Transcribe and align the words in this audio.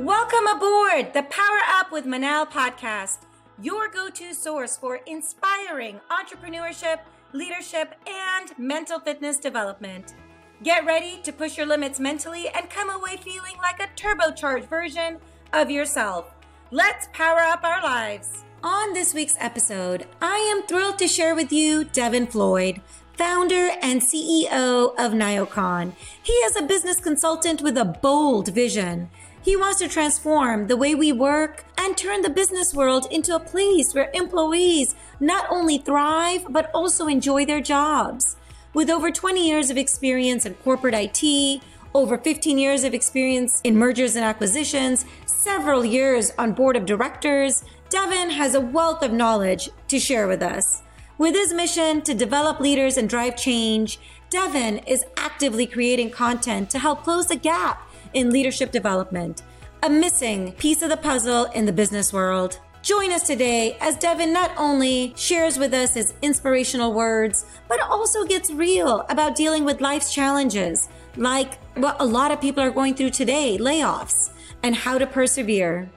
Welcome 0.00 0.46
aboard 0.46 1.12
the 1.12 1.24
Power 1.24 1.58
Up 1.68 1.92
with 1.92 2.06
Manal 2.06 2.50
podcast, 2.50 3.18
your 3.60 3.86
go 3.86 4.08
to 4.08 4.32
source 4.32 4.74
for 4.74 5.00
inspiring 5.06 6.00
entrepreneurship, 6.10 7.00
leadership, 7.34 7.94
and 8.06 8.58
mental 8.58 8.98
fitness 8.98 9.36
development. 9.36 10.14
Get 10.62 10.86
ready 10.86 11.20
to 11.22 11.32
push 11.32 11.58
your 11.58 11.66
limits 11.66 12.00
mentally 12.00 12.48
and 12.48 12.70
come 12.70 12.88
away 12.88 13.18
feeling 13.18 13.58
like 13.58 13.78
a 13.78 13.94
turbocharged 13.94 14.70
version 14.70 15.18
of 15.52 15.70
yourself. 15.70 16.32
Let's 16.70 17.10
power 17.12 17.40
up 17.40 17.62
our 17.62 17.82
lives. 17.82 18.44
On 18.64 18.94
this 18.94 19.12
week's 19.12 19.36
episode, 19.38 20.06
I 20.22 20.36
am 20.36 20.66
thrilled 20.66 20.98
to 21.00 21.08
share 21.08 21.34
with 21.34 21.52
you 21.52 21.84
Devin 21.84 22.28
Floyd, 22.28 22.80
founder 23.18 23.68
and 23.82 24.00
CEO 24.00 24.94
of 24.98 25.12
Nyocon. 25.12 25.92
He 26.22 26.32
is 26.32 26.56
a 26.56 26.62
business 26.62 26.98
consultant 27.00 27.60
with 27.60 27.76
a 27.76 27.84
bold 27.84 28.48
vision. 28.48 29.10
He 29.42 29.56
wants 29.56 29.78
to 29.78 29.88
transform 29.88 30.66
the 30.66 30.76
way 30.76 30.94
we 30.94 31.12
work 31.12 31.64
and 31.78 31.96
turn 31.96 32.20
the 32.20 32.28
business 32.28 32.74
world 32.74 33.06
into 33.10 33.34
a 33.34 33.40
place 33.40 33.94
where 33.94 34.10
employees 34.12 34.94
not 35.18 35.46
only 35.48 35.78
thrive, 35.78 36.44
but 36.50 36.70
also 36.74 37.06
enjoy 37.06 37.46
their 37.46 37.62
jobs. 37.62 38.36
With 38.74 38.90
over 38.90 39.10
20 39.10 39.46
years 39.46 39.70
of 39.70 39.78
experience 39.78 40.44
in 40.44 40.54
corporate 40.54 40.94
IT, 40.94 41.62
over 41.94 42.18
15 42.18 42.58
years 42.58 42.84
of 42.84 42.92
experience 42.92 43.62
in 43.64 43.76
mergers 43.76 44.14
and 44.14 44.26
acquisitions, 44.26 45.06
several 45.24 45.86
years 45.86 46.32
on 46.38 46.52
board 46.52 46.76
of 46.76 46.84
directors, 46.84 47.64
Devin 47.88 48.30
has 48.30 48.54
a 48.54 48.60
wealth 48.60 49.02
of 49.02 49.10
knowledge 49.10 49.70
to 49.88 49.98
share 49.98 50.28
with 50.28 50.42
us. 50.42 50.82
With 51.16 51.34
his 51.34 51.54
mission 51.54 52.02
to 52.02 52.14
develop 52.14 52.60
leaders 52.60 52.98
and 52.98 53.08
drive 53.08 53.36
change, 53.36 53.98
Devin 54.28 54.78
is 54.86 55.04
actively 55.16 55.66
creating 55.66 56.10
content 56.10 56.70
to 56.70 56.78
help 56.78 57.02
close 57.02 57.26
the 57.26 57.36
gap 57.36 57.89
in 58.14 58.30
leadership 58.30 58.70
development, 58.70 59.42
a 59.82 59.90
missing 59.90 60.52
piece 60.52 60.82
of 60.82 60.90
the 60.90 60.96
puzzle 60.96 61.44
in 61.46 61.66
the 61.66 61.72
business 61.72 62.12
world. 62.12 62.58
Join 62.82 63.12
us 63.12 63.26
today 63.26 63.76
as 63.80 63.96
Devin 63.96 64.32
not 64.32 64.52
only 64.56 65.12
shares 65.16 65.58
with 65.58 65.74
us 65.74 65.94
his 65.94 66.14
inspirational 66.22 66.94
words, 66.94 67.44
but 67.68 67.80
also 67.80 68.24
gets 68.24 68.50
real 68.50 69.04
about 69.10 69.36
dealing 69.36 69.64
with 69.64 69.82
life's 69.82 70.14
challenges, 70.14 70.88
like 71.16 71.58
what 71.74 71.96
a 72.00 72.04
lot 72.04 72.30
of 72.30 72.40
people 72.40 72.62
are 72.62 72.70
going 72.70 72.94
through 72.94 73.10
today 73.10 73.58
layoffs, 73.58 74.30
and 74.62 74.74
how 74.74 74.96
to 74.96 75.06
persevere. 75.06 75.90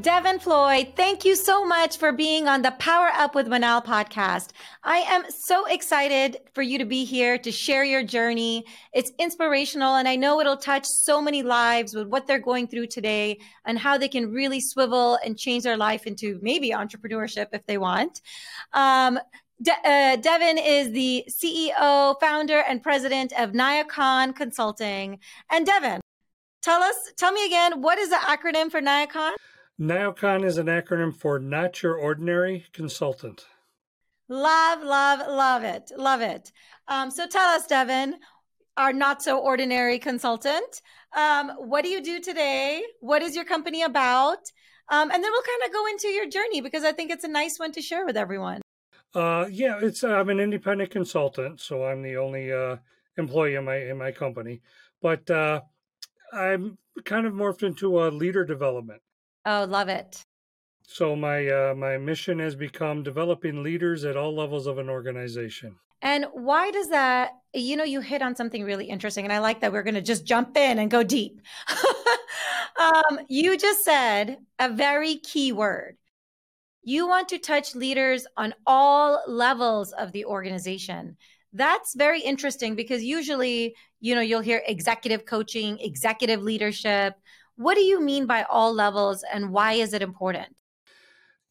Devin 0.00 0.40
Floyd, 0.40 0.92
thank 0.94 1.24
you 1.24 1.34
so 1.34 1.64
much 1.64 1.96
for 1.96 2.12
being 2.12 2.48
on 2.48 2.60
the 2.60 2.72
Power 2.72 3.06
Up 3.14 3.34
with 3.34 3.46
Manal 3.46 3.82
podcast. 3.82 4.50
I 4.84 4.98
am 4.98 5.24
so 5.30 5.64
excited 5.64 6.36
for 6.52 6.60
you 6.60 6.76
to 6.76 6.84
be 6.84 7.06
here 7.06 7.38
to 7.38 7.50
share 7.50 7.82
your 7.82 8.02
journey. 8.02 8.66
It's 8.92 9.10
inspirational 9.18 9.94
and 9.94 10.06
I 10.06 10.16
know 10.16 10.38
it'll 10.38 10.58
touch 10.58 10.84
so 10.84 11.22
many 11.22 11.42
lives 11.42 11.94
with 11.94 12.08
what 12.08 12.26
they're 12.26 12.38
going 12.38 12.68
through 12.68 12.88
today 12.88 13.38
and 13.64 13.78
how 13.78 13.96
they 13.96 14.08
can 14.08 14.30
really 14.30 14.60
swivel 14.60 15.18
and 15.24 15.38
change 15.38 15.64
their 15.64 15.78
life 15.78 16.06
into 16.06 16.38
maybe 16.42 16.72
entrepreneurship 16.72 17.46
if 17.54 17.64
they 17.64 17.78
want. 17.78 18.20
Um, 18.74 19.18
De- 19.62 19.72
uh, 19.72 20.16
Devin 20.16 20.58
is 20.58 20.92
the 20.92 21.24
CEO, 21.30 22.20
founder, 22.20 22.58
and 22.68 22.82
president 22.82 23.32
of 23.38 23.52
Nyocon 23.52 24.36
Consulting. 24.36 25.20
And 25.50 25.64
Devin, 25.64 26.02
tell 26.60 26.82
us, 26.82 26.96
tell 27.16 27.32
me 27.32 27.46
again, 27.46 27.80
what 27.80 27.96
is 27.96 28.10
the 28.10 28.16
acronym 28.16 28.70
for 28.70 28.82
Nyocon? 28.82 29.32
Nyocon 29.78 30.42
is 30.42 30.56
an 30.56 30.68
acronym 30.68 31.14
for 31.14 31.38
Not 31.38 31.82
Your 31.82 31.96
Ordinary 31.96 32.64
Consultant. 32.72 33.44
Love, 34.26 34.82
love, 34.82 35.20
love 35.28 35.64
it. 35.64 35.92
Love 35.94 36.22
it. 36.22 36.50
Um, 36.88 37.10
so 37.10 37.26
tell 37.26 37.46
us, 37.50 37.66
Devin, 37.66 38.16
our 38.78 38.94
not 38.94 39.22
so 39.22 39.38
ordinary 39.38 39.98
consultant, 39.98 40.80
um, 41.14 41.50
what 41.58 41.84
do 41.84 41.90
you 41.90 42.02
do 42.02 42.20
today? 42.20 42.82
What 43.00 43.20
is 43.20 43.36
your 43.36 43.44
company 43.44 43.82
about? 43.82 44.38
Um, 44.88 45.10
and 45.10 45.22
then 45.22 45.30
we'll 45.30 45.42
kind 45.42 45.66
of 45.66 45.72
go 45.72 45.86
into 45.88 46.08
your 46.08 46.26
journey 46.26 46.62
because 46.62 46.82
I 46.82 46.92
think 46.92 47.10
it's 47.10 47.24
a 47.24 47.28
nice 47.28 47.58
one 47.58 47.72
to 47.72 47.82
share 47.82 48.06
with 48.06 48.16
everyone. 48.16 48.62
Uh, 49.14 49.46
yeah, 49.50 49.78
it's 49.82 50.02
uh, 50.02 50.08
I'm 50.08 50.30
an 50.30 50.40
independent 50.40 50.90
consultant, 50.90 51.60
so 51.60 51.84
I'm 51.84 52.02
the 52.02 52.16
only 52.16 52.50
uh, 52.50 52.76
employee 53.18 53.56
in 53.56 53.64
my 53.64 53.76
in 53.76 53.98
my 53.98 54.10
company. 54.10 54.62
But 55.02 55.30
uh, 55.30 55.60
I'm 56.32 56.78
kind 57.04 57.26
of 57.26 57.34
morphed 57.34 57.62
into 57.62 58.04
a 58.04 58.08
leader 58.08 58.44
development. 58.44 59.02
Oh, 59.46 59.64
love 59.64 59.88
it. 59.88 60.24
So 60.88 61.14
my 61.14 61.48
uh, 61.48 61.74
my 61.74 61.98
mission 61.98 62.40
has 62.40 62.56
become 62.56 63.04
developing 63.04 63.62
leaders 63.62 64.04
at 64.04 64.16
all 64.16 64.34
levels 64.34 64.66
of 64.66 64.78
an 64.78 64.90
organization. 64.90 65.76
And 66.02 66.26
why 66.32 66.70
does 66.72 66.88
that? 66.88 67.30
You 67.54 67.76
know, 67.76 67.84
you 67.84 68.00
hit 68.00 68.22
on 68.22 68.34
something 68.36 68.64
really 68.64 68.86
interesting, 68.86 69.24
and 69.24 69.32
I 69.32 69.38
like 69.38 69.60
that 69.60 69.72
we're 69.72 69.84
going 69.84 69.94
to 69.94 70.02
just 70.02 70.26
jump 70.26 70.56
in 70.56 70.78
and 70.78 70.90
go 70.90 71.02
deep. 71.02 71.40
um, 72.80 73.20
you 73.28 73.56
just 73.56 73.84
said 73.84 74.38
a 74.58 74.68
very 74.68 75.16
key 75.16 75.52
word. 75.52 75.96
You 76.82 77.08
want 77.08 77.28
to 77.30 77.38
touch 77.38 77.74
leaders 77.74 78.26
on 78.36 78.54
all 78.66 79.22
levels 79.26 79.92
of 79.92 80.12
the 80.12 80.24
organization. 80.24 81.16
That's 81.52 81.94
very 81.96 82.20
interesting 82.20 82.74
because 82.74 83.02
usually, 83.02 83.74
you 84.00 84.14
know, 84.14 84.20
you'll 84.20 84.40
hear 84.40 84.62
executive 84.66 85.24
coaching, 85.24 85.78
executive 85.80 86.42
leadership 86.42 87.14
what 87.56 87.74
do 87.74 87.82
you 87.82 88.00
mean 88.00 88.26
by 88.26 88.44
all 88.44 88.72
levels 88.72 89.24
and 89.32 89.50
why 89.50 89.72
is 89.72 89.92
it 89.92 90.02
important? 90.02 90.56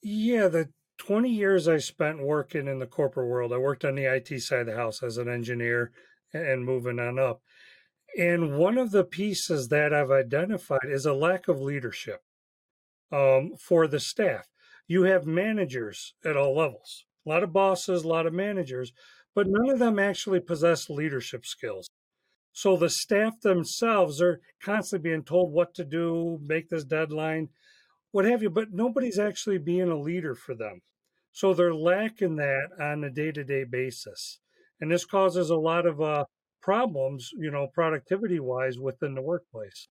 Yeah, 0.01 0.47
the 0.47 0.69
20 0.97 1.29
years 1.29 1.67
I 1.67 1.77
spent 1.77 2.21
working 2.21 2.67
in 2.67 2.79
the 2.79 2.87
corporate 2.87 3.27
world, 3.27 3.51
I 3.51 3.57
worked 3.57 3.83
on 3.83 3.95
the 3.95 4.05
IT 4.05 4.39
side 4.41 4.61
of 4.61 4.67
the 4.67 4.75
house 4.75 5.03
as 5.03 5.17
an 5.17 5.27
engineer 5.27 5.91
and 6.33 6.63
moving 6.65 6.99
on 6.99 7.19
up. 7.19 7.41
And 8.17 8.57
one 8.57 8.77
of 8.77 8.91
the 8.91 9.03
pieces 9.03 9.67
that 9.69 9.93
I've 9.93 10.11
identified 10.11 10.85
is 10.85 11.05
a 11.05 11.13
lack 11.13 11.47
of 11.47 11.61
leadership 11.61 12.23
um, 13.11 13.55
for 13.57 13.87
the 13.87 13.99
staff. 13.99 14.47
You 14.87 15.03
have 15.03 15.25
managers 15.25 16.13
at 16.23 16.37
all 16.37 16.55
levels, 16.55 17.05
a 17.25 17.29
lot 17.29 17.43
of 17.43 17.51
bosses, 17.51 18.03
a 18.03 18.07
lot 18.07 18.27
of 18.27 18.33
managers, 18.33 18.93
but 19.33 19.47
none 19.47 19.69
of 19.69 19.79
them 19.79 19.99
actually 19.99 20.39
possess 20.39 20.89
leadership 20.89 21.45
skills. 21.45 21.89
So 22.55 22.77
the 22.77 22.89
staff 22.89 23.41
themselves 23.41 24.21
are 24.21 24.39
constantly 24.63 25.09
being 25.09 25.23
told 25.23 25.51
what 25.51 25.73
to 25.75 25.83
do, 25.83 26.39
make 26.41 26.69
this 26.69 26.85
deadline, 26.85 27.49
what 28.11 28.23
have 28.23 28.41
you, 28.41 28.49
but 28.49 28.71
nobody's 28.71 29.19
actually 29.19 29.57
being 29.57 29.89
a 29.89 29.99
leader 29.99 30.35
for 30.35 30.55
them. 30.55 30.79
So 31.33 31.53
they're 31.53 31.75
lacking 31.75 32.37
that 32.37 32.69
on 32.79 33.03
a 33.03 33.09
day 33.09 33.33
to 33.33 33.43
day 33.43 33.65
basis. 33.65 34.39
And 34.79 34.89
this 34.89 35.03
causes 35.03 35.49
a 35.49 35.57
lot 35.57 35.85
of 35.85 35.99
uh, 35.99 36.23
problems, 36.61 37.29
you 37.37 37.51
know, 37.51 37.67
productivity 37.73 38.39
wise 38.39 38.79
within 38.79 39.15
the 39.15 39.21
workplace. 39.21 39.89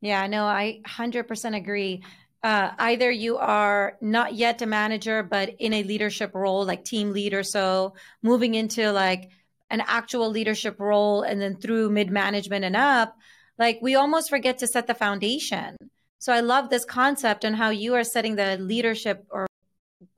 Yeah, 0.00 0.26
no, 0.28 0.44
I 0.46 0.80
100% 0.86 1.54
agree. 1.54 2.02
Uh, 2.42 2.70
either 2.78 3.10
you 3.10 3.36
are 3.36 3.98
not 4.00 4.34
yet 4.34 4.62
a 4.62 4.66
manager, 4.66 5.22
but 5.22 5.50
in 5.58 5.74
a 5.74 5.82
leadership 5.82 6.34
role, 6.34 6.64
like 6.64 6.86
team 6.86 7.12
leader. 7.12 7.42
so, 7.42 7.92
moving 8.22 8.54
into 8.54 8.90
like 8.92 9.28
an 9.72 9.82
actual 9.86 10.28
leadership 10.28 10.78
role 10.78 11.22
and 11.22 11.40
then 11.40 11.56
through 11.56 11.90
mid 11.90 12.10
management 12.10 12.64
and 12.64 12.76
up, 12.76 13.16
like 13.58 13.78
we 13.82 13.94
almost 13.96 14.28
forget 14.28 14.58
to 14.58 14.66
set 14.66 14.86
the 14.86 14.94
foundation. 14.94 15.76
So 16.18 16.32
I 16.32 16.40
love 16.40 16.68
this 16.68 16.84
concept 16.84 17.42
and 17.42 17.56
how 17.56 17.70
you 17.70 17.94
are 17.94 18.04
setting 18.04 18.36
the 18.36 18.58
leadership 18.58 19.26
or 19.30 19.46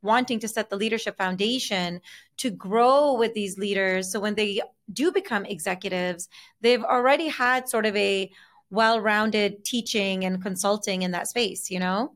wanting 0.02 0.40
to 0.40 0.48
set 0.48 0.68
the 0.68 0.76
leadership 0.76 1.16
foundation 1.16 2.00
to 2.38 2.50
grow 2.50 3.14
with 3.14 3.32
these 3.32 3.56
leaders. 3.56 4.10
So 4.10 4.20
when 4.20 4.34
they 4.34 4.60
do 4.92 5.12
become 5.12 5.46
executives, 5.46 6.28
they've 6.60 6.82
already 6.82 7.28
had 7.28 7.68
sort 7.68 7.86
of 7.86 7.96
a 7.96 8.30
well 8.70 9.00
rounded 9.00 9.64
teaching 9.64 10.24
and 10.24 10.42
consulting 10.42 11.02
in 11.02 11.12
that 11.12 11.28
space, 11.28 11.70
you 11.70 11.78
know? 11.78 12.12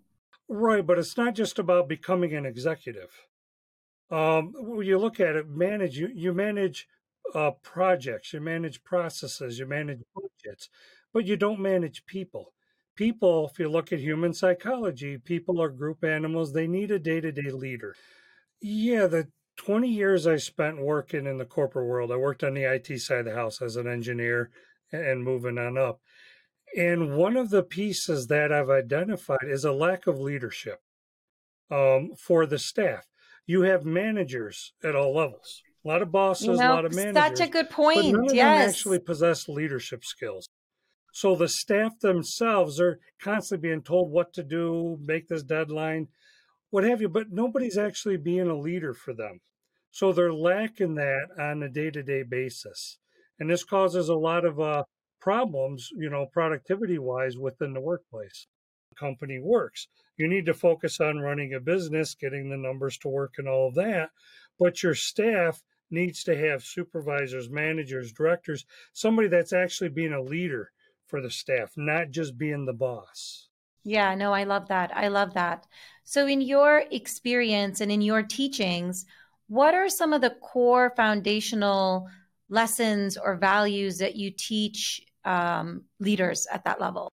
Right. 0.49 0.85
But 0.85 0.99
it's 0.99 1.17
not 1.17 1.35
just 1.35 1.59
about 1.59 1.89
becoming 1.89 2.35
an 2.35 2.45
executive. 2.45 3.11
Um, 4.11 4.53
when 4.57 4.87
you 4.87 4.99
look 4.99 5.21
at 5.21 5.37
it, 5.37 5.49
manage, 5.49 5.97
you, 5.97 6.11
you 6.13 6.33
manage 6.33 6.89
uh, 7.35 7.53
projects, 7.63 8.33
you 8.33 8.41
manage 8.41 8.83
processes, 8.85 9.59
you 9.59 9.67
manage 9.67 10.01
budgets, 10.15 10.69
but 11.13 11.25
you 11.25 11.37
don't 11.37 11.61
manage 11.61 12.07
people. 12.07 12.53
People, 12.97 13.49
if 13.53 13.59
you 13.59 13.69
look 13.69 13.93
at 13.93 14.01
human 14.01 14.33
psychology, 14.33 15.19
people 15.19 15.63
are 15.63 15.69
group 15.69 16.03
animals. 16.03 16.53
They 16.53 16.67
need 16.67 16.91
a 16.91 16.99
day 16.99 17.21
to 17.21 17.31
day 17.31 17.51
leader. 17.51 17.95
Yeah, 18.61 19.07
the 19.07 19.29
20 19.57 19.89
years 19.89 20.27
I 20.27 20.37
spent 20.37 20.81
working 20.81 21.27
in 21.27 21.39
the 21.39 21.45
corporate 21.45 21.87
world, 21.87 22.11
I 22.11 22.17
worked 22.17 22.43
on 22.43 22.55
the 22.55 22.65
IT 22.65 22.99
side 23.01 23.21
of 23.21 23.25
the 23.27 23.35
house 23.35 23.63
as 23.63 23.77
an 23.77 23.87
engineer 23.87 24.51
and 24.93 25.23
moving 25.23 25.59
on 25.59 25.79
up. 25.79 26.01
And 26.77 27.17
one 27.17 27.37
of 27.37 27.51
the 27.51 27.63
pieces 27.63 28.27
that 28.27 28.53
I've 28.53 28.71
identified 28.71 29.45
is 29.45 29.65
a 29.65 29.73
lack 29.73 30.07
of 30.07 30.21
leadership 30.21 30.81
um, 31.71 32.13
for 32.19 32.47
the 32.47 32.59
staff. 32.59 33.07
You 33.47 33.63
have 33.63 33.85
managers 33.85 34.75
at 34.85 34.95
all 34.95 35.15
levels 35.15 35.63
a 35.89 35.93
lot 35.93 36.03
of 36.03 36.13
bosses, 36.13 36.47
you 36.47 36.57
know, 36.57 36.73
a 36.73 36.75
lot 36.75 36.85
of 36.85 36.95
managers. 36.95 37.39
Such 37.39 37.49
a 37.49 37.51
good 37.51 37.71
point. 37.71 38.13
But 38.13 38.19
none 38.19 38.31
of 38.31 38.35
yes. 38.35 38.61
them 38.61 38.69
actually 38.69 38.99
possess 38.99 39.49
leadership 39.49 40.05
skills. 40.05 40.49
So 41.13 41.35
the 41.35 41.49
staff 41.49 41.99
themselves 42.01 42.79
are 42.79 43.01
constantly 43.21 43.69
being 43.69 43.83
told 43.83 44.13
what 44.13 44.33
to 44.35 44.43
do, 44.43 44.99
make 45.01 45.29
this 45.29 45.43
deadline, 45.43 46.09
what 46.71 46.85
have 46.85 47.01
you, 47.01 47.09
but 47.09 47.33
nobody's 47.33 47.79
actually 47.79 48.19
being 48.19 48.49
a 48.49 48.59
leader 48.59 48.93
for 48.93 49.15
them. 49.15 49.41
So 49.91 50.13
they're 50.13 50.33
lacking 50.33 50.97
that 50.97 51.29
on 51.39 51.63
a 51.63 51.69
day 51.71 51.91
to 51.91 52.03
day 52.03 52.23
basis. 52.23 52.99
And 53.41 53.49
this 53.49 53.65
causes 53.65 54.11
a 54.11 54.15
lot 54.15 54.45
of 54.45 54.61
uh, 54.61 54.85
problems, 55.21 55.89
you 55.97 56.11
know, 56.11 56.27
productivity 56.31 56.99
wise 56.99 57.39
within 57.39 57.73
the 57.73 57.81
workplace. 57.81 58.47
company 58.99 59.41
works. 59.41 59.89
You 60.17 60.29
need 60.29 60.47
to 60.47 60.55
focus 60.55 61.01
on 61.01 61.21
running 61.21 61.55
a 61.55 61.61
business, 61.61 62.15
getting 62.15 62.51
the 62.51 62.57
numbers 62.57 62.99
to 62.99 63.09
work, 63.09 63.35
and 63.39 63.49
all 63.49 63.69
of 63.69 63.75
that. 63.77 64.11
But 64.59 64.83
your 64.83 64.95
staff 64.95 65.63
needs 65.91 66.25
to 66.25 66.37
have 66.37 66.63
supervisors, 66.65 67.51
managers, 67.51 68.13
directors, 68.13 68.65
somebody 68.93 69.29
that's 69.29 69.53
actually 69.53 69.91
being 69.91 70.13
a 70.13 70.21
leader 70.21 70.71
for 71.07 71.21
the 71.21 71.31
staff, 71.31 71.73
not 71.77 72.11
just 72.11 72.37
being 72.37 72.67
the 72.67 72.73
boss. 72.73 73.49
Yeah, 73.85 74.15
no, 74.15 74.33
I 74.33 74.45
love 74.45 74.69
that. 74.69 74.95
I 74.95 75.09
love 75.09 75.35
that. 75.35 75.67
So, 76.05 76.27
in 76.27 76.41
your 76.41 76.85
experience 76.91 77.81
and 77.81 77.91
in 77.91 78.03
your 78.03 78.23
teachings, 78.23 79.07
what 79.47 79.75
are 79.75 79.89
some 79.89 80.13
of 80.13 80.21
the 80.21 80.31
core 80.31 80.93
foundational 80.95 82.09
lessons 82.51 83.17
or 83.17 83.37
values 83.37 83.99
that 83.99 84.17
you 84.17 84.31
teach 84.31 85.03
um, 85.25 85.85
leaders 86.01 86.47
at 86.53 86.65
that 86.65 86.81
level 86.81 87.11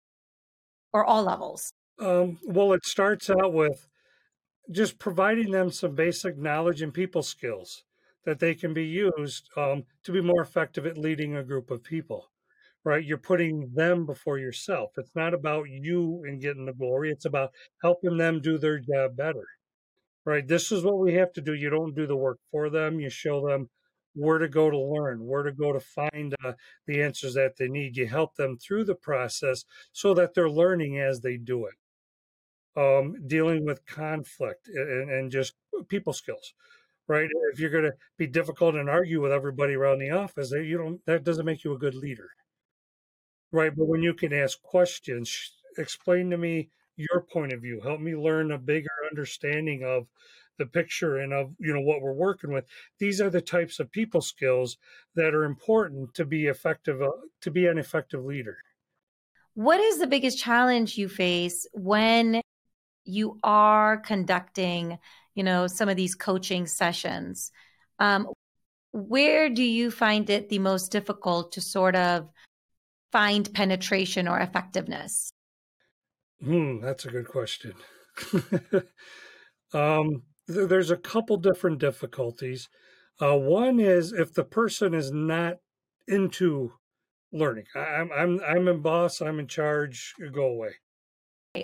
or 0.94 1.06
all 1.06 1.24
levels? 1.24 1.72
Um, 2.00 2.38
well, 2.46 2.74
it 2.74 2.86
starts 2.86 3.30
out 3.30 3.54
with 3.54 3.88
just 4.72 5.00
providing 5.00 5.52
them 5.52 5.72
some 5.72 5.96
basic 5.96 6.38
knowledge 6.38 6.82
and 6.82 6.94
people 6.94 7.24
skills 7.24 7.84
that 8.26 8.40
they 8.40 8.56
can 8.56 8.74
be 8.74 8.86
used 8.86 9.50
um, 9.58 9.84
to 10.04 10.12
be 10.12 10.22
more 10.22 10.42
effective 10.42 10.86
at 10.86 10.98
leading 10.98 11.36
a 11.36 11.44
group 11.44 11.72
of 11.72 11.84
people 11.84 12.30
right? 12.86 13.04
You're 13.04 13.18
putting 13.18 13.74
them 13.74 14.06
before 14.06 14.40
yourself. 14.40 14.92
It's 14.98 15.12
not 15.14 15.34
about 15.34 15.66
you 15.70 16.24
and 16.26 16.42
getting 16.42 16.66
the 16.66 16.74
glory. 16.74 17.12
It's 17.12 17.26
about 17.26 17.52
helping 17.82 18.16
them 18.16 18.40
do 18.42 18.58
their 18.58 18.80
job 18.80 19.18
better 19.18 19.46
right? 20.26 20.48
This 20.48 20.72
is 20.72 20.84
what 20.84 21.00
we 21.00 21.14
have 21.16 21.34
to 21.34 21.42
do. 21.42 21.54
You 21.54 21.70
don't 21.70 21.96
do 21.96 22.06
the 22.06 22.16
work 22.16 22.40
for 22.52 22.70
them. 22.70 23.00
You 23.00 23.10
show 23.10 23.48
them 23.48 23.70
where 24.14 24.38
to 24.38 24.48
go 24.48 24.70
to 24.70 24.78
learn 24.78 25.26
where 25.26 25.44
to 25.44 25.52
go 25.52 25.72
to 25.72 25.80
find 25.80 26.36
uh, 26.44 26.54
the 26.88 27.02
answers 27.02 27.36
that 27.36 27.58
they 27.58 27.68
need. 27.68 27.98
You 27.98 28.08
help 28.08 28.36
them 28.36 28.58
through 28.58 28.86
the 28.86 28.96
process 28.96 29.66
so 29.92 30.14
that 30.14 30.34
they're 30.34 30.50
learning 30.50 31.00
as 31.00 31.22
they 31.22 31.38
do 31.38 31.66
it. 31.66 31.76
Um, 32.78 33.16
dealing 33.28 33.66
with 33.66 33.86
conflict 33.86 34.68
and, 34.68 35.10
and 35.10 35.32
just 35.32 35.54
people 35.90 36.14
skills 36.14 36.54
right? 37.10 37.28
If 37.52 37.60
you're 37.60 37.72
going 37.72 37.86
to 37.86 37.96
be 38.18 38.28
difficult 38.28 38.76
and 38.76 38.90
argue 38.90 39.22
with 39.22 39.34
everybody 39.34 39.74
around 39.74 40.00
the 40.00 40.12
office, 40.12 40.52
you 40.52 40.78
don't. 40.78 41.06
That 41.06 41.26
doesn't 41.26 41.46
make 41.46 41.66
you 41.66 41.74
a 41.74 41.80
good 41.80 41.96
leader, 41.96 42.30
right? 43.52 43.76
But 43.76 43.88
when 43.88 44.02
you 44.02 44.14
can 44.14 44.32
ask 44.32 44.62
questions, 44.62 45.52
explain 45.78 46.30
to 46.30 46.38
me 46.38 46.70
your 46.96 47.22
point 47.22 47.52
of 47.52 47.62
view, 47.62 47.82
help 47.82 48.00
me 48.00 48.16
learn 48.16 48.52
a 48.52 48.58
bigger 48.58 48.90
understanding 49.10 49.84
of 49.84 50.08
the 50.60 50.66
picture 50.66 51.18
and 51.18 51.34
of 51.34 51.52
you 51.58 51.74
know 51.74 51.82
what 51.82 52.02
we're 52.02 52.14
working 52.14 52.54
with. 52.54 52.66
These 53.00 53.20
are 53.20 53.30
the 53.30 53.42
types 53.42 53.80
of 53.80 53.92
people 53.92 54.22
skills 54.22 54.78
that 55.16 55.34
are 55.34 55.46
important 55.46 56.14
to 56.14 56.26
be 56.26 56.46
effective, 56.46 57.02
uh, 57.02 57.10
to 57.42 57.52
be 57.52 57.66
an 57.66 57.80
effective 57.80 58.24
leader. 58.24 58.58
What 59.56 59.80
is 59.80 59.98
the 59.98 60.08
biggest 60.08 60.38
challenge 60.38 60.98
you 60.98 61.10
face 61.10 61.68
when 61.74 62.42
you 63.04 63.40
are 63.42 63.98
conducting 63.98 65.00
you 65.40 65.44
know, 65.46 65.68
some 65.68 65.88
of 65.88 65.96
these 65.96 66.16
coaching 66.16 66.68
sessions. 66.68 67.54
Um, 67.98 68.28
where 68.92 69.50
do 69.50 69.64
you 69.64 69.90
find 69.90 70.30
it 70.30 70.50
the 70.50 70.60
most 70.60 70.92
difficult 70.92 71.54
to 71.54 71.62
sort 71.62 71.96
of 71.96 72.28
find 73.14 73.52
penetration 73.54 74.28
or 74.28 74.38
effectiveness? 74.38 75.32
Hmm, 76.44 76.82
that's 76.82 77.06
a 77.06 77.10
good 77.10 77.30
question. 77.30 77.74
um, 79.74 80.24
th- 80.52 80.68
there's 80.68 80.92
a 80.92 80.98
couple 80.98 81.38
different 81.38 81.80
difficulties. 81.80 82.68
Uh, 83.22 83.38
one 83.38 83.80
is 83.80 84.12
if 84.12 84.34
the 84.34 84.44
person 84.44 84.94
is 84.94 85.10
not 85.10 85.56
into 86.10 86.74
learning. 87.32 87.68
I'm 87.74 88.12
I'm 88.12 88.42
I'm 88.42 88.68
in 88.68 88.82
boss. 88.82 89.22
I'm 89.22 89.40
in 89.40 89.48
charge. 89.48 90.16
Go 90.34 90.48
away 90.48 90.72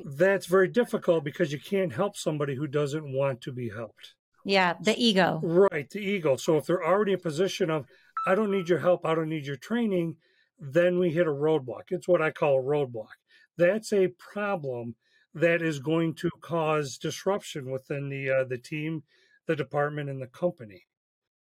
that's 0.06 0.46
very 0.46 0.68
difficult 0.68 1.24
because 1.24 1.52
you 1.52 1.60
can't 1.60 1.94
help 1.94 2.18
somebody 2.18 2.56
who 2.56 2.68
doesn't 2.68 3.12
want 3.12 3.42
to 3.42 3.52
be 3.52 3.70
helped. 3.70 4.16
Yeah, 4.44 4.76
the 4.82 4.96
ego. 4.98 5.40
Right, 5.44 5.90
the 5.90 6.00
ego. 6.00 6.36
So 6.36 6.58
if 6.58 6.66
they're 6.66 6.86
already 6.86 7.14
in 7.14 7.20
a 7.20 7.22
position 7.22 7.70
of, 7.70 7.88
I 8.28 8.36
don't 8.36 8.52
need 8.52 8.70
your 8.70 8.80
help, 8.80 9.06
I 9.06 9.16
don't 9.16 9.30
need 9.30 9.46
your 9.46 9.56
training, 9.56 10.18
then 10.60 11.00
we 11.00 11.10
hit 11.10 11.28
a 11.28 11.32
roadblock. 11.32 11.84
It's 11.90 12.08
what 12.08 12.22
I 12.22 12.32
call 12.32 12.60
a 12.60 12.64
roadblock. 12.64 13.16
That's 13.58 13.92
a 13.92 14.10
problem 14.20 14.96
that 15.34 15.62
is 15.62 15.80
going 15.80 16.14
to 16.16 16.30
cause 16.42 16.98
disruption 16.98 17.72
within 17.72 18.10
the 18.10 18.30
uh, 18.30 18.44
the 18.46 18.58
team, 18.58 19.04
the 19.48 19.56
department, 19.56 20.10
and 20.10 20.22
the 20.22 20.28
company. 20.28 20.84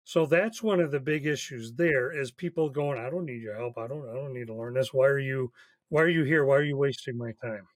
So 0.04 0.26
that's 0.26 0.62
one 0.62 0.80
of 0.80 0.90
the 0.90 1.00
big 1.00 1.26
issues. 1.26 1.72
There 1.74 2.12
is 2.12 2.30
people 2.30 2.68
going, 2.68 2.98
I 2.98 3.10
don't 3.10 3.24
need 3.24 3.42
your 3.42 3.56
help. 3.56 3.78
I 3.78 3.86
don't. 3.86 4.08
I 4.08 4.14
don't 4.14 4.34
need 4.34 4.48
to 4.48 4.54
learn 4.54 4.74
this. 4.74 4.92
Why 4.92 5.06
are 5.06 5.18
you? 5.18 5.52
Why 5.88 6.02
are 6.02 6.08
you 6.08 6.24
here? 6.24 6.44
Why 6.44 6.56
are 6.56 6.64
you 6.64 6.76
wasting 6.76 7.16
my 7.16 7.32
time? 7.42 7.66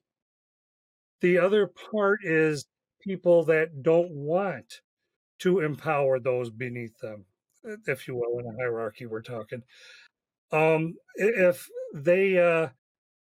The 1.21 1.39
other 1.39 1.67
part 1.91 2.21
is 2.25 2.67
people 3.01 3.45
that 3.45 3.83
don't 3.83 4.11
want 4.11 4.81
to 5.41 5.61
empower 5.61 6.19
those 6.19 6.51
beneath 6.51 6.99
them, 6.99 7.25
if 7.87 8.09
you 8.09 8.17
will, 8.17 8.39
in 8.39 8.47
a 8.47 8.57
hierarchy 8.57 9.07
we're 9.07 9.23
talking. 9.23 9.63
Um, 10.53 10.95
if 11.17 11.69
they 11.95 12.39
uh, 12.39 12.69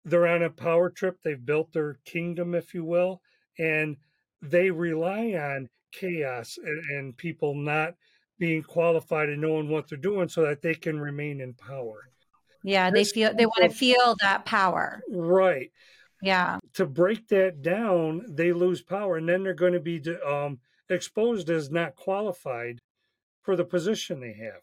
they're 0.05 0.26
on 0.26 0.43
a 0.43 0.50
power 0.50 0.91
trip, 0.91 1.19
they've 1.23 1.44
built 1.44 1.73
their 1.73 1.99
kingdom, 2.05 2.55
if 2.55 2.75
you 2.75 2.85
will, 2.85 3.20
and 3.58 3.96
they 4.43 4.70
rely 4.70 5.32
on 5.32 5.69
chaos 5.93 6.58
and, 6.62 6.85
and 6.91 7.17
people 7.17 7.55
not 7.55 7.94
being 8.38 8.62
qualified 8.62 9.29
and 9.29 9.41
knowing 9.41 9.69
what 9.69 9.88
they're 9.88 9.99
doing 9.99 10.29
so 10.29 10.43
that 10.43 10.61
they 10.61 10.75
can 10.75 10.99
remain 10.99 11.41
in 11.41 11.55
power. 11.55 12.11
Yeah, 12.62 12.91
they 12.91 13.05
feel 13.05 13.35
they 13.35 13.46
want 13.46 13.70
to 13.70 13.76
feel 13.76 14.17
that 14.20 14.44
power. 14.44 15.02
Right. 15.11 15.70
Yeah. 16.23 16.58
To 16.75 16.87
break 16.87 17.29
that 17.29 17.62
down, 17.62 18.25
they 18.29 18.53
lose 18.53 18.82
power, 18.82 19.17
and 19.17 19.29
then 19.29 19.43
they're 19.43 19.55
going 19.55 19.75
to 19.75 19.81
be 19.81 20.03
um, 20.26 20.59
exposed 20.88 21.49
as 21.50 21.71
not 21.71 21.97
qualified 21.97 22.81
for 23.43 23.56
the 23.56 23.65
position 23.65 24.21
they 24.21 24.32
have. 24.32 24.62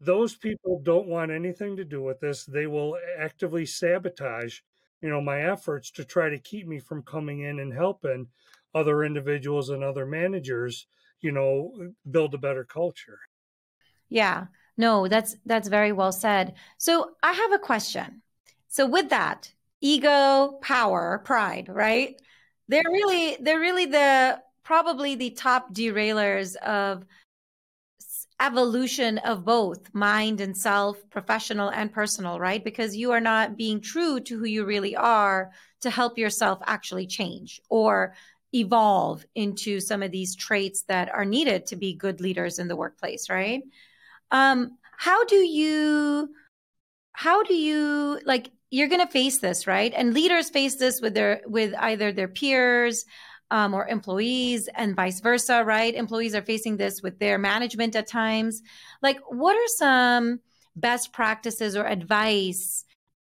Those 0.00 0.34
people 0.34 0.80
don't 0.82 1.08
want 1.08 1.30
anything 1.30 1.76
to 1.76 1.84
do 1.84 2.02
with 2.02 2.20
this. 2.20 2.44
They 2.44 2.66
will 2.66 2.96
actively 3.18 3.66
sabotage, 3.66 4.60
you 5.02 5.10
know, 5.10 5.20
my 5.20 5.42
efforts 5.42 5.90
to 5.92 6.04
try 6.04 6.30
to 6.30 6.38
keep 6.38 6.66
me 6.66 6.78
from 6.78 7.02
coming 7.02 7.40
in 7.40 7.58
and 7.60 7.72
helping 7.72 8.28
other 8.74 9.04
individuals 9.04 9.68
and 9.68 9.84
other 9.84 10.06
managers, 10.06 10.86
you 11.20 11.32
know, 11.32 11.92
build 12.10 12.32
a 12.32 12.38
better 12.38 12.64
culture. 12.64 13.18
Yeah. 14.08 14.46
No, 14.76 15.06
that's 15.06 15.36
that's 15.44 15.68
very 15.68 15.92
well 15.92 16.12
said. 16.12 16.54
So 16.78 17.10
I 17.22 17.32
have 17.32 17.52
a 17.52 17.58
question. 17.58 18.22
So 18.68 18.86
with 18.86 19.10
that, 19.10 19.52
ego, 19.80 20.58
power, 20.62 21.22
pride, 21.24 21.68
right? 21.68 22.20
They're 22.68 22.82
really 22.86 23.36
they're 23.40 23.60
really 23.60 23.86
the 23.86 24.40
probably 24.62 25.14
the 25.14 25.30
top 25.30 25.72
derailers 25.74 26.54
of 26.56 27.04
evolution 28.40 29.18
of 29.18 29.44
both 29.44 29.92
mind 29.92 30.40
and 30.40 30.56
self, 30.56 30.98
professional 31.10 31.70
and 31.70 31.92
personal, 31.92 32.40
right? 32.40 32.64
Because 32.64 32.96
you 32.96 33.12
are 33.12 33.20
not 33.20 33.56
being 33.56 33.80
true 33.80 34.20
to 34.20 34.38
who 34.38 34.46
you 34.46 34.64
really 34.64 34.96
are 34.96 35.50
to 35.82 35.90
help 35.90 36.18
yourself 36.18 36.58
actually 36.66 37.06
change 37.06 37.60
or 37.68 38.14
evolve 38.54 39.24
into 39.34 39.78
some 39.80 40.02
of 40.02 40.10
these 40.10 40.34
traits 40.34 40.82
that 40.82 41.12
are 41.12 41.24
needed 41.24 41.66
to 41.66 41.76
be 41.76 41.94
good 41.94 42.20
leaders 42.20 42.58
in 42.58 42.68
the 42.68 42.76
workplace, 42.76 43.28
right? 43.30 43.62
Um, 44.30 44.78
how 44.96 45.24
do 45.24 45.36
you 45.36 46.30
how 47.12 47.42
do 47.42 47.54
you 47.54 48.20
like 48.24 48.50
you're 48.70 48.88
going 48.88 49.04
to 49.04 49.12
face 49.12 49.38
this, 49.38 49.66
right? 49.66 49.92
And 49.94 50.14
leaders 50.14 50.48
face 50.48 50.76
this 50.76 51.00
with 51.00 51.14
their 51.14 51.42
with 51.46 51.74
either 51.78 52.12
their 52.12 52.28
peers 52.28 53.04
um, 53.50 53.74
or 53.74 53.88
employees, 53.88 54.68
and 54.74 54.94
vice 54.94 55.20
versa, 55.20 55.64
right? 55.64 55.94
Employees 55.94 56.34
are 56.36 56.42
facing 56.42 56.76
this 56.76 57.02
with 57.02 57.18
their 57.18 57.36
management 57.36 57.96
at 57.96 58.06
times. 58.06 58.62
Like, 59.02 59.18
what 59.28 59.56
are 59.56 59.68
some 59.76 60.40
best 60.76 61.12
practices 61.12 61.76
or 61.76 61.84
advice 61.84 62.84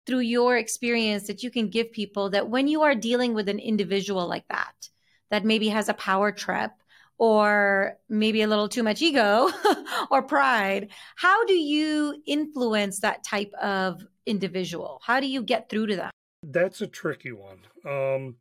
through 0.05 0.19
your 0.19 0.57
experience 0.57 1.27
that 1.27 1.43
you 1.43 1.51
can 1.51 1.69
give 1.69 1.91
people 1.91 2.31
that 2.31 2.49
when 2.49 2.67
you 2.67 2.81
are 2.81 2.95
dealing 2.95 3.33
with 3.33 3.47
an 3.47 3.59
individual 3.59 4.27
like 4.27 4.47
that, 4.49 4.89
that 5.29 5.45
maybe 5.45 5.69
has 5.69 5.87
a 5.87 5.93
power 5.93 6.31
trip 6.31 6.71
or 7.17 7.97
maybe 8.09 8.41
a 8.41 8.47
little 8.47 8.69
too 8.69 8.83
much 8.83 9.01
ego 9.01 9.49
or 10.11 10.23
pride, 10.23 10.89
how 11.15 11.45
do 11.45 11.53
you 11.53 12.21
influence 12.25 13.01
that 13.01 13.23
type 13.23 13.53
of 13.61 14.05
individual? 14.29 15.01
How 15.03 15.19
do 15.19 15.27
you 15.27 15.41
get 15.41 15.69
through 15.69 15.87
to 15.87 15.95
them? 15.95 16.11
That's 16.43 16.81
a 16.81 16.87
tricky 16.87 17.31
one. 17.31 17.59
Um, 17.85 18.35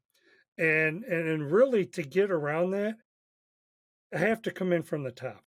and, 0.57 1.05
and 1.05 1.29
and 1.29 1.53
really 1.53 1.87
to 1.87 2.03
get 2.03 2.31
around 2.31 2.71
that, 2.73 2.97
I 4.15 4.19
have 4.19 4.43
to 4.43 4.51
come 4.51 4.73
in 4.73 4.83
from 4.83 5.03
the 5.03 5.11
top. 5.11 5.45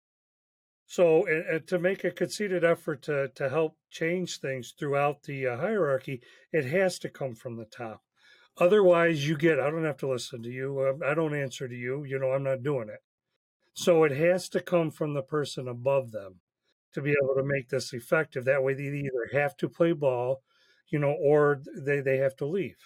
So, 0.86 1.26
and, 1.26 1.46
and 1.46 1.66
to 1.68 1.78
make 1.78 2.04
a 2.04 2.10
conceited 2.10 2.64
effort 2.64 3.02
to 3.02 3.28
to 3.34 3.48
help 3.48 3.76
change 3.90 4.38
things 4.38 4.74
throughout 4.78 5.22
the 5.22 5.46
uh, 5.46 5.56
hierarchy, 5.56 6.20
it 6.52 6.66
has 6.66 6.98
to 7.00 7.08
come 7.08 7.34
from 7.34 7.56
the 7.56 7.64
top. 7.64 8.02
Otherwise, 8.58 9.26
you 9.26 9.36
get 9.36 9.60
I 9.60 9.70
don't 9.70 9.84
have 9.84 9.96
to 9.98 10.10
listen 10.10 10.42
to 10.42 10.50
you. 10.50 10.86
Um, 10.86 11.00
I 11.04 11.14
don't 11.14 11.34
answer 11.34 11.68
to 11.68 11.74
you. 11.74 12.04
You 12.04 12.18
know, 12.18 12.32
I'm 12.32 12.44
not 12.44 12.62
doing 12.62 12.88
it. 12.88 13.00
So 13.74 14.04
it 14.04 14.12
has 14.12 14.48
to 14.50 14.60
come 14.60 14.90
from 14.90 15.14
the 15.14 15.22
person 15.22 15.66
above 15.66 16.12
them 16.12 16.40
to 16.94 17.02
be 17.02 17.14
able 17.22 17.34
to 17.34 17.44
make 17.44 17.68
this 17.68 17.92
effective. 17.92 18.44
That 18.44 18.62
way, 18.62 18.74
they 18.74 18.84
either 18.84 19.28
have 19.32 19.56
to 19.58 19.68
play 19.68 19.92
ball, 19.92 20.42
you 20.88 20.98
know, 20.98 21.14
or 21.20 21.60
they, 21.76 22.00
they 22.00 22.18
have 22.18 22.36
to 22.36 22.46
leave. 22.46 22.76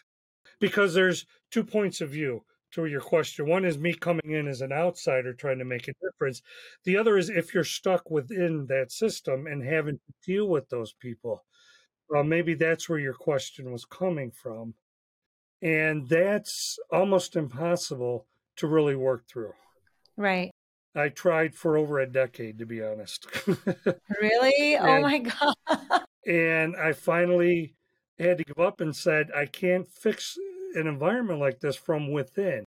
because 0.61 0.95
there's 0.95 1.27
two 1.50 1.65
points 1.65 2.00
of 2.00 2.11
view 2.11 2.45
to 2.73 2.85
your 2.87 3.00
question. 3.00 3.47
One 3.47 3.65
is 3.65 3.79
me 3.79 3.95
coming 3.95 4.31
in 4.31 4.47
as 4.47 4.61
an 4.61 4.73
outsider 4.73 5.33
trying 5.33 5.59
to 5.59 5.65
make 5.65 5.88
a 5.88 5.95
difference. 6.03 6.43
The 6.85 6.97
other 6.97 7.17
is 7.17 7.31
if 7.31 7.55
you're 7.55 7.65
stuck 7.65 8.11
within 8.11 8.67
that 8.69 8.93
system 8.93 9.47
and 9.47 9.62
having 9.62 9.97
to 9.97 10.12
deal 10.27 10.49
with 10.49 10.69
those 10.69 10.93
people. 10.93 11.45
Well, 12.11 12.25
maybe 12.25 12.55
that's 12.55 12.88
where 12.88 12.99
your 12.99 13.15
question 13.15 13.73
was 13.73 13.85
coming 13.85 14.31
from. 14.31 14.75
And 15.61 16.09
that's 16.09 16.79
almost 16.93 17.37
impossible 17.37 18.27
to 18.57 18.67
really 18.67 18.97
work 18.97 19.27
through. 19.29 19.53
Right. 20.17 20.50
I 20.95 21.09
tried 21.11 21.54
for 21.54 21.76
over 21.76 22.00
a 22.00 22.11
decade, 22.11 22.59
to 22.59 22.66
be 22.66 22.83
honest. 22.83 23.26
really? 24.21 24.76
Oh 24.76 24.85
and, 24.85 24.99
oh 24.99 25.00
my 25.00 25.18
God. 25.18 26.02
and 26.26 26.76
I 26.76 26.92
finally 26.92 27.75
had 28.18 28.38
to 28.38 28.45
give 28.45 28.59
up 28.59 28.80
and 28.80 28.95
said, 28.95 29.28
I 29.35 29.47
can't 29.47 29.88
fix 29.88 30.37
an 30.75 30.87
environment 30.87 31.40
like 31.40 31.61
this 31.61 31.76
from 31.76 32.11
within. 32.11 32.64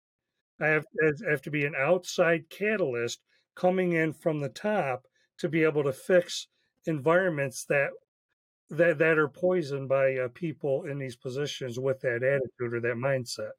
I 0.61 0.67
have, 0.67 0.85
I 1.03 1.31
have 1.31 1.43
to 1.43 1.51
be 1.51 1.65
an 1.65 1.75
outside 1.77 2.51
catalyst 2.51 3.21
coming 3.57 3.93
in 3.93 4.13
from 4.13 4.41
the 4.41 4.49
top 4.49 5.03
to 5.39 5.49
be 5.49 5.65
able 5.65 5.85
to 5.85 5.93
fix 5.93 6.47
environments 6.87 7.65
that 7.67 7.91
that 8.71 8.99
that 8.99 9.19
are 9.19 9.29
poisoned 9.29 9.89
by 9.89 10.15
uh, 10.15 10.29
people 10.33 10.85
in 10.85 10.99
these 10.99 11.17
positions 11.17 11.79
with 11.79 12.01
that 12.01 12.23
attitude 12.23 12.75
or 12.75 12.81
that 12.81 12.95
mindset. 12.95 13.51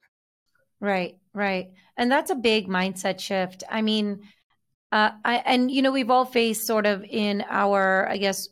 Right, 0.79 1.17
right, 1.33 1.71
and 1.97 2.11
that's 2.11 2.31
a 2.31 2.35
big 2.35 2.67
mindset 2.67 3.19
shift. 3.19 3.63
I 3.69 3.81
mean, 3.81 4.21
uh, 4.91 5.11
I, 5.23 5.35
and 5.45 5.71
you 5.71 5.81
know, 5.81 5.91
we've 5.91 6.09
all 6.09 6.25
faced 6.25 6.67
sort 6.67 6.85
of 6.85 7.03
in 7.03 7.43
our, 7.49 8.07
I 8.09 8.17
guess, 8.17 8.49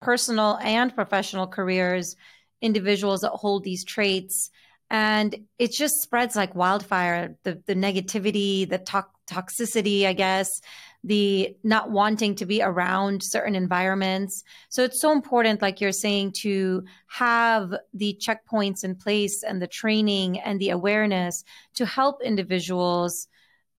personal 0.00 0.58
and 0.60 0.94
professional 0.94 1.46
careers, 1.46 2.16
individuals 2.60 3.20
that 3.20 3.30
hold 3.30 3.64
these 3.64 3.84
traits 3.84 4.50
and 4.90 5.34
it 5.58 5.72
just 5.72 6.00
spreads 6.00 6.36
like 6.36 6.54
wildfire. 6.54 7.36
The 7.42 7.60
the 7.66 7.74
negativity 7.74 8.68
the 8.68 8.78
to- 8.78 9.06
toxicity 9.28 10.06
i 10.06 10.12
guess 10.12 10.60
the 11.02 11.56
not 11.62 11.90
wanting 11.90 12.34
to 12.36 12.46
be 12.46 12.62
around 12.62 13.22
certain 13.22 13.54
environments. 13.54 14.42
So 14.68 14.82
it's 14.82 15.00
so 15.00 15.12
important 15.12 15.62
like 15.62 15.80
you're 15.80 15.92
saying 15.92 16.32
to 16.42 16.84
have 17.06 17.74
the 17.94 18.18
checkpoints 18.20 18.82
in 18.82 18.96
place 18.96 19.44
and 19.44 19.62
the 19.62 19.68
training 19.68 20.40
and 20.40 20.60
the 20.60 20.70
awareness 20.70 21.44
to 21.74 21.86
help 21.86 22.22
individuals 22.22 23.28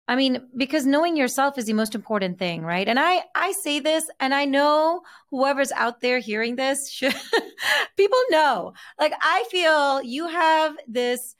I 0.07 0.15
mean, 0.15 0.47
because 0.55 0.85
knowing 0.85 1.17
yourself 1.17 1.57
is 1.57 1.65
the 1.65 1.73
most 1.73 1.93
important 1.93 2.39
thing, 2.39 2.61
right? 2.61 2.87
And 2.87 2.97
I, 2.97 3.23
I 3.35 3.51
say 3.51 3.79
this 3.79 4.09
and 4.21 4.33
I 4.33 4.45
know 4.45 5.01
whoever's 5.31 5.73
out 5.73 5.99
there 5.99 6.19
hearing 6.19 6.55
this, 6.55 6.89
should, 6.89 7.13
people 7.97 8.19
know. 8.29 8.73
Like 8.97 9.13
I 9.21 9.43
feel 9.51 10.01
you 10.01 10.27
have 10.29 10.75
this, 10.87 11.35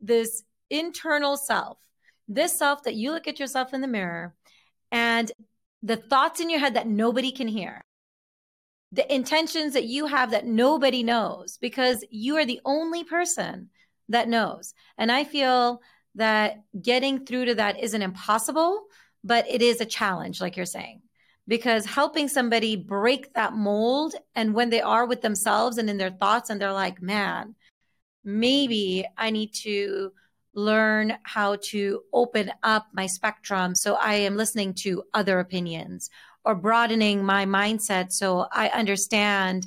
this 0.00 0.42
internal 0.70 1.36
self, 1.36 1.78
this 2.26 2.58
self 2.58 2.82
that 2.82 2.96
you 2.96 3.12
look 3.12 3.28
at 3.28 3.38
yourself 3.38 3.72
in 3.72 3.80
the 3.80 3.86
mirror 3.86 4.34
and 4.90 5.30
the 5.82 5.96
thoughts 5.96 6.40
in 6.40 6.50
your 6.50 6.60
head 6.60 6.74
that 6.74 6.88
nobody 6.88 7.30
can 7.30 7.46
hear. 7.46 7.80
The 8.90 9.12
intentions 9.14 9.74
that 9.74 9.84
you 9.84 10.06
have 10.06 10.32
that 10.32 10.46
nobody 10.46 11.04
knows 11.04 11.58
because 11.58 12.04
you 12.10 12.36
are 12.38 12.44
the 12.44 12.60
only 12.64 13.04
person 13.04 13.70
that 14.08 14.28
knows. 14.28 14.74
And 14.98 15.12
I 15.12 15.22
feel 15.22 15.80
that 16.14 16.62
getting 16.80 17.24
through 17.24 17.46
to 17.46 17.54
that 17.56 17.80
isn't 17.80 18.02
impossible, 18.02 18.84
but 19.22 19.48
it 19.48 19.62
is 19.62 19.80
a 19.80 19.86
challenge, 19.86 20.40
like 20.40 20.56
you're 20.56 20.66
saying, 20.66 21.02
because 21.46 21.84
helping 21.84 22.28
somebody 22.28 22.76
break 22.76 23.32
that 23.34 23.52
mold 23.52 24.14
and 24.34 24.54
when 24.54 24.70
they 24.70 24.80
are 24.80 25.06
with 25.06 25.20
themselves 25.20 25.78
and 25.78 25.88
in 25.88 25.98
their 25.98 26.10
thoughts 26.10 26.50
and 26.50 26.60
they're 26.60 26.72
like, 26.72 27.00
man, 27.00 27.54
maybe 28.24 29.06
I 29.16 29.30
need 29.30 29.54
to 29.62 30.12
learn 30.54 31.16
how 31.22 31.56
to 31.62 32.02
open 32.12 32.50
up 32.62 32.88
my 32.92 33.06
spectrum 33.06 33.74
so 33.74 33.94
I 33.94 34.14
am 34.14 34.36
listening 34.36 34.74
to 34.80 35.04
other 35.14 35.38
opinions 35.38 36.10
or 36.44 36.54
broadening 36.56 37.24
my 37.24 37.46
mindset 37.46 38.10
so 38.10 38.46
I 38.50 38.68
understand 38.70 39.66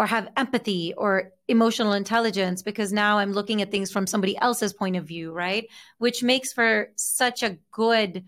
or 0.00 0.06
have 0.06 0.30
empathy 0.34 0.94
or 0.96 1.30
emotional 1.46 1.92
intelligence 1.92 2.62
because 2.62 2.90
now 2.90 3.18
I'm 3.18 3.34
looking 3.34 3.60
at 3.60 3.70
things 3.70 3.92
from 3.92 4.06
somebody 4.06 4.34
else's 4.38 4.72
point 4.72 4.96
of 4.96 5.04
view, 5.04 5.30
right? 5.30 5.66
Which 5.98 6.22
makes 6.22 6.54
for 6.54 6.88
such 6.96 7.42
a 7.42 7.58
good, 7.70 8.24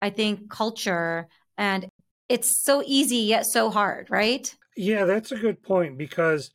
I 0.00 0.10
think, 0.10 0.48
culture. 0.48 1.26
And 1.58 1.88
it's 2.28 2.62
so 2.62 2.84
easy 2.86 3.16
yet 3.16 3.44
so 3.46 3.70
hard, 3.70 4.08
right? 4.08 4.54
Yeah, 4.76 5.04
that's 5.04 5.32
a 5.32 5.36
good 5.36 5.64
point 5.64 5.98
because 5.98 6.52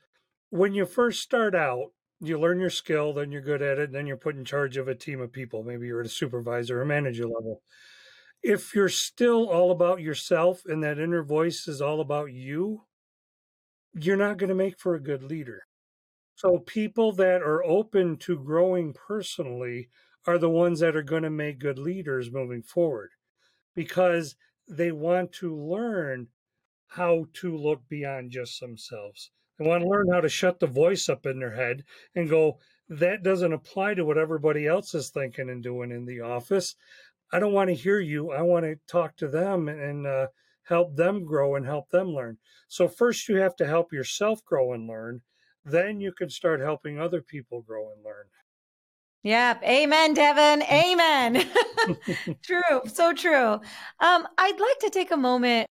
when 0.51 0.74
you 0.74 0.85
first 0.85 1.21
start 1.21 1.53
out, 1.53 1.91
you 2.21 2.39
learn 2.39 2.62
your 2.62 2.69
skill, 2.69 3.12
then 3.12 3.33
you're 3.33 3.41
good 3.41 3.62
at 3.62 3.77
it, 3.77 3.88
and 3.89 3.93
then 3.93 4.07
you're 4.07 4.15
put 4.15 4.38
in 4.38 4.45
charge 4.45 4.77
of 4.77 4.88
a 4.88 4.95
team 4.95 5.19
of 5.19 5.33
people. 5.33 5.63
Maybe 5.63 5.88
you're 5.88 6.00
at 6.00 6.05
a 6.05 6.09
supervisor 6.09 6.81
or 6.81 6.85
manager 6.85 7.27
level. 7.27 7.62
If 8.41 8.74
you're 8.74 8.88
still 8.88 9.50
all 9.50 9.71
about 9.71 10.00
yourself 10.00 10.62
and 10.65 10.81
that 10.81 10.97
inner 10.97 11.24
voice 11.24 11.67
is 11.67 11.81
all 11.81 12.00
about 12.00 12.31
you, 12.31 12.83
you're 13.95 14.17
not 14.17 14.37
going 14.37 14.49
to 14.49 14.55
make 14.55 14.77
for 14.77 14.95
a 14.95 15.03
good 15.03 15.23
leader. 15.23 15.63
So 16.35 16.59
people 16.59 17.13
that 17.13 17.41
are 17.41 17.63
open 17.63 18.17
to 18.17 18.37
growing 18.37 18.93
personally 18.93 19.89
are 20.27 20.37
the 20.37 20.49
ones 20.49 20.81
that 20.81 20.95
are 20.95 21.03
going 21.03 21.23
to 21.23 21.29
make 21.29 21.59
good 21.59 21.79
leaders 21.79 22.31
moving 22.31 22.61
forward 22.61 23.11
because 23.73 24.35
they 24.67 24.91
want 24.91 25.31
to 25.33 25.55
learn 25.55 26.27
how 26.87 27.27
to 27.33 27.55
look 27.55 27.87
beyond 27.87 28.31
just 28.31 28.59
themselves. 28.59 29.31
They 29.57 29.65
want 29.65 29.83
to 29.83 29.89
learn 29.89 30.07
how 30.11 30.21
to 30.21 30.29
shut 30.29 30.59
the 30.59 30.67
voice 30.67 31.07
up 31.07 31.25
in 31.25 31.39
their 31.39 31.55
head 31.55 31.83
and 32.15 32.29
go, 32.29 32.59
that 32.89 33.23
doesn't 33.23 33.53
apply 33.53 33.93
to 33.93 34.05
what 34.05 34.17
everybody 34.17 34.67
else 34.67 34.93
is 34.93 35.09
thinking 35.09 35.49
and 35.49 35.63
doing 35.63 35.91
in 35.91 36.05
the 36.05 36.21
office. 36.21 36.75
I 37.31 37.39
don't 37.39 37.53
want 37.53 37.69
to 37.69 37.75
hear 37.75 37.99
you. 37.99 38.31
I 38.31 38.41
want 38.41 38.65
to 38.65 38.77
talk 38.87 39.15
to 39.17 39.27
them 39.27 39.67
and 39.67 40.05
uh, 40.05 40.27
help 40.65 40.95
them 40.95 41.25
grow 41.25 41.55
and 41.55 41.65
help 41.65 41.89
them 41.89 42.10
learn. 42.10 42.38
So, 42.67 42.88
first, 42.88 43.29
you 43.29 43.38
have 43.38 43.55
to 43.57 43.65
help 43.65 43.93
yourself 43.93 44.43
grow 44.45 44.74
and 44.74 44.88
learn 44.88 45.22
then 45.65 46.00
you 46.00 46.12
can 46.12 46.29
start 46.29 46.60
helping 46.62 47.00
other 47.00 47.22
people 47.22 47.63
grow 47.63 47.91
and 47.91 48.05
learn. 48.05 48.25
Yep. 49.24 49.63
Amen, 49.63 50.13
Devin. 50.13 50.62
Amen. 50.63 51.50
true. 52.43 52.81
So 52.86 53.13
true. 53.13 53.53
Um, 54.00 54.27
I'd 54.38 54.60
like 54.60 54.79
to 54.81 54.89
take 54.91 55.12
a 55.12 55.17
moment 55.17 55.67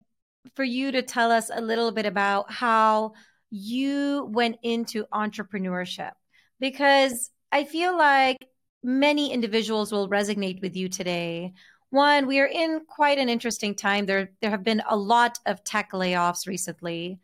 for 0.54 0.64
you 0.64 0.92
to 0.92 1.02
tell 1.02 1.32
us 1.32 1.50
a 1.52 1.62
little 1.62 1.90
bit 1.90 2.04
about 2.04 2.52
how 2.52 3.12
you 3.50 4.28
went 4.30 4.56
into 4.62 5.06
entrepreneurship 5.12 6.12
because 6.60 7.30
I 7.50 7.64
feel 7.64 7.96
like 7.96 8.46
many 8.82 9.32
individuals 9.32 9.90
will 9.90 10.10
resonate 10.10 10.60
with 10.60 10.76
you 10.76 10.90
today. 10.90 11.54
One, 11.90 12.26
we 12.26 12.38
are 12.40 12.46
in 12.46 12.82
quite 12.86 13.18
an 13.18 13.28
interesting 13.28 13.74
time. 13.74 14.06
There, 14.06 14.30
there 14.40 14.50
have 14.50 14.64
been 14.64 14.82
a 14.88 14.96
lot 14.96 15.38
of 15.46 15.64
tech 15.64 15.92
layoffs 15.92 16.46
recently. 16.46 17.18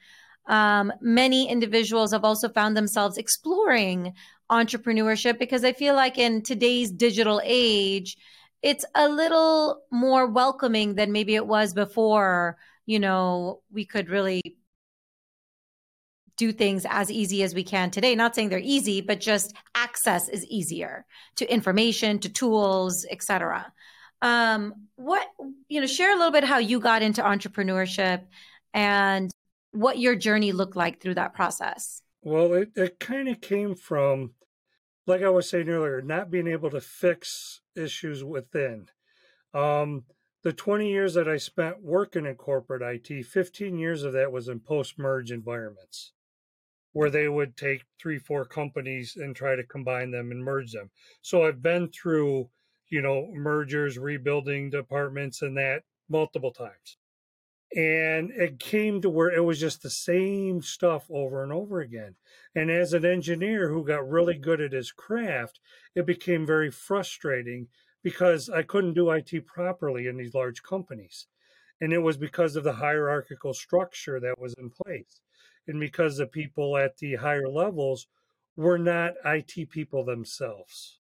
Um, 0.47 0.93
many 1.01 1.49
individuals 1.49 2.13
have 2.13 2.25
also 2.25 2.49
found 2.49 2.77
themselves 2.77 3.19
exploring 3.19 4.15
entrepreneurship 4.51 5.39
because 5.39 5.65
I 5.65 5.73
feel 5.73 5.95
like 5.95 6.19
in 6.19 6.43
today's 6.43 6.91
digital 6.91 7.41
age, 7.45 8.17
it's 8.63 8.85
a 8.95 9.09
little 9.09 9.83
more 9.91 10.27
welcoming 10.27 10.95
than 10.95 11.13
maybe 11.13 11.35
it 11.35 11.47
was 11.47 11.75
before. 11.75 12.57
You 12.87 13.01
know, 13.01 13.61
we 13.71 13.85
could 13.85 14.09
really 14.09 14.41
do 16.37 16.53
things 16.53 16.87
as 16.89 17.11
easy 17.11 17.43
as 17.43 17.55
we 17.55 17.65
can 17.65 17.91
today. 17.91 18.15
Not 18.15 18.35
saying 18.35 18.49
they're 18.49 18.59
easy, 18.59 19.03
but 19.03 19.21
just 19.21 19.55
access 19.75 20.29
is 20.29 20.45
easier 20.47 21.05
to 21.37 21.53
information, 21.53 22.19
to 22.21 22.29
tools, 22.29 23.07
etc. 23.11 23.73
Um, 24.25 24.87
what 24.97 25.29
you 25.69 25.83
know, 25.83 25.87
share 25.87 26.15
a 26.15 26.17
little 26.17 26.33
bit 26.33 26.45
how 26.45 26.57
you 26.57 26.81
got 26.81 27.03
into 27.03 27.21
entrepreneurship 27.23 28.23
and 28.73 29.31
what 29.73 29.99
your 29.99 30.17
journey 30.17 30.53
looked 30.53 30.77
like 30.77 31.01
through 31.01 31.17
that 31.17 31.35
process. 31.35 32.01
Well, 32.23 32.55
it, 32.55 32.71
it 32.75 32.99
kind 32.99 33.29
of 33.29 33.43
came 33.43 33.75
from, 33.75 34.31
like 35.07 35.23
I 35.23 35.29
was 35.29 35.51
saying 35.51 35.69
earlier, 35.69 36.01
not 36.01 36.31
being 36.31 36.47
able 36.47 36.71
to 36.71 36.81
fix 36.81 37.61
issues 37.77 38.25
within. 38.25 38.87
Um, 39.53 40.05
the 40.43 40.55
20 40.55 40.89
years 40.89 41.13
that 41.15 41.29
I 41.29 41.37
spent 41.37 41.83
working 41.83 42.25
in 42.25 42.37
corporate 42.37 42.83
IT, 42.83 43.27
15 43.27 43.79
years 43.79 44.05
of 44.05 44.15
that 44.15 44.33
was 44.33 44.49
in 44.49 44.61
post 44.61 44.99
merge 44.99 45.33
environments 45.33 46.13
where 46.95 47.11
they 47.11 47.29
would 47.29 47.57
take 47.57 47.85
three, 48.01 48.19
four 48.19 48.45
companies 48.45 49.17
and 49.17 49.35
try 49.35 49.57
to 49.57 49.65
combine 49.65 50.13
them 50.13 50.31
and 50.31 50.43
merge 50.43 50.73
them. 50.73 50.91
So 51.23 51.45
I've 51.45 51.61
been 51.61 51.89
through, 51.89 52.49
you 52.89 53.03
know, 53.03 53.29
mergers, 53.33 53.99
rebuilding 53.99 54.71
departments, 54.71 55.43
and 55.43 55.57
that 55.57 55.83
multiple 56.09 56.53
times. 56.53 56.97
And 57.75 58.31
it 58.31 58.61
came 58.61 59.01
to 59.03 59.11
where 59.11 59.33
it 59.33 59.45
was 59.45 59.59
just 59.59 59.83
the 59.83 59.91
same 59.91 60.63
stuff 60.63 61.07
over 61.11 61.43
and 61.43 61.53
over 61.53 61.81
again. 61.81 62.15
And 62.55 62.71
as 62.71 62.93
an 62.93 63.05
engineer 63.05 63.69
who 63.69 63.85
got 63.85 64.09
really 64.09 64.39
good 64.39 64.61
at 64.61 64.73
his 64.73 64.93
craft 64.93 65.59
it 65.95 66.07
became 66.07 66.45
very 66.47 66.71
frustrating 66.71 67.69
because 68.03 68.51
i 68.51 68.63
couldn't 68.63 68.95
do 68.95 69.11
it 69.11 69.47
properly 69.47 70.07
in 70.07 70.17
these 70.17 70.35
large 70.35 70.63
companies. 70.63 71.27
And 71.81 71.93
it 71.93 71.99
was 71.99 72.17
because 72.17 72.57
of 72.57 72.65
the 72.65 72.75
hierarchical 72.75 73.55
structure 73.55 74.21
that 74.21 74.39
was 74.39 74.55
in 74.55 74.71
place. 74.71 75.21
And 75.67 75.81
because 75.81 76.17
the 76.17 76.27
people 76.27 76.77
at 76.77 76.99
the 76.99 77.17
higher 77.17 77.49
levels 77.49 78.07
were 78.57 78.79
not 78.79 79.15
IT 79.25 79.71
people 79.71 80.05
themselves. 80.05 81.01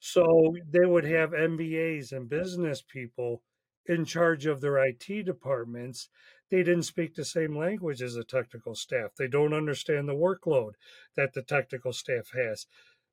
So 0.00 0.56
they 0.68 0.86
would 0.86 1.04
have 1.04 1.32
MBAs 1.32 2.12
and 2.12 2.28
business 2.28 2.82
people 2.82 3.42
in 3.86 4.04
charge 4.04 4.46
of 4.46 4.60
their 4.60 4.78
IT 4.78 5.24
departments. 5.24 6.08
They 6.50 6.62
didn't 6.62 6.84
speak 6.84 7.14
the 7.14 7.24
same 7.24 7.56
language 7.56 8.02
as 8.02 8.14
the 8.14 8.24
technical 8.24 8.74
staff. 8.74 9.14
They 9.16 9.28
don't 9.28 9.52
understand 9.54 10.08
the 10.08 10.14
workload 10.14 10.72
that 11.16 11.32
the 11.34 11.42
technical 11.42 11.92
staff 11.92 12.30
has. 12.34 12.66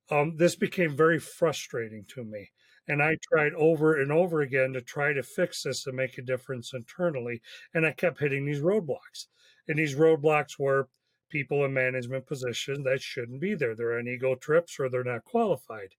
Um, 0.09 0.37
this 0.37 0.55
became 0.55 0.95
very 0.95 1.19
frustrating 1.19 2.05
to 2.09 2.23
me. 2.23 2.51
And 2.87 3.01
I 3.01 3.17
tried 3.31 3.53
over 3.53 3.99
and 3.99 4.11
over 4.11 4.41
again 4.41 4.73
to 4.73 4.81
try 4.81 5.13
to 5.13 5.23
fix 5.23 5.63
this 5.63 5.87
and 5.87 5.95
make 5.95 6.17
a 6.17 6.21
difference 6.21 6.73
internally. 6.73 7.41
And 7.73 7.85
I 7.85 7.91
kept 7.93 8.19
hitting 8.19 8.45
these 8.45 8.61
roadblocks. 8.61 9.25
And 9.67 9.79
these 9.79 9.95
roadblocks 9.95 10.59
were 10.59 10.89
people 11.29 11.65
in 11.65 11.73
management 11.73 12.27
positions 12.27 12.83
that 12.83 13.01
shouldn't 13.01 13.41
be 13.41 13.55
there. 13.55 13.75
They're 13.75 13.97
on 13.97 14.07
ego 14.07 14.35
trips 14.35 14.79
or 14.79 14.89
they're 14.89 15.03
not 15.03 15.23
qualified. 15.23 15.95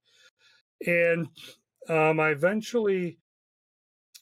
And 0.85 1.27
um, 1.89 2.19
I 2.19 2.29
eventually 2.29 3.17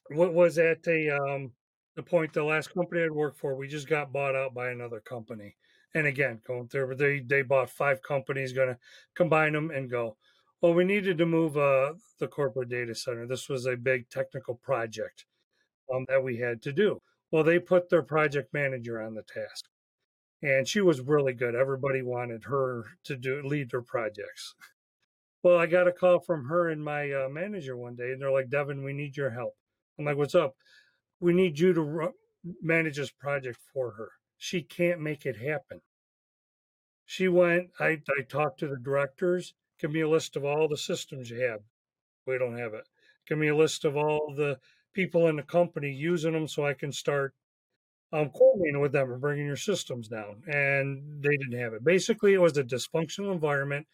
what 0.10 0.34
was 0.34 0.58
at 0.58 0.84
the 0.84 1.12
um, 1.12 1.52
the 1.96 2.04
point 2.04 2.34
the 2.34 2.44
last 2.44 2.74
company 2.74 3.04
I'd 3.04 3.12
worked 3.12 3.40
for, 3.40 3.56
we 3.56 3.68
just 3.68 3.88
got 3.90 4.14
bought 4.14 4.36
out 4.36 4.54
by 4.54 4.70
another 4.70 5.00
company. 5.00 5.56
And 5.94 6.08
again, 6.08 6.42
going 6.46 6.68
through 6.68 6.96
they 6.96 7.20
they 7.20 7.42
bought 7.42 7.70
five 7.70 8.02
companies, 8.04 8.54
going 8.54 8.70
to 8.70 8.78
combine 9.16 9.54
them 9.54 9.72
and 9.72 9.90
go. 9.90 10.18
Well, 10.62 10.74
we 10.74 10.84
needed 10.84 11.18
to 11.20 11.26
move 11.26 11.58
uh, 11.58 11.94
the 12.20 12.28
corporate 12.28 12.70
data 12.70 12.96
center. 12.96 13.28
This 13.28 13.50
was 13.50 13.66
a 13.66 13.76
big 13.76 14.10
technical 14.10 14.56
project 14.56 15.26
um, 15.94 16.06
that 16.10 16.24
we 16.24 16.38
had 16.38 16.62
to 16.64 16.72
do. 16.74 17.02
Well, 17.32 17.44
they 17.44 17.60
put 17.60 17.90
their 17.90 18.02
project 18.02 18.54
manager 18.54 19.02
on 19.02 19.14
the 19.14 19.24
task, 19.24 19.66
and 20.42 20.68
she 20.68 20.82
was 20.82 21.02
really 21.02 21.34
good. 21.34 21.56
Everybody 21.56 22.02
wanted 22.02 22.44
her 22.46 22.86
to 23.06 23.16
do 23.16 23.42
lead 23.44 23.72
their 23.72 23.82
projects. 23.82 24.56
Well, 25.46 25.60
I 25.60 25.68
got 25.68 25.88
a 25.88 25.92
call 25.92 26.22
from 26.22 26.46
her 26.46 26.70
and 26.70 26.84
my 26.84 27.12
uh, 27.12 27.30
manager 27.30 27.78
one 27.78 27.96
day, 27.96 28.12
and 28.12 28.20
they're 28.20 28.32
like, 28.32 28.50
"Devin, 28.50 28.84
we 28.84 28.94
need 28.94 29.16
your 29.16 29.30
help." 29.30 29.54
I'm 30.00 30.06
like, 30.06 30.18
"What's 30.18 30.34
up?" 30.34 30.56
We 31.20 31.34
need 31.34 31.60
you 31.60 31.72
to 31.74 32.14
manage 32.64 32.98
this 32.98 33.12
project 33.12 33.60
for 33.72 33.92
her. 33.92 34.10
She 34.40 34.64
can't 34.64 35.02
make 35.02 35.24
it 35.24 35.38
happen. 35.38 35.82
She 37.06 37.28
went. 37.28 37.70
I 37.80 38.02
I 38.18 38.24
talked 38.28 38.60
to 38.62 38.68
the 38.68 38.80
directors 38.80 39.54
Give 39.80 39.92
me 39.92 40.02
a 40.02 40.10
list 40.10 40.36
of 40.36 40.44
all 40.44 40.68
the 40.68 40.78
systems 40.78 41.30
you 41.30 41.42
have. 41.42 41.60
We 42.25 42.40
don't 42.40 42.58
have 42.58 42.74
it. 42.74 42.90
Give 43.28 43.38
me 43.38 43.50
a 43.50 43.56
list 43.56 43.86
of 43.86 43.96
all 43.96 44.34
the 44.36 44.60
people 44.94 45.28
in 45.28 45.36
the 45.36 45.44
company 45.44 45.92
using 45.92 46.34
them 46.34 46.48
so 46.48 46.66
I 46.66 46.74
can 46.74 46.92
start 46.92 47.36
um, 48.12 48.30
coordinating 48.32 48.82
with 48.82 48.94
them 48.94 49.12
and 49.12 49.22
bringing 49.22 49.46
your 49.46 49.58
systems 49.58 50.08
down. 50.08 50.42
And 50.48 51.22
they 51.22 51.38
didn't 51.38 51.60
have 51.60 51.74
it. 51.74 51.84
Basically, 51.84 52.34
it 52.34 52.42
was 52.42 52.58
a 52.58 52.64
dysfunctional 52.64 53.32
environment 53.32 53.86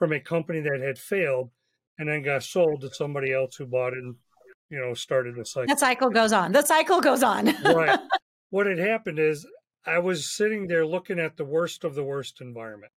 from 0.00 0.12
a 0.12 0.18
company 0.18 0.60
that 0.60 0.80
had 0.80 0.98
failed 0.98 1.50
and 1.98 2.08
then 2.08 2.22
got 2.22 2.42
sold 2.42 2.80
to 2.80 2.92
somebody 2.92 3.32
else 3.32 3.54
who 3.54 3.66
bought 3.66 3.92
it 3.92 3.98
and 3.98 4.16
you 4.70 4.80
know 4.80 4.94
started 4.94 5.36
the 5.36 5.44
cycle. 5.44 5.68
That 5.68 5.78
cycle 5.78 6.10
goes 6.10 6.32
on. 6.32 6.50
The 6.50 6.66
cycle 6.66 7.00
goes 7.00 7.22
on. 7.22 7.54
right. 7.62 8.00
What 8.52 8.66
had 8.66 8.78
happened 8.78 9.20
is 9.20 9.46
I 9.86 10.00
was 10.00 10.28
sitting 10.28 10.66
there 10.66 10.84
looking 10.84 11.20
at 11.20 11.36
the 11.36 11.44
worst 11.44 11.84
of 11.84 11.94
the 11.94 12.02
worst 12.02 12.40
environment. 12.40 12.90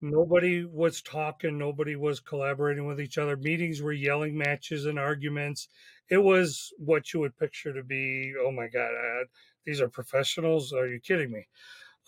Nobody 0.00 0.64
was 0.64 1.02
talking, 1.02 1.58
nobody 1.58 1.96
was 1.96 2.18
collaborating 2.18 2.86
with 2.86 2.98
each 2.98 3.18
other. 3.18 3.36
Meetings 3.36 3.82
were 3.82 3.92
yelling 3.92 4.38
matches 4.38 4.86
and 4.86 4.98
arguments. 4.98 5.68
It 6.08 6.16
was 6.16 6.72
what 6.78 7.12
you 7.12 7.20
would 7.20 7.36
picture 7.36 7.74
to 7.74 7.82
be, 7.82 8.32
oh 8.42 8.50
my 8.50 8.68
God, 8.68 8.88
I, 8.88 9.24
these 9.66 9.82
are 9.82 9.88
professionals. 9.90 10.72
Are 10.72 10.86
you 10.86 10.98
kidding 10.98 11.30
me? 11.30 11.46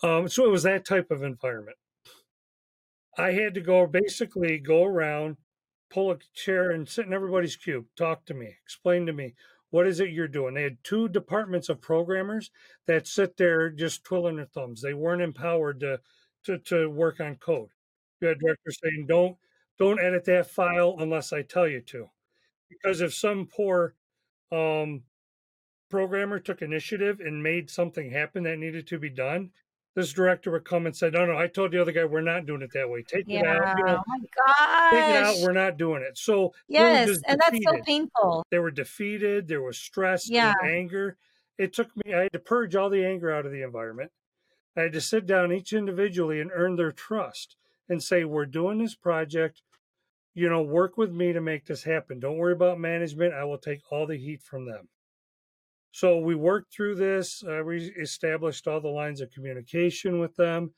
Um, 0.01 0.27
so 0.27 0.45
it 0.45 0.51
was 0.51 0.63
that 0.63 0.83
type 0.83 1.11
of 1.11 1.21
environment. 1.21 1.77
I 3.19 3.33
had 3.33 3.53
to 3.55 3.61
go 3.61 3.85
basically 3.85 4.57
go 4.59 4.83
around, 4.85 5.37
pull 5.89 6.11
a 6.11 6.17
chair 6.33 6.71
and 6.71 6.87
sit 6.87 7.05
in 7.05 7.13
everybody's 7.13 7.55
cube, 7.55 7.85
talk 7.95 8.25
to 8.25 8.33
me, 8.33 8.55
explain 8.63 9.05
to 9.05 9.13
me 9.13 9.35
what 9.69 9.87
is 9.87 9.99
it 9.99 10.09
you're 10.11 10.27
doing. 10.27 10.53
They 10.53 10.63
had 10.63 10.83
two 10.83 11.09
departments 11.09 11.69
of 11.69 11.81
programmers 11.81 12.51
that 12.87 13.07
sit 13.07 13.37
there 13.37 13.69
just 13.69 14.03
twiddling 14.03 14.37
their 14.37 14.45
thumbs. 14.45 14.81
They 14.81 14.93
weren't 14.93 15.21
empowered 15.21 15.79
to 15.81 15.99
to, 16.45 16.57
to 16.57 16.89
work 16.89 17.19
on 17.19 17.35
code 17.35 17.69
you 18.21 18.27
had 18.27 18.39
directors 18.39 18.77
saying, 18.81 19.05
"Don't 19.07 19.37
don't 19.77 19.99
edit 19.99 20.25
that 20.25 20.49
file 20.49 20.95
unless 20.99 21.31
I 21.31 21.41
tell 21.41 21.67
you 21.67 21.81
to," 21.81 22.09
because 22.69 23.01
if 23.01 23.13
some 23.13 23.47
poor 23.47 23.95
um, 24.51 25.03
programmer 25.89 26.39
took 26.39 26.61
initiative 26.61 27.19
and 27.19 27.43
made 27.43 27.69
something 27.69 28.11
happen 28.11 28.43
that 28.43 28.59
needed 28.59 28.87
to 28.87 28.99
be 28.99 29.09
done, 29.09 29.51
this 29.99 30.13
director 30.13 30.51
would 30.51 30.65
come 30.65 30.85
and 30.85 30.95
say, 30.95 31.09
"No, 31.09 31.25
no, 31.25 31.37
I 31.37 31.47
told 31.47 31.71
the 31.71 31.81
other 31.81 31.91
guy 31.91 32.05
we're 32.05 32.21
not 32.21 32.45
doing 32.45 32.61
it 32.61 32.71
that 32.73 32.89
way. 32.89 33.03
Take 33.03 33.25
yeah. 33.27 33.39
it 33.39 33.45
out. 33.47 33.77
You 33.77 33.85
know, 33.85 33.97
oh 33.97 34.03
my 34.07 34.19
gosh. 34.19 34.91
Take 34.91 35.15
it 35.15 35.23
out. 35.23 35.35
We're 35.45 35.53
not 35.53 35.77
doing 35.77 36.01
it." 36.01 36.17
So 36.17 36.53
yes, 36.67 37.19
and 37.27 37.39
that's 37.39 37.59
so 37.63 37.79
painful. 37.85 38.45
They 38.49 38.59
were 38.59 38.71
defeated. 38.71 39.47
There 39.47 39.61
was 39.61 39.77
stress, 39.77 40.29
yeah. 40.29 40.53
anger. 40.63 41.17
It 41.57 41.73
took 41.73 41.89
me. 41.97 42.13
I 42.13 42.23
had 42.23 42.33
to 42.33 42.39
purge 42.39 42.75
all 42.75 42.89
the 42.89 43.05
anger 43.05 43.31
out 43.31 43.45
of 43.45 43.51
the 43.51 43.61
environment. 43.61 44.11
I 44.77 44.83
had 44.83 44.93
to 44.93 45.01
sit 45.01 45.25
down 45.25 45.51
each 45.51 45.73
individually 45.73 46.39
and 46.39 46.51
earn 46.53 46.77
their 46.77 46.93
trust 46.93 47.57
and 47.89 48.01
say, 48.01 48.23
We're 48.23 48.45
doing 48.45 48.77
this 48.77 48.95
project. 48.95 49.61
You 50.33 50.47
know, 50.49 50.61
work 50.61 50.97
with 50.97 51.11
me 51.11 51.33
to 51.33 51.41
make 51.41 51.65
this 51.65 51.83
happen. 51.83 52.19
Don't 52.19 52.37
worry 52.37 52.53
about 52.53 52.79
management. 52.79 53.33
I 53.33 53.43
will 53.43 53.57
take 53.57 53.81
all 53.91 54.07
the 54.07 54.17
heat 54.17 54.41
from 54.41 54.65
them. 54.65 54.87
So 55.91 56.19
we 56.19 56.35
worked 56.35 56.73
through 56.73 56.95
this. 56.95 57.43
Uh, 57.43 57.63
we 57.65 57.77
established 57.99 58.67
all 58.67 58.79
the 58.79 58.87
lines 58.89 59.21
of 59.21 59.31
communication 59.31 60.19
with 60.19 60.35
them. 60.35 60.73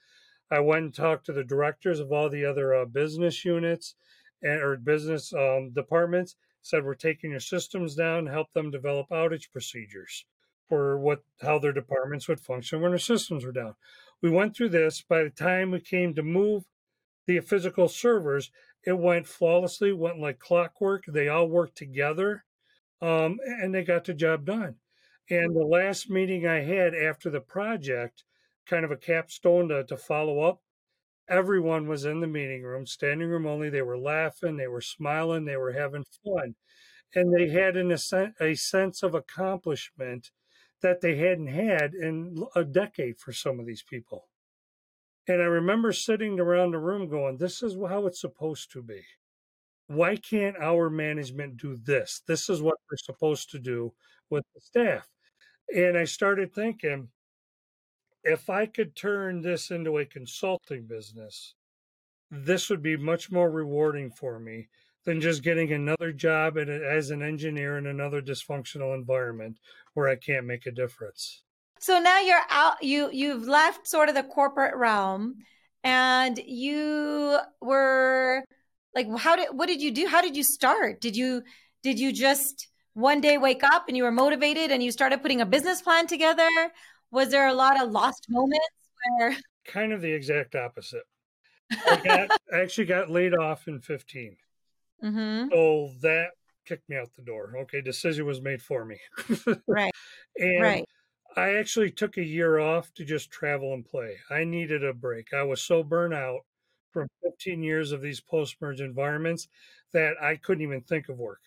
I 0.50 0.60
went 0.60 0.84
and 0.84 0.94
talked 0.94 1.26
to 1.28 1.34
the 1.34 1.44
directors 1.44 2.00
of 2.00 2.12
all 2.12 2.30
the 2.30 2.46
other 2.46 2.74
uh, 2.74 2.86
business 2.86 3.46
units 3.46 3.96
and 4.42 4.62
or 4.62 4.78
business 4.78 5.34
um, 5.34 5.72
departments. 5.74 6.36
Said 6.62 6.86
we're 6.86 6.96
taking 6.96 7.32
your 7.32 7.40
systems 7.40 7.96
down, 7.96 8.28
help 8.28 8.54
them 8.54 8.70
develop 8.70 9.10
outage 9.10 9.52
procedures 9.52 10.26
for 10.70 10.98
what 11.00 11.24
how 11.42 11.60
their 11.60 11.74
departments 11.74 12.28
would 12.28 12.40
function 12.40 12.82
when 12.82 12.92
their 12.92 13.00
systems 13.00 13.44
were 13.44 13.52
down. 13.52 13.76
We 14.22 14.30
went 14.30 14.56
through 14.56 14.70
this. 14.70 15.02
By 15.02 15.24
the 15.24 15.30
time 15.30 15.72
we 15.72 15.80
came 15.80 16.14
to 16.14 16.24
move 16.24 16.66
the 17.26 17.40
physical 17.40 17.88
servers, 17.88 18.52
it 18.86 18.98
went 18.98 19.28
flawlessly, 19.28 19.92
went 19.92 20.20
like 20.20 20.40
clockwork. 20.40 21.06
They 21.08 21.28
all 21.28 21.48
worked 21.48 21.78
together, 21.78 22.46
um, 23.02 23.40
and 23.46 23.74
they 23.74 23.84
got 23.84 24.06
the 24.06 24.14
job 24.14 24.46
done. 24.46 24.76
And 25.30 25.56
the 25.56 25.66
last 25.66 26.10
meeting 26.10 26.46
I 26.46 26.62
had 26.62 26.94
after 26.94 27.30
the 27.30 27.42
project, 27.42 28.24
kind 28.66 28.84
of 28.84 28.92
a 28.92 28.98
capstone 28.98 29.70
to, 29.70 29.84
to 29.86 29.98
follow 29.98 30.42
up, 30.42 30.62
everyone 31.30 31.88
was 31.88 32.06
in 32.06 32.20
the 32.20 32.28
meeting 32.28 32.64
room, 32.64 32.86
standing 32.86 33.30
room 33.30 33.46
only. 33.46 33.70
They 33.70 33.82
were 33.82 33.98
laughing, 33.98 34.58
they 34.58 34.68
were 34.68 34.82
smiling, 34.82 35.46
they 35.46 35.58
were 35.58 35.72
having 35.72 36.06
fun. 36.24 36.56
And 37.14 37.34
they 37.34 37.50
had 37.50 37.78
an, 37.78 37.92
a 37.92 38.56
sense 38.56 39.04
of 39.04 39.14
accomplishment 39.14 40.32
that 40.82 41.02
they 41.02 41.18
hadn't 41.18 41.48
had 41.48 41.94
in 41.94 42.44
a 42.56 42.64
decade 42.64 43.20
for 43.20 43.32
some 43.32 43.60
of 43.60 43.66
these 43.66 43.84
people. 43.84 44.28
And 45.28 45.42
I 45.42 45.46
remember 45.46 45.92
sitting 45.92 46.40
around 46.40 46.72
the 46.72 46.80
room 46.80 47.08
going, 47.10 47.38
This 47.38 47.62
is 47.62 47.76
how 47.88 48.08
it's 48.08 48.20
supposed 48.20 48.72
to 48.72 48.82
be. 48.82 49.04
Why 49.92 50.16
can't 50.16 50.56
our 50.58 50.90
management 50.90 51.58
do 51.58 51.76
this? 51.76 52.22
This 52.28 52.50
is 52.50 52.62
what 52.62 52.78
we're 52.90 52.98
supposed 52.98 53.52
to 53.52 53.60
do 53.60 53.94
with 54.30 54.46
the 54.56 54.62
staff. 54.62 55.08
And 55.76 55.98
I 55.98 56.06
started 56.06 56.54
thinking, 56.54 57.10
if 58.24 58.50
I 58.50 58.68
could 58.68 58.96
turn 58.96 59.42
this 59.42 59.70
into 59.70 59.98
a 59.98 60.06
consulting 60.06 60.86
business, 60.86 61.56
this 62.30 62.70
would 62.70 62.82
be 62.82 62.96
much 62.96 63.32
more 63.32 63.52
rewarding 63.52 64.12
for 64.12 64.40
me 64.40 64.70
than 65.04 65.20
just 65.20 65.44
getting 65.44 65.74
another 65.74 66.14
job 66.14 66.58
as 66.58 67.10
an 67.10 67.22
engineer 67.22 67.78
in 67.78 67.88
another 67.88 68.22
dysfunctional 68.22 68.96
environment 68.96 69.58
where 69.94 70.08
I 70.08 70.16
can't 70.16 70.46
make 70.46 70.68
a 70.68 70.72
difference. 70.72 71.44
So 71.80 72.00
now 72.00 72.22
you're 72.22 72.46
out 72.50 72.82
you 72.84 73.10
you've 73.12 73.48
left 73.48 73.88
sort 73.88 74.08
of 74.08 74.16
the 74.16 74.24
corporate 74.24 74.76
realm 74.76 75.38
and 75.84 76.38
you 76.46 77.40
were 77.60 78.46
like 78.96 79.08
how 79.18 79.36
did 79.36 79.50
what 79.52 79.68
did 79.68 79.82
you 79.82 79.92
do? 79.92 80.08
How 80.08 80.22
did 80.22 80.36
you 80.36 80.44
start? 80.44 81.02
Did 81.02 81.16
you 81.16 81.44
did 81.84 82.00
you 82.00 82.12
just 82.12 82.68
one 82.94 83.22
day 83.22 83.38
wake 83.38 83.64
up 83.64 83.86
and 83.88 83.96
you 83.96 84.04
were 84.04 84.12
motivated 84.12 84.72
and 84.72 84.84
you 84.84 84.92
started 84.92 85.22
putting 85.22 85.42
a 85.42 85.46
business 85.46 85.82
plan 85.82 86.08
together? 86.08 86.50
Was 87.12 87.30
there 87.30 87.48
a 87.48 87.54
lot 87.54 87.82
of 87.82 87.92
lost 87.92 88.28
moments 88.30 88.68
where 89.18 89.36
kind 89.66 89.94
of 89.94 90.02
the 90.02 90.12
exact 90.12 90.56
opposite. 90.56 91.04
I, 91.72 92.02
got, 92.04 92.32
I 92.54 92.60
actually 92.60 92.86
got 92.86 93.10
laid 93.10 93.34
off 93.34 93.68
in 93.68 93.80
15. 93.80 94.36
Mm-hmm. 95.04 95.50
So 95.52 95.92
that 96.02 96.32
kicked 96.66 96.90
me 96.90 96.98
out 96.98 97.14
the 97.16 97.22
door. 97.22 97.54
Okay, 97.62 97.82
decision 97.82 98.26
was 98.26 98.42
made 98.42 98.62
for 98.62 98.86
me. 98.86 99.00
right. 99.68 99.92
And 100.38 100.62
right. 100.62 100.86
I 101.38 101.56
actually 101.56 101.92
took 101.92 102.18
a 102.18 102.24
year 102.24 102.60
off 102.60 102.94
to 102.96 103.06
just 103.06 103.32
travel 103.32 103.74
and 103.74 103.86
play. 103.86 104.18
I 104.30 104.44
needed 104.44 104.84
a 104.84 104.94
break. 104.94 105.34
I 105.34 105.44
was 105.44 105.62
so 105.62 105.82
burnt 105.82 106.14
out 106.14 106.42
from 106.92 107.08
15 107.24 107.64
years 107.64 107.92
of 107.92 108.02
these 108.02 108.20
post 108.20 108.56
merge 108.62 108.82
environments 108.82 109.48
that 109.94 110.14
I 110.22 110.36
couldn't 110.36 110.64
even 110.64 110.82
think 110.82 111.10
of 111.10 111.18
work. 111.18 111.42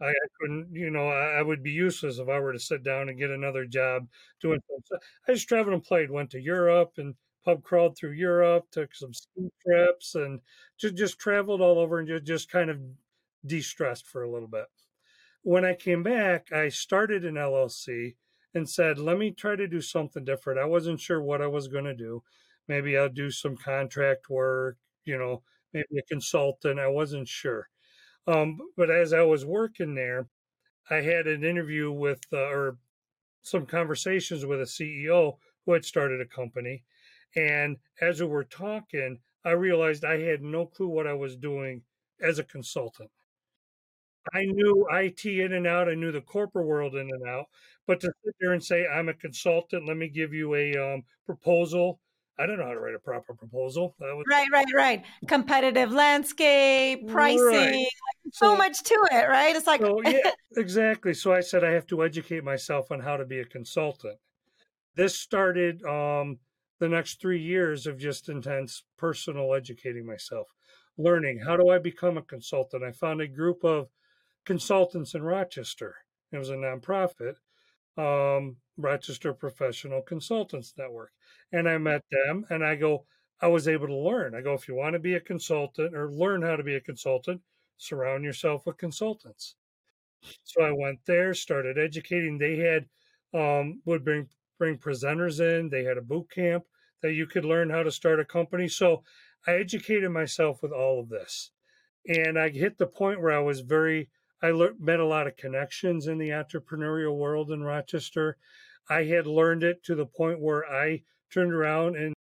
I, 0.00 0.12
couldn't, 0.40 0.68
you 0.72 0.90
know, 0.90 1.08
I, 1.08 1.40
would 1.42 1.62
be 1.62 1.70
useless 1.70 2.18
if 2.18 2.28
I 2.28 2.38
were 2.40 2.52
to 2.52 2.58
sit 2.58 2.82
down 2.82 3.08
and 3.08 3.18
get 3.18 3.30
another 3.30 3.64
job 3.64 4.08
doing. 4.40 4.60
I 5.28 5.32
just 5.32 5.48
traveled 5.48 5.74
and 5.74 5.82
played. 5.82 6.10
Went 6.10 6.30
to 6.30 6.40
Europe 6.40 6.94
and 6.98 7.14
pub 7.44 7.62
crawled 7.62 7.96
through 7.96 8.12
Europe, 8.12 8.66
took 8.70 8.94
some 8.94 9.14
ski 9.14 9.48
trips, 9.62 10.14
and 10.14 10.40
just 10.78 10.96
just 10.96 11.18
traveled 11.18 11.60
all 11.60 11.78
over 11.78 11.98
and 11.98 12.08
just 12.08 12.24
just 12.24 12.50
kind 12.50 12.70
of 12.70 12.80
de-stressed 13.46 14.06
for 14.06 14.22
a 14.22 14.30
little 14.30 14.48
bit. 14.48 14.66
When 15.42 15.64
I 15.64 15.74
came 15.74 16.02
back, 16.02 16.52
I 16.52 16.68
started 16.70 17.24
an 17.24 17.34
LLC 17.36 18.16
and 18.54 18.68
said, 18.68 18.98
"Let 18.98 19.18
me 19.18 19.30
try 19.30 19.56
to 19.56 19.68
do 19.68 19.80
something 19.80 20.24
different." 20.24 20.60
I 20.60 20.64
wasn't 20.64 21.00
sure 21.00 21.22
what 21.22 21.42
I 21.42 21.46
was 21.46 21.68
going 21.68 21.84
to 21.84 21.94
do. 21.94 22.22
Maybe 22.68 22.96
I'll 22.96 23.08
do 23.08 23.30
some 23.30 23.56
contract 23.56 24.30
work, 24.30 24.76
you 25.04 25.18
know, 25.18 25.42
maybe 25.72 25.98
a 25.98 26.02
consultant. 26.02 26.78
I 26.80 26.88
wasn't 26.88 27.28
sure. 27.28 27.68
Um, 28.26 28.58
but 28.76 28.90
as 28.90 29.12
I 29.12 29.22
was 29.22 29.44
working 29.44 29.94
there, 29.94 30.28
I 30.90 30.96
had 30.96 31.26
an 31.26 31.44
interview 31.44 31.90
with 31.92 32.20
uh, 32.32 32.38
or 32.38 32.78
some 33.42 33.66
conversations 33.66 34.46
with 34.46 34.60
a 34.60 34.64
CEO 34.64 35.36
who 35.64 35.72
had 35.72 35.84
started 35.84 36.20
a 36.20 36.26
company. 36.26 36.84
And 37.36 37.78
as 38.00 38.20
we 38.20 38.26
were 38.26 38.44
talking, 38.44 39.18
I 39.44 39.50
realized 39.50 40.04
I 40.04 40.20
had 40.20 40.42
no 40.42 40.66
clue 40.66 40.88
what 40.88 41.06
I 41.06 41.12
was 41.14 41.36
doing 41.36 41.82
as 42.20 42.38
a 42.38 42.44
consultant. 42.44 43.10
I 44.32 44.44
knew 44.44 44.86
IT 44.90 45.24
in 45.26 45.52
and 45.52 45.66
out, 45.66 45.88
I 45.88 45.94
knew 45.94 46.10
the 46.10 46.20
corporate 46.22 46.66
world 46.66 46.94
in 46.94 47.10
and 47.10 47.28
out, 47.28 47.46
but 47.86 48.00
to 48.00 48.12
sit 48.24 48.34
there 48.40 48.52
and 48.52 48.64
say, 48.64 48.86
I'm 48.86 49.08
a 49.10 49.14
consultant, 49.14 49.86
let 49.86 49.98
me 49.98 50.08
give 50.08 50.32
you 50.32 50.54
a 50.54 50.74
um, 50.76 51.02
proposal. 51.26 52.00
I 52.38 52.46
don't 52.46 52.58
know 52.58 52.66
how 52.66 52.72
to 52.72 52.80
write 52.80 52.94
a 52.94 52.98
proper 52.98 53.34
proposal. 53.34 53.94
Was- 54.00 54.24
right, 54.28 54.48
right, 54.52 54.66
right. 54.74 55.04
Competitive 55.28 55.92
landscape, 55.92 57.08
pricing, 57.08 57.44
right. 57.44 57.86
so, 58.32 58.46
so, 58.46 58.56
much 58.56 58.82
to 58.82 59.08
it, 59.12 59.28
right? 59.28 59.54
It's 59.54 59.66
like, 59.66 59.80
so, 59.80 60.00
yeah, 60.04 60.30
exactly. 60.56 61.14
So 61.14 61.32
I 61.32 61.40
said 61.40 61.62
I 61.62 61.70
have 61.70 61.86
to 61.88 62.02
educate 62.02 62.42
myself 62.42 62.90
on 62.90 63.00
how 63.00 63.16
to 63.16 63.24
be 63.24 63.38
a 63.38 63.44
consultant. 63.44 64.18
This 64.96 65.18
started 65.18 65.84
um, 65.84 66.38
the 66.80 66.88
next 66.88 67.20
three 67.20 67.40
years 67.40 67.86
of 67.86 67.98
just 67.98 68.28
intense 68.28 68.82
personal 68.96 69.54
educating 69.54 70.06
myself, 70.06 70.48
learning 70.98 71.38
how 71.38 71.56
do 71.56 71.68
I 71.70 71.78
become 71.78 72.18
a 72.18 72.22
consultant. 72.22 72.82
I 72.82 72.92
found 72.92 73.20
a 73.20 73.28
group 73.28 73.64
of 73.64 73.88
consultants 74.44 75.14
in 75.14 75.22
Rochester. 75.22 75.94
It 76.32 76.38
was 76.38 76.50
a 76.50 76.54
nonprofit, 76.54 77.36
um, 77.96 78.56
Rochester 78.76 79.32
Professional 79.32 80.02
Consultants 80.02 80.74
Network. 80.76 81.12
And 81.52 81.68
I 81.68 81.78
met 81.78 82.04
them 82.10 82.46
and 82.50 82.64
I 82.64 82.76
go, 82.76 83.06
I 83.40 83.48
was 83.48 83.68
able 83.68 83.86
to 83.88 83.96
learn. 83.96 84.34
I 84.34 84.40
go, 84.40 84.54
if 84.54 84.68
you 84.68 84.74
want 84.74 84.94
to 84.94 84.98
be 84.98 85.14
a 85.14 85.20
consultant 85.20 85.94
or 85.94 86.10
learn 86.10 86.42
how 86.42 86.56
to 86.56 86.62
be 86.62 86.74
a 86.74 86.80
consultant, 86.80 87.42
surround 87.76 88.24
yourself 88.24 88.66
with 88.66 88.78
consultants. 88.78 89.56
So 90.42 90.62
I 90.62 90.72
went 90.72 91.00
there, 91.06 91.34
started 91.34 91.78
educating. 91.78 92.38
They 92.38 92.56
had 92.56 92.86
um, 93.34 93.82
would 93.84 94.04
bring 94.04 94.28
bring 94.58 94.78
presenters 94.78 95.40
in. 95.40 95.68
They 95.68 95.84
had 95.84 95.98
a 95.98 96.02
boot 96.02 96.30
camp 96.30 96.64
that 97.02 97.12
you 97.12 97.26
could 97.26 97.44
learn 97.44 97.68
how 97.68 97.82
to 97.82 97.90
start 97.90 98.20
a 98.20 98.24
company. 98.24 98.68
So 98.68 99.02
I 99.46 99.52
educated 99.52 100.10
myself 100.10 100.62
with 100.62 100.72
all 100.72 101.00
of 101.00 101.10
this, 101.10 101.50
and 102.06 102.38
I 102.38 102.48
hit 102.48 102.78
the 102.78 102.86
point 102.86 103.20
where 103.20 103.32
I 103.32 103.40
was 103.40 103.60
very 103.60 104.08
I 104.42 104.52
met 104.78 105.00
a 105.00 105.06
lot 105.06 105.26
of 105.26 105.38
connections 105.38 106.06
in 106.06 106.18
the 106.18 106.28
entrepreneurial 106.28 107.16
world 107.16 107.50
in 107.50 107.62
Rochester. 107.62 108.36
I 108.88 109.04
had 109.04 109.26
learned 109.26 109.62
it 109.62 109.82
to 109.84 109.94
the 109.94 110.06
point 110.06 110.40
where 110.40 110.64
I 110.66 111.02
turned 111.32 111.52
around 111.52 111.96
and 111.96 112.14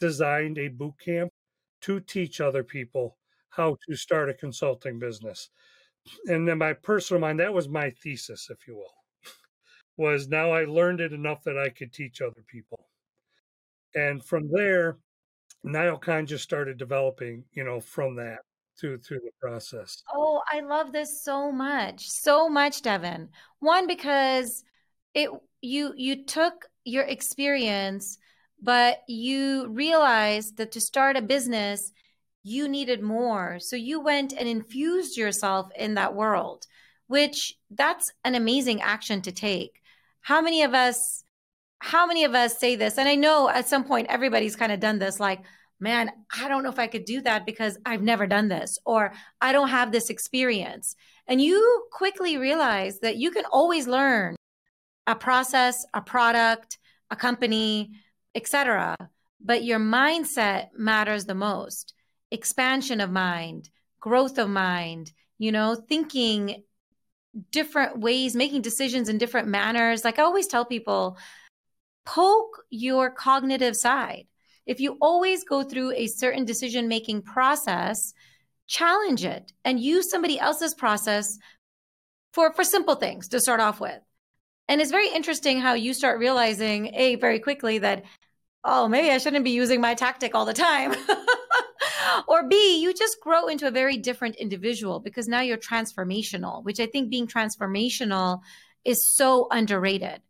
designed 0.00 0.58
a 0.58 0.68
boot 0.68 0.94
camp 1.04 1.30
to 1.82 2.00
teach 2.00 2.40
other 2.40 2.62
people 2.62 3.16
how 3.50 3.76
to 3.88 3.96
start 3.96 4.30
a 4.30 4.34
consulting 4.34 4.98
business. 4.98 5.50
And 6.26 6.46
then 6.46 6.58
my 6.58 6.72
personal 6.72 7.20
mind, 7.20 7.40
that 7.40 7.52
was 7.52 7.68
my 7.68 7.90
thesis, 7.90 8.48
if 8.50 8.66
you 8.66 8.76
will, 8.76 8.94
was 9.96 10.28
now 10.28 10.52
I 10.52 10.64
learned 10.64 11.00
it 11.00 11.12
enough 11.12 11.42
that 11.44 11.58
I 11.58 11.68
could 11.68 11.92
teach 11.92 12.20
other 12.20 12.42
people. 12.46 12.86
And 13.94 14.24
from 14.24 14.48
there, 14.50 14.98
Nyocon 15.64 16.26
just 16.26 16.44
started 16.44 16.78
developing, 16.78 17.44
you 17.52 17.64
know, 17.64 17.80
from 17.80 18.16
that 18.16 18.40
through 18.78 18.98
through 18.98 19.20
the 19.20 19.30
process. 19.40 20.02
Oh, 20.12 20.40
I 20.50 20.60
love 20.60 20.92
this 20.92 21.22
so 21.22 21.52
much. 21.52 22.08
So 22.08 22.48
much, 22.48 22.82
Devin. 22.82 23.28
One 23.58 23.86
because 23.86 24.64
it 25.12 25.30
you 25.60 25.92
you 25.96 26.24
took 26.24 26.66
your 26.84 27.04
experience 27.04 28.18
but 28.62 28.98
you 29.08 29.68
realized 29.68 30.58
that 30.58 30.72
to 30.72 30.80
start 30.80 31.16
a 31.16 31.22
business 31.22 31.92
you 32.42 32.68
needed 32.68 33.02
more. 33.02 33.58
So 33.60 33.76
you 33.76 34.00
went 34.00 34.32
and 34.32 34.48
infused 34.48 35.16
yourself 35.16 35.70
in 35.76 35.94
that 35.94 36.14
world, 36.14 36.66
which 37.06 37.54
that's 37.70 38.12
an 38.24 38.34
amazing 38.34 38.80
action 38.80 39.20
to 39.22 39.32
take. 39.32 39.82
How 40.22 40.40
many 40.40 40.62
of 40.62 40.74
us 40.74 41.24
how 41.82 42.06
many 42.06 42.24
of 42.24 42.34
us 42.34 42.58
say 42.58 42.76
this? 42.76 42.98
And 42.98 43.08
I 43.08 43.14
know 43.14 43.48
at 43.48 43.66
some 43.66 43.84
point 43.84 44.08
everybody's 44.10 44.54
kind 44.54 44.70
of 44.70 44.80
done 44.80 44.98
this 44.98 45.18
like 45.18 45.42
man, 45.82 46.10
I 46.38 46.46
don't 46.48 46.62
know 46.62 46.68
if 46.68 46.78
I 46.78 46.88
could 46.88 47.06
do 47.06 47.22
that 47.22 47.46
because 47.46 47.78
I've 47.86 48.02
never 48.02 48.26
done 48.26 48.48
this 48.48 48.78
or 48.84 49.14
I 49.40 49.52
don't 49.52 49.70
have 49.70 49.92
this 49.92 50.10
experience. 50.10 50.94
And 51.26 51.40
you 51.40 51.86
quickly 51.90 52.36
realize 52.36 52.98
that 52.98 53.16
you 53.16 53.30
can 53.30 53.46
always 53.46 53.86
learn 53.86 54.36
a 55.06 55.14
process, 55.14 55.84
a 55.94 56.00
product, 56.00 56.78
a 57.10 57.16
company, 57.16 57.92
etc. 58.34 58.96
But 59.40 59.64
your 59.64 59.78
mindset 59.78 60.68
matters 60.76 61.24
the 61.24 61.34
most. 61.34 61.94
Expansion 62.30 63.00
of 63.00 63.10
mind, 63.10 63.70
growth 63.98 64.38
of 64.38 64.48
mind, 64.48 65.12
you 65.38 65.50
know, 65.52 65.74
thinking 65.74 66.62
different 67.50 68.00
ways, 68.00 68.36
making 68.36 68.62
decisions 68.62 69.08
in 69.08 69.18
different 69.18 69.48
manners. 69.48 70.04
Like 70.04 70.18
I 70.18 70.22
always 70.22 70.46
tell 70.46 70.64
people, 70.64 71.16
poke 72.04 72.64
your 72.70 73.10
cognitive 73.10 73.76
side 73.76 74.26
if 74.70 74.78
you 74.78 74.96
always 75.00 75.42
go 75.42 75.64
through 75.64 75.92
a 75.92 76.06
certain 76.06 76.44
decision 76.44 76.86
making 76.86 77.22
process, 77.22 78.14
challenge 78.68 79.24
it 79.24 79.52
and 79.64 79.80
use 79.80 80.08
somebody 80.08 80.38
else's 80.38 80.74
process 80.74 81.38
for, 82.32 82.52
for 82.52 82.62
simple 82.62 82.94
things 82.94 83.26
to 83.28 83.40
start 83.40 83.58
off 83.58 83.80
with. 83.80 83.98
And 84.70 84.80
it's 84.80 84.92
very 84.92 85.08
interesting 85.08 85.60
how 85.60 85.74
you 85.74 85.92
start 85.92 86.20
realizing, 86.20 86.94
A, 86.94 87.16
very 87.16 87.40
quickly 87.40 87.78
that, 87.78 88.04
oh, 88.62 88.86
maybe 88.86 89.10
I 89.10 89.18
shouldn't 89.18 89.42
be 89.42 89.50
using 89.50 89.80
my 89.80 89.94
tactic 89.94 90.32
all 90.32 90.44
the 90.44 90.52
time. 90.54 90.94
or 92.28 92.46
B, 92.46 92.80
you 92.80 92.94
just 92.94 93.16
grow 93.20 93.48
into 93.48 93.66
a 93.66 93.72
very 93.72 93.96
different 93.96 94.36
individual 94.36 95.00
because 95.00 95.26
now 95.26 95.40
you're 95.40 95.56
transformational, 95.56 96.62
which 96.62 96.78
I 96.78 96.86
think 96.86 97.10
being 97.10 97.26
transformational 97.26 98.42
is 98.84 99.04
so 99.12 99.48
underrated. 99.50 100.22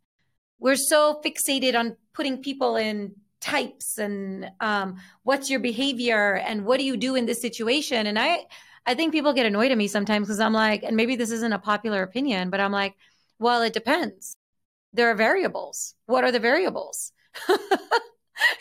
We're 0.57 0.75
so 0.75 1.21
fixated 1.23 1.79
on 1.79 1.95
putting 2.11 2.41
people 2.41 2.77
in 2.77 3.13
types 3.41 3.99
and 3.99 4.49
um, 4.59 4.95
what's 5.21 5.51
your 5.51 5.59
behavior 5.59 6.33
and 6.33 6.65
what 6.65 6.79
do 6.79 6.83
you 6.83 6.97
do 6.97 7.13
in 7.13 7.25
this 7.25 7.41
situation 7.41 8.05
and 8.05 8.19
i 8.19 8.37
i 8.85 8.93
think 8.93 9.11
people 9.11 9.33
get 9.33 9.47
annoyed 9.47 9.71
at 9.71 9.77
me 9.79 9.87
sometimes 9.87 10.27
because 10.27 10.39
i'm 10.39 10.53
like 10.53 10.83
and 10.83 10.95
maybe 10.95 11.15
this 11.15 11.31
isn't 11.31 11.51
a 11.51 11.57
popular 11.57 12.03
opinion 12.03 12.51
but 12.51 12.59
i'm 12.59 12.71
like 12.71 12.93
well 13.41 13.61
it 13.61 13.73
depends. 13.73 14.35
There 14.93 15.09
are 15.09 15.15
variables. 15.15 15.95
What 16.05 16.23
are 16.23 16.31
the 16.31 16.39
variables? 16.39 17.11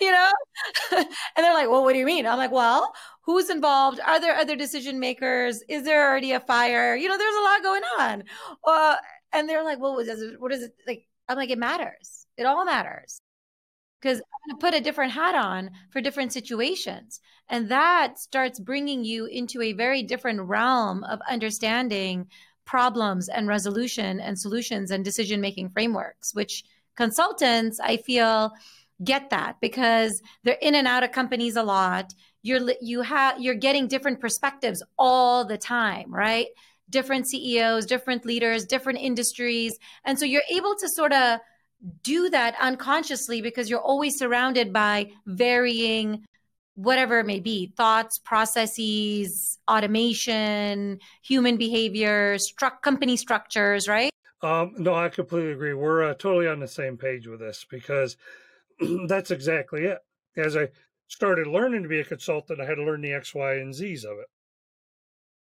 You 0.01 0.11
know? 0.11 0.31
And 0.93 1.07
they're 1.37 1.55
like 1.55 1.71
well 1.71 1.85
what 1.85 1.95
do 1.95 1.99
you 1.99 2.05
mean? 2.05 2.27
I'm 2.27 2.39
like 2.39 2.53
well 2.53 2.93
who's 3.23 3.51
involved? 3.51 4.01
Are 4.01 4.21
there 4.21 4.37
other 4.37 4.57
decision 4.57 5.01
makers? 5.01 5.63
Is 5.69 5.85
there 5.85 6.09
already 6.09 6.33
a 6.33 6.41
fire? 6.41 6.95
You 6.95 7.09
know 7.09 7.17
there's 7.17 7.35
a 7.35 7.43
lot 7.43 7.63
going 7.63 7.83
on. 7.99 8.25
Uh, 8.67 8.97
and 9.33 9.49
they're 9.49 9.65
like 9.65 9.79
well 9.81 9.95
what 9.95 10.07
is 10.07 10.21
it, 10.21 10.41
what 10.41 10.53
is 10.53 10.63
it 10.63 10.75
like 10.87 11.07
i'm 11.29 11.37
like 11.37 11.51
it 11.51 11.59
matters. 11.59 12.27
It 12.37 12.45
all 12.45 12.65
matters. 12.65 13.21
Because 14.01 14.19
I'm 14.19 14.51
going 14.51 14.59
to 14.61 14.67
put 14.67 14.75
a 14.75 14.85
different 14.85 15.13
hat 15.13 15.35
on 15.35 15.71
for 15.91 16.01
different 16.01 16.33
situations. 16.33 17.21
And 17.49 17.69
that 17.71 18.19
starts 18.19 18.59
bringing 18.59 19.05
you 19.05 19.27
into 19.27 19.61
a 19.61 19.75
very 19.75 20.03
different 20.03 20.41
realm 20.41 21.05
of 21.05 21.21
understanding 21.29 22.29
problems 22.71 23.29
and 23.29 23.49
resolution 23.49 24.21
and 24.21 24.39
solutions 24.39 24.93
and 24.93 25.05
decision 25.05 25.41
making 25.41 25.69
frameworks, 25.69 26.33
which 26.33 26.63
consultants, 26.95 27.81
I 27.83 27.97
feel, 27.97 28.53
get 29.03 29.31
that 29.31 29.57
because 29.61 30.23
they're 30.45 30.63
in 30.63 30.77
and 30.77 30.87
out 30.87 31.03
of 31.03 31.11
companies 31.11 31.57
a 31.57 31.65
lot. 31.65 32.15
You're 32.43 32.71
you 32.81 33.03
have 33.03 33.41
you're 33.41 33.57
getting 33.57 33.89
different 33.89 34.21
perspectives 34.21 34.85
all 34.97 35.45
the 35.45 35.59
time, 35.59 36.15
right? 36.15 36.47
Different 36.89 37.27
CEOs, 37.27 37.87
different 37.87 38.25
leaders, 38.25 38.67
different 38.67 39.01
industries. 39.01 39.77
And 40.05 40.17
so 40.17 40.25
you're 40.25 40.51
able 40.51 40.77
to 40.77 40.89
sort 40.89 41.13
of 41.13 41.41
do 42.05 42.31
that 42.31 42.55
unconsciously 42.61 43.43
because 43.43 43.69
you're 43.69 43.81
always 43.81 44.17
surrounded 44.17 44.73
by 44.73 45.11
varying 45.27 46.25
whatever 46.83 47.21
it 47.21 47.27
may 47.27 47.41
be 47.41 47.73
thoughts 47.77 48.19
processes 48.19 49.59
automation 49.69 50.99
human 51.23 51.57
behavior 51.57 52.37
stru- 52.37 52.81
company 52.83 53.17
structures 53.17 53.87
right? 53.89 54.11
Um, 54.43 54.75
no 54.79 54.95
i 54.95 55.09
completely 55.09 55.53
agree. 55.53 55.75
We're 55.75 56.03
uh, 56.03 56.15
totally 56.15 56.49
on 56.49 56.61
the 56.61 56.69
same 56.69 56.97
page 56.97 57.27
with 57.27 57.41
this 57.41 57.67
because 57.69 58.17
that's 59.07 59.31
exactly 59.31 59.85
it. 59.85 59.99
As 60.37 60.57
i 60.57 60.69
started 61.09 61.47
learning 61.47 61.83
to 61.83 61.89
be 61.89 62.01
a 62.01 62.05
consultant 62.05 62.61
i 62.61 62.65
had 62.65 62.77
to 62.77 62.85
learn 62.85 63.01
the 63.01 63.13
x 63.13 63.35
y 63.35 63.55
and 63.55 63.75
z's 63.75 64.05
of 64.05 64.19
it. 64.19 64.29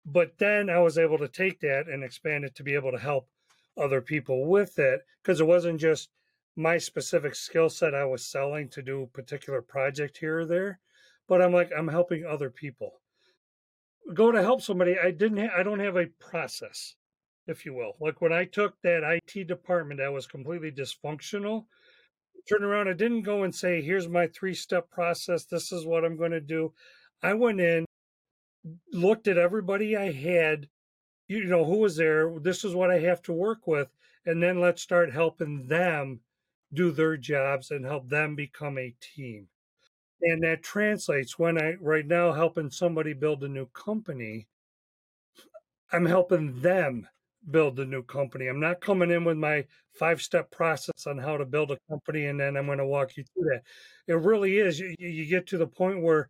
But 0.05 0.37
then 0.37 0.69
i 0.69 0.79
was 0.79 0.97
able 0.97 1.17
to 1.17 1.27
take 1.27 1.59
that 1.61 1.87
and 1.87 2.03
expand 2.03 2.45
it 2.45 2.55
to 2.55 2.63
be 2.63 2.75
able 2.75 2.91
to 2.91 2.99
help 2.99 3.27
other 3.77 4.01
people 4.01 4.45
with 4.45 4.79
it 4.79 5.01
because 5.21 5.39
it 5.39 5.47
wasn't 5.47 5.79
just 5.79 6.09
my 6.57 6.79
specific 6.79 7.35
skill 7.35 7.69
set 7.69 7.93
I 7.93 8.05
was 8.05 8.25
selling 8.25 8.67
to 8.69 8.81
do 8.81 9.03
a 9.03 9.07
particular 9.07 9.61
project 9.61 10.17
here 10.17 10.39
or 10.39 10.45
there, 10.45 10.79
but 11.27 11.41
I'm 11.41 11.53
like 11.53 11.71
I'm 11.77 11.87
helping 11.87 12.25
other 12.25 12.49
people. 12.49 13.01
Go 14.13 14.31
to 14.31 14.41
help 14.41 14.61
somebody. 14.61 14.97
I 14.97 15.11
didn't. 15.11 15.37
Ha- 15.39 15.59
I 15.59 15.63
don't 15.63 15.79
have 15.79 15.97
a 15.97 16.07
process, 16.19 16.95
if 17.47 17.65
you 17.65 17.73
will. 17.73 17.93
Like 17.99 18.21
when 18.21 18.33
I 18.33 18.45
took 18.45 18.81
that 18.81 19.03
IT 19.03 19.47
department 19.47 19.99
that 19.99 20.13
was 20.13 20.27
completely 20.27 20.71
dysfunctional, 20.71 21.65
turn 22.47 22.63
around. 22.63 22.87
I 22.87 22.93
didn't 22.93 23.23
go 23.23 23.43
and 23.43 23.53
say, 23.53 23.81
"Here's 23.81 24.07
my 24.07 24.27
three 24.27 24.53
step 24.53 24.89
process. 24.89 25.45
This 25.45 25.71
is 25.71 25.85
what 25.85 26.05
I'm 26.05 26.17
going 26.17 26.31
to 26.31 26.41
do." 26.41 26.73
I 27.21 27.33
went 27.33 27.59
in, 27.59 27.85
looked 28.93 29.27
at 29.27 29.37
everybody 29.37 29.95
I 29.97 30.11
had, 30.11 30.69
you 31.27 31.43
know, 31.45 31.65
who 31.65 31.77
was 31.77 31.97
there. 31.97 32.39
This 32.39 32.63
is 32.63 32.75
what 32.75 32.91
I 32.91 32.99
have 32.99 33.21
to 33.23 33.33
work 33.33 33.67
with, 33.67 33.89
and 34.25 34.41
then 34.41 34.61
let's 34.61 34.81
start 34.81 35.11
helping 35.11 35.67
them 35.67 36.21
do 36.73 36.91
their 36.91 37.17
jobs 37.17 37.71
and 37.71 37.85
help 37.85 38.09
them 38.09 38.35
become 38.35 38.77
a 38.77 38.95
team. 39.01 39.47
And 40.21 40.43
that 40.43 40.63
translates 40.63 41.37
when 41.37 41.61
I 41.61 41.75
right 41.79 42.05
now 42.05 42.31
helping 42.31 42.71
somebody 42.71 43.13
build 43.13 43.43
a 43.43 43.47
new 43.47 43.67
company, 43.67 44.47
I'm 45.91 46.05
helping 46.05 46.61
them 46.61 47.07
build 47.49 47.79
a 47.79 47.85
new 47.85 48.03
company. 48.03 48.47
I'm 48.47 48.59
not 48.59 48.81
coming 48.81 49.11
in 49.11 49.23
with 49.23 49.37
my 49.37 49.65
five 49.93 50.21
step 50.21 50.51
process 50.51 51.07
on 51.07 51.17
how 51.17 51.37
to 51.37 51.45
build 51.45 51.71
a 51.71 51.77
company 51.89 52.25
and 52.25 52.39
then 52.39 52.57
I'm 52.57 52.65
going 52.65 52.77
to 52.79 52.85
walk 52.85 53.15
you 53.15 53.23
through 53.23 53.49
that. 53.51 53.63
It 54.07 54.17
really 54.19 54.57
is. 54.57 54.79
You, 54.79 54.95
you 54.99 55.25
get 55.25 55.47
to 55.47 55.57
the 55.57 55.67
point 55.67 56.01
where 56.01 56.29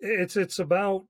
it's 0.00 0.36
it's 0.36 0.58
about 0.58 1.06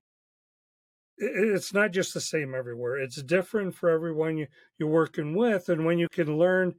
it's 1.17 1.73
not 1.73 1.91
just 1.91 2.13
the 2.13 2.21
same 2.21 2.55
everywhere. 2.55 2.97
It's 2.97 3.21
different 3.21 3.75
for 3.75 3.89
everyone 3.89 4.37
you, 4.37 4.47
you're 4.77 4.89
working 4.89 5.35
with, 5.35 5.67
and 5.67 5.85
when 5.85 5.99
you 5.99 6.07
can 6.09 6.37
learn 6.37 6.75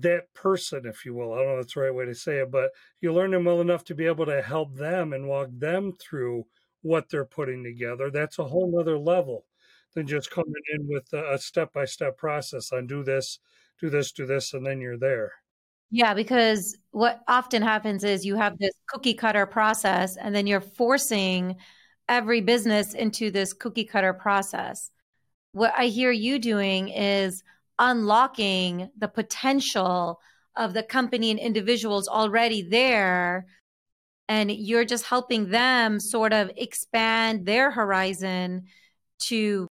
that 0.00 0.32
person, 0.34 0.86
if 0.86 1.04
you 1.04 1.14
will. 1.14 1.32
I 1.32 1.38
don't 1.38 1.46
know 1.46 1.52
if 1.54 1.64
that's 1.64 1.74
the 1.74 1.80
right 1.80 1.94
way 1.94 2.04
to 2.06 2.14
say 2.14 2.38
it, 2.38 2.50
but 2.50 2.70
you 3.00 3.12
learn 3.12 3.30
them 3.30 3.44
well 3.44 3.60
enough 3.60 3.84
to 3.84 3.94
be 3.94 4.06
able 4.06 4.26
to 4.26 4.42
help 4.42 4.74
them 4.74 5.12
and 5.12 5.28
walk 5.28 5.48
them 5.52 5.92
through 5.98 6.46
what 6.82 7.08
they're 7.08 7.24
putting 7.24 7.62
together. 7.62 8.10
That's 8.10 8.38
a 8.38 8.44
whole 8.44 8.70
nother 8.70 8.98
level 8.98 9.44
than 9.94 10.06
just 10.06 10.30
coming 10.30 10.52
in 10.74 10.88
with 10.88 11.12
a 11.12 11.38
step 11.38 11.72
by 11.72 11.84
step 11.84 12.16
process 12.16 12.72
on 12.72 12.86
do 12.86 13.02
this, 13.02 13.38
do 13.80 13.90
this, 13.90 14.12
do 14.12 14.26
this, 14.26 14.54
and 14.54 14.64
then 14.64 14.80
you're 14.80 14.98
there. 14.98 15.32
Yeah, 15.90 16.14
because 16.14 16.76
what 16.92 17.20
often 17.26 17.62
happens 17.62 18.04
is 18.04 18.24
you 18.24 18.36
have 18.36 18.56
this 18.58 18.74
cookie 18.86 19.14
cutter 19.14 19.46
process 19.46 20.16
and 20.16 20.34
then 20.34 20.46
you're 20.46 20.60
forcing 20.60 21.56
every 22.08 22.40
business 22.40 22.94
into 22.94 23.30
this 23.30 23.52
cookie 23.52 23.84
cutter 23.84 24.12
process. 24.12 24.90
What 25.52 25.74
I 25.76 25.86
hear 25.86 26.12
you 26.12 26.38
doing 26.38 26.90
is 26.90 27.42
unlocking 27.80 28.90
the 28.96 29.08
potential 29.08 30.20
of 30.54 30.74
the 30.74 30.84
company 30.84 31.30
and 31.32 31.40
individuals 31.40 32.06
already 32.06 32.62
there. 32.62 33.46
And 34.28 34.52
you're 34.52 34.84
just 34.84 35.06
helping 35.06 35.50
them 35.50 35.98
sort 35.98 36.32
of 36.32 36.52
expand 36.56 37.46
their 37.46 37.72
horizon 37.72 38.66
to 39.22 39.66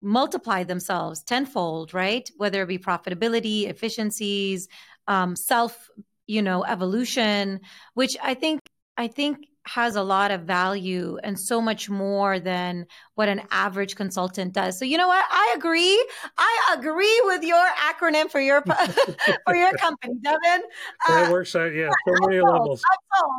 multiply 0.00 0.62
themselves 0.62 1.24
tenfold 1.24 1.92
right? 1.92 2.30
Whether 2.36 2.62
it 2.62 2.68
be 2.68 2.78
profitability 2.78 3.68
efficiencies 3.68 4.68
um, 5.08 5.34
self 5.34 5.88
you 6.28 6.42
know 6.42 6.62
evolution 6.62 7.60
which 7.94 8.16
i 8.22 8.34
think 8.34 8.60
i 8.96 9.08
think 9.08 9.38
has 9.66 9.96
a 9.96 10.02
lot 10.02 10.30
of 10.30 10.42
value 10.42 11.18
and 11.24 11.38
so 11.38 11.60
much 11.60 11.90
more 11.90 12.38
than 12.38 12.86
what 13.18 13.28
an 13.28 13.42
average 13.50 13.96
consultant 13.96 14.52
does. 14.52 14.78
So 14.78 14.84
you 14.84 14.96
know 14.96 15.08
what? 15.08 15.24
I 15.28 15.54
agree. 15.56 16.06
I 16.38 16.76
agree 16.78 17.20
with 17.24 17.42
your 17.42 17.66
acronym 17.76 18.30
for 18.30 18.40
your 18.40 18.62
for 19.44 19.56
your 19.56 19.72
company, 19.72 20.14
Devin. 20.22 20.62
Uh, 21.08 21.28
works 21.28 21.56
out. 21.56 21.74
Yeah, 21.74 21.90
so 22.06 22.14
many 22.28 22.40
levels. 22.40 22.80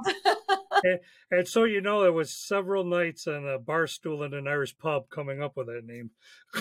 and, 0.84 1.00
and, 1.32 1.48
so 1.48 1.64
you 1.64 1.80
know, 1.80 2.02
there 2.02 2.12
was 2.12 2.30
several 2.30 2.84
nights 2.84 3.26
on 3.26 3.48
a 3.48 3.58
bar 3.58 3.88
stool 3.88 4.24
in 4.24 4.34
an 4.34 4.50
Irish 4.50 4.78
pub 4.78 5.10
coming 5.10 5.42
up 5.42 5.56
with 5.56 5.68
that 5.68 5.86
name. 5.86 6.10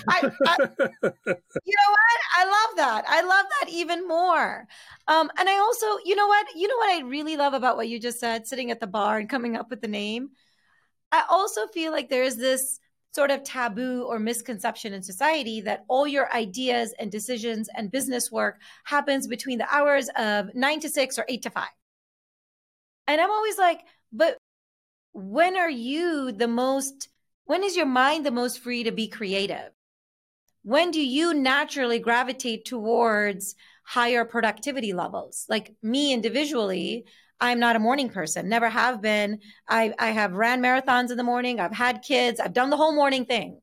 I, 0.07 0.31
I, 0.47 0.57
you 0.87 0.95
know 1.03 1.91
what? 1.91 2.21
I 2.37 2.45
love 2.45 2.77
that. 2.77 3.05
I 3.09 3.23
love 3.23 3.47
that 3.61 3.69
even 3.69 4.07
more. 4.07 4.69
Um, 5.09 5.29
and 5.37 5.49
I 5.49 5.59
also, 5.59 5.87
you 6.05 6.15
know 6.15 6.29
what? 6.29 6.47
You 6.55 6.69
know 6.69 6.77
what 6.77 6.97
I 6.97 7.01
really 7.05 7.37
love 7.37 7.53
about 7.53 7.77
what 7.77 7.89
you 7.89 7.99
just 7.99 8.21
said, 8.21 8.47
sitting 8.47 8.71
at 8.71 8.79
the 8.79 8.87
bar 8.87 9.19
and 9.19 9.29
coming 9.29 9.57
up 9.57 9.71
with 9.71 9.81
the 9.81 9.89
name. 9.89 10.31
I 11.11 11.25
also 11.29 11.67
feel 11.67 11.91
like 11.91 12.11
there's 12.11 12.37
this 12.37 12.79
sort 13.13 13.31
of 13.31 13.43
taboo 13.43 14.05
or 14.09 14.19
misconception 14.19 14.93
in 14.93 15.03
society 15.03 15.61
that 15.63 15.85
all 15.89 16.07
your 16.07 16.33
ideas 16.33 16.95
and 16.99 17.11
decisions 17.11 17.69
and 17.75 17.91
business 17.91 18.31
work 18.31 18.61
happens 18.85 19.27
between 19.27 19.59
the 19.59 19.75
hours 19.75 20.09
of 20.17 20.55
nine 20.55 20.81
to 20.81 20.89
six 20.89 21.19
or 21.19 21.25
eight 21.29 21.43
to 21.43 21.51
five. 21.51 21.69
And 23.07 23.21
I'm 23.21 23.31
always 23.31 23.59
like, 23.59 23.81
but 24.13 24.37
when 25.13 25.57
are 25.57 25.71
you 25.71 26.33
the 26.33 26.49
most, 26.49 27.09
when 27.47 27.65
is 27.65 27.77
your 27.77 27.87
mind 27.87 28.27
the 28.27 28.31
most 28.31 28.61
free 28.61 28.85
to 28.85 28.93
be 28.93 29.09
creative? 29.09 29.71
When 30.63 30.91
do 30.91 31.01
you 31.01 31.33
naturally 31.33 31.99
gravitate 31.99 32.67
towards 32.67 33.55
higher 33.85 34.27
productivity 34.27 34.93
levels? 34.93 35.47
Like 35.49 35.75
me 35.83 36.13
individually, 36.13 37.07
I'm 37.41 37.61
not 37.61 37.77
a 37.77 37.81
morning 37.81 38.09
person, 38.09 38.49
never 38.49 38.69
have 38.69 39.01
been. 39.01 39.41
I, 39.69 39.95
I 39.99 40.09
have 40.11 40.33
ran 40.33 40.61
marathons 40.61 41.11
in 41.11 41.17
the 41.17 41.23
morning. 41.23 41.61
I've 41.61 41.75
had 41.75 42.03
kids. 42.03 42.41
I've 42.41 42.53
done 42.53 42.71
the 42.71 42.77
whole 42.77 42.95
morning 42.95 43.25
thing. 43.25 43.61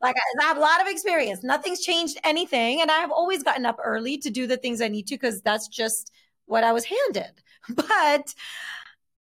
Like 0.00 0.16
I 0.40 0.44
have 0.46 0.56
a 0.56 0.60
lot 0.60 0.80
of 0.80 0.88
experience. 0.88 1.44
Nothing's 1.44 1.80
changed 1.80 2.18
anything. 2.24 2.80
And 2.80 2.90
I've 2.90 3.12
always 3.12 3.44
gotten 3.44 3.64
up 3.64 3.78
early 3.82 4.18
to 4.18 4.30
do 4.30 4.48
the 4.48 4.56
things 4.56 4.80
I 4.80 4.88
need 4.88 5.06
to 5.08 5.14
because 5.14 5.40
that's 5.42 5.68
just 5.68 6.10
what 6.46 6.64
I 6.64 6.72
was 6.72 6.84
handed. 6.84 7.32
But 7.76 8.34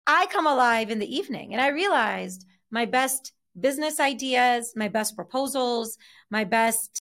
I 0.07 0.27
come 0.27 0.47
alive 0.47 0.89
in 0.89 0.99
the 0.99 1.15
evening 1.15 1.53
and 1.53 1.61
I 1.61 1.67
realized 1.67 2.45
my 2.71 2.85
best 2.85 3.33
business 3.59 3.99
ideas, 3.99 4.71
my 4.75 4.87
best 4.87 5.15
proposals, 5.15 5.97
my 6.29 6.45
best, 6.45 7.01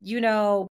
you 0.00 0.22
know, 0.22 0.68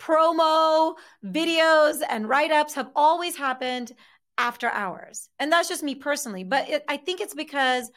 promo 0.00 0.94
videos 1.24 2.00
and 2.08 2.28
write 2.28 2.50
ups 2.52 2.74
have 2.74 2.90
always 2.96 3.36
happened 3.36 3.92
after 4.38 4.70
hours. 4.70 5.28
And 5.38 5.52
that's 5.52 5.68
just 5.68 5.82
me 5.82 5.94
personally. 5.94 6.44
But 6.44 6.68
it, 6.70 6.84
I 6.88 6.96
think 6.96 7.20
it's 7.20 7.34
because, 7.34 7.90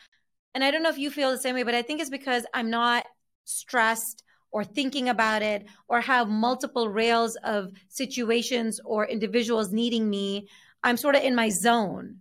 and 0.54 0.64
I 0.64 0.72
don't 0.72 0.84
know 0.84 0.90
if 0.90 0.98
you 0.98 1.12
feel 1.12 1.32
the 1.32 1.38
same 1.38 1.56
way, 1.56 1.64
but 1.64 1.76
I 1.76 1.84
think 1.84 2.02
it's 2.02 2.10
because 2.10 2.46
I'm 2.54 2.70
not 2.70 3.06
stressed 3.46 4.24
or 4.52 4.64
thinking 4.64 5.08
about 5.08 5.42
it 5.42 5.66
or 5.88 6.02
have 6.02 6.28
multiple 6.28 6.90
rails 6.90 7.38
of 7.44 7.72
situations 7.88 8.80
or 8.84 9.08
individuals 9.08 9.72
needing 9.72 10.10
me. 10.10 10.48
I'm 10.84 10.98
sort 10.98 11.16
of 11.16 11.24
in 11.24 11.36
my 11.36 11.50
zone. 11.50 12.18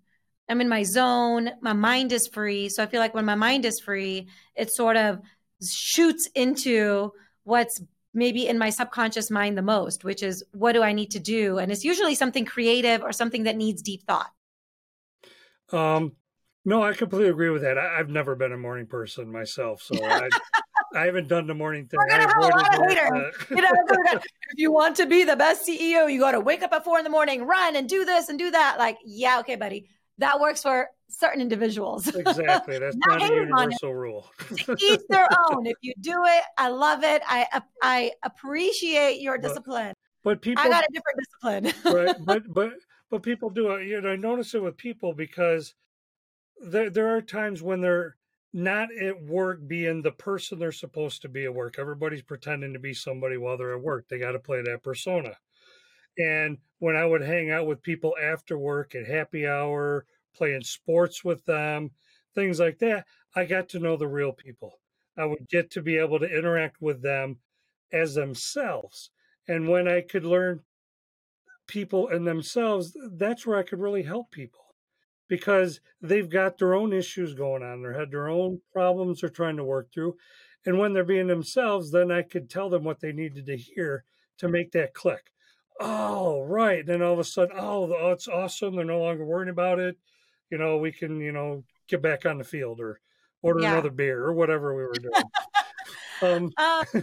I'm 0.49 0.61
in 0.61 0.69
my 0.69 0.83
zone. 0.83 1.51
My 1.61 1.73
mind 1.73 2.13
is 2.13 2.29
free. 2.29 2.69
So 2.69 2.83
I 2.83 2.87
feel 2.87 3.01
like 3.01 3.15
when 3.15 3.25
my 3.25 3.35
mind 3.35 3.65
is 3.65 3.81
free, 3.81 4.29
it 4.55 4.71
sort 4.71 4.97
of 4.97 5.21
shoots 5.67 6.29
into 6.35 7.13
what's 7.45 7.81
maybe 8.13 8.47
in 8.47 8.59
my 8.59 8.71
subconscious 8.71 9.31
mind 9.31 9.57
the 9.57 9.63
most, 9.63 10.05
which 10.05 10.23
is 10.23 10.45
what 10.53 10.73
do 10.73 10.83
I 10.83 10.93
need 10.93 11.11
to 11.13 11.21
do? 11.21 11.59
And 11.59 11.71
it's 11.71 11.85
usually 11.85 12.15
something 12.15 12.45
creative 12.45 13.03
or 13.03 13.13
something 13.13 13.45
that 13.45 13.57
needs 13.57 13.83
deep 13.83 14.03
thought. 14.03 14.31
Um, 15.73 16.13
no, 16.65 16.83
I 16.83 16.93
completely 16.93 17.31
agree 17.31 17.51
with 17.51 17.63
that. 17.63 17.79
I, 17.79 17.97
have 17.97 18.09
never 18.09 18.35
been 18.35 18.53
a 18.53 18.57
morning 18.57 18.87
person 18.87 19.31
myself, 19.31 19.83
so 19.83 19.95
I, 20.05 20.29
I 20.95 21.07
haven't 21.07 21.29
done 21.29 21.47
the 21.47 21.55
morning 21.55 21.87
thing. 21.87 22.01
I 22.11 22.25
uh, 22.25 23.31
you 23.49 23.63
know, 23.63 23.71
if 24.13 24.25
you 24.57 24.73
want 24.73 24.97
to 24.97 25.07
be 25.07 25.25
the 25.25 25.37
best 25.37 25.67
CEO, 25.67 26.13
you 26.13 26.19
got 26.19 26.33
to 26.33 26.41
wake 26.41 26.63
up 26.63 26.73
at 26.73 26.85
four 26.85 26.99
in 26.99 27.05
the 27.05 27.11
morning, 27.11 27.45
run 27.45 27.77
and 27.77 27.89
do 27.89 28.05
this 28.05 28.29
and 28.29 28.39
do 28.39 28.51
that. 28.51 28.77
Like, 28.79 28.99
yeah, 29.05 29.41
okay, 29.41 29.57
buddy, 29.57 29.89
that 30.21 30.39
works 30.39 30.63
for 30.63 30.89
certain 31.09 31.41
individuals. 31.41 32.07
Exactly. 32.21 32.79
That's 32.79 32.97
not, 32.97 33.19
not 33.19 33.31
a 33.31 33.35
universal 33.35 33.95
rule. 33.95 34.31
each 34.79 35.01
their 35.09 35.29
own. 35.51 35.67
If 35.67 35.77
you 35.81 35.95
do 36.01 36.23
it, 36.25 36.43
I 36.57 36.69
love 36.69 37.03
it. 37.03 37.23
I 37.27 37.61
I 37.83 38.13
appreciate 38.23 39.21
your 39.21 39.39
discipline. 39.39 39.95
But, 40.23 40.31
but 40.35 40.43
people 40.43 40.63
I 40.63 40.69
got 40.69 40.85
a 40.85 40.89
different 40.93 41.19
discipline. 41.19 41.95
right. 41.95 42.17
But 42.25 42.53
but 42.53 42.73
but 43.11 43.23
people 43.23 43.51
do 43.51 43.73
it. 43.73 43.87
You 43.87 44.01
know, 44.01 44.11
I 44.11 44.17
notice 44.17 44.55
it 44.55 44.63
with 44.63 44.77
people 44.77 45.15
because 45.15 45.75
there 46.61 46.91
there 46.91 47.17
are 47.17 47.23
times 47.23 47.63
when 47.63 47.81
they're 47.81 48.17
not 48.53 48.89
at 48.95 49.23
work 49.23 49.67
being 49.67 50.03
the 50.03 50.13
person 50.13 50.59
they're 50.59 50.73
supposed 50.73 51.23
to 51.23 51.29
be 51.29 51.45
at 51.45 51.55
work. 51.55 51.77
Everybody's 51.79 52.23
pretending 52.23 52.73
to 52.73 52.79
be 52.79 52.93
somebody 52.93 53.37
while 53.37 53.57
they're 53.57 53.75
at 53.75 53.83
work. 53.83 54.07
They 54.09 54.19
got 54.19 54.33
to 54.33 54.39
play 54.39 54.63
that 54.63 54.83
persona. 54.83 55.37
And 56.19 56.59
when 56.79 56.97
I 56.97 57.07
would 57.07 57.23
hang 57.23 57.51
out 57.51 57.67
with 57.67 57.83
people 57.83 58.15
after 58.23 58.59
work 58.59 58.95
at 58.95 59.07
happy 59.07 59.47
hour 59.47 60.07
playing 60.35 60.63
sports 60.63 61.25
with 61.25 61.45
them, 61.45 61.91
things 62.35 62.61
like 62.61 62.79
that, 62.79 63.07
I 63.35 63.45
got 63.45 63.69
to 63.71 63.79
know 63.79 63.97
the 63.97 64.09
real 64.09 64.33
people. 64.33 64.81
I 65.17 65.25
would 65.25 65.49
get 65.49 65.71
to 65.73 65.83
be 65.83 65.97
able 65.97 66.19
to 66.21 66.39
interact 66.39 66.81
with 66.81 67.03
them 67.03 67.39
as 67.93 68.15
themselves. 68.15 69.11
And 69.49 69.69
when 69.69 69.89
I 69.89 70.01
could 70.01 70.25
learn 70.25 70.61
people 71.67 72.09
and 72.09 72.27
themselves, 72.27 72.97
that's 73.13 73.47
where 73.47 73.59
I 73.59 73.63
could 73.63 73.81
really 73.81 74.03
help 74.03 74.31
people 74.31 74.75
because 75.29 75.81
they've 76.03 76.29
got 76.29 76.59
their 76.59 76.75
own 76.75 76.93
issues 76.93 77.35
going 77.35 77.63
on. 77.63 77.83
They 77.83 77.97
had 77.97 78.11
their 78.11 78.29
own 78.29 78.61
problems 78.73 79.21
they're 79.21 79.31
trying 79.31 79.57
to 79.57 79.65
work 79.65 79.93
through. 79.93 80.17
And 80.67 80.79
when 80.79 80.93
they're 80.93 81.05
being 81.05 81.29
themselves, 81.29 81.91
then 81.93 82.11
I 82.11 82.23
could 82.23 82.51
tell 82.51 82.69
them 82.69 82.85
what 82.85 83.01
they 83.01 83.13
needed 83.13 83.47
to 83.47 83.57
hear 83.57 84.05
to 84.39 84.49
make 84.49 84.73
that 84.73 84.95
click. 84.95 85.31
Oh, 85.81 86.43
right. 86.43 86.85
Then 86.85 87.03
all 87.03 87.13
of 87.13 87.19
a 87.19 87.25
sudden, 87.25 87.57
oh, 87.59 87.95
oh, 87.99 88.13
it's 88.13 88.29
awesome. 88.29 88.77
They're 88.77 88.85
no 88.85 89.01
longer 89.01 89.25
worrying 89.25 89.51
about 89.51 89.79
it. 89.79 89.97
You 90.51 90.59
know, 90.59 90.79
we 90.79 90.93
can, 90.93 91.21
you 91.21 91.33
know, 91.33 91.65
get 91.89 92.03
back 92.03 92.27
on 92.27 92.39
the 92.39 92.45
field 92.45 92.81
or 92.81 93.01
order 93.43 93.61
Yeah. 93.61 93.73
another 93.73 93.91
beer 93.91 94.23
or 94.25 94.33
whatever 94.33 94.75
we 94.75 94.83
were 94.83 94.95
doing. 94.95 95.13
um, 96.23 96.51
Um, 96.57 96.85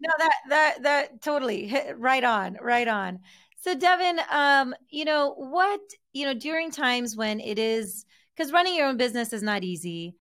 no, 0.00 0.10
that 0.18 0.34
that 0.48 0.82
that 0.82 1.22
totally 1.22 1.72
right 1.96 2.24
on, 2.24 2.56
right 2.60 2.88
on. 2.88 3.20
So, 3.60 3.74
Devin, 3.74 4.20
um, 4.30 4.74
you 4.88 5.04
know 5.04 5.34
what? 5.34 5.80
You 6.12 6.26
know, 6.26 6.34
during 6.34 6.70
times 6.70 7.16
when 7.16 7.40
it 7.40 7.58
is 7.58 8.04
because 8.36 8.52
running 8.52 8.74
your 8.74 8.88
own 8.88 8.96
business 8.96 9.32
is 9.32 9.42
not 9.42 9.64
easy. 9.64 10.14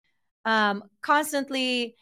Um, 0.46 0.84
constantly, 1.02 1.96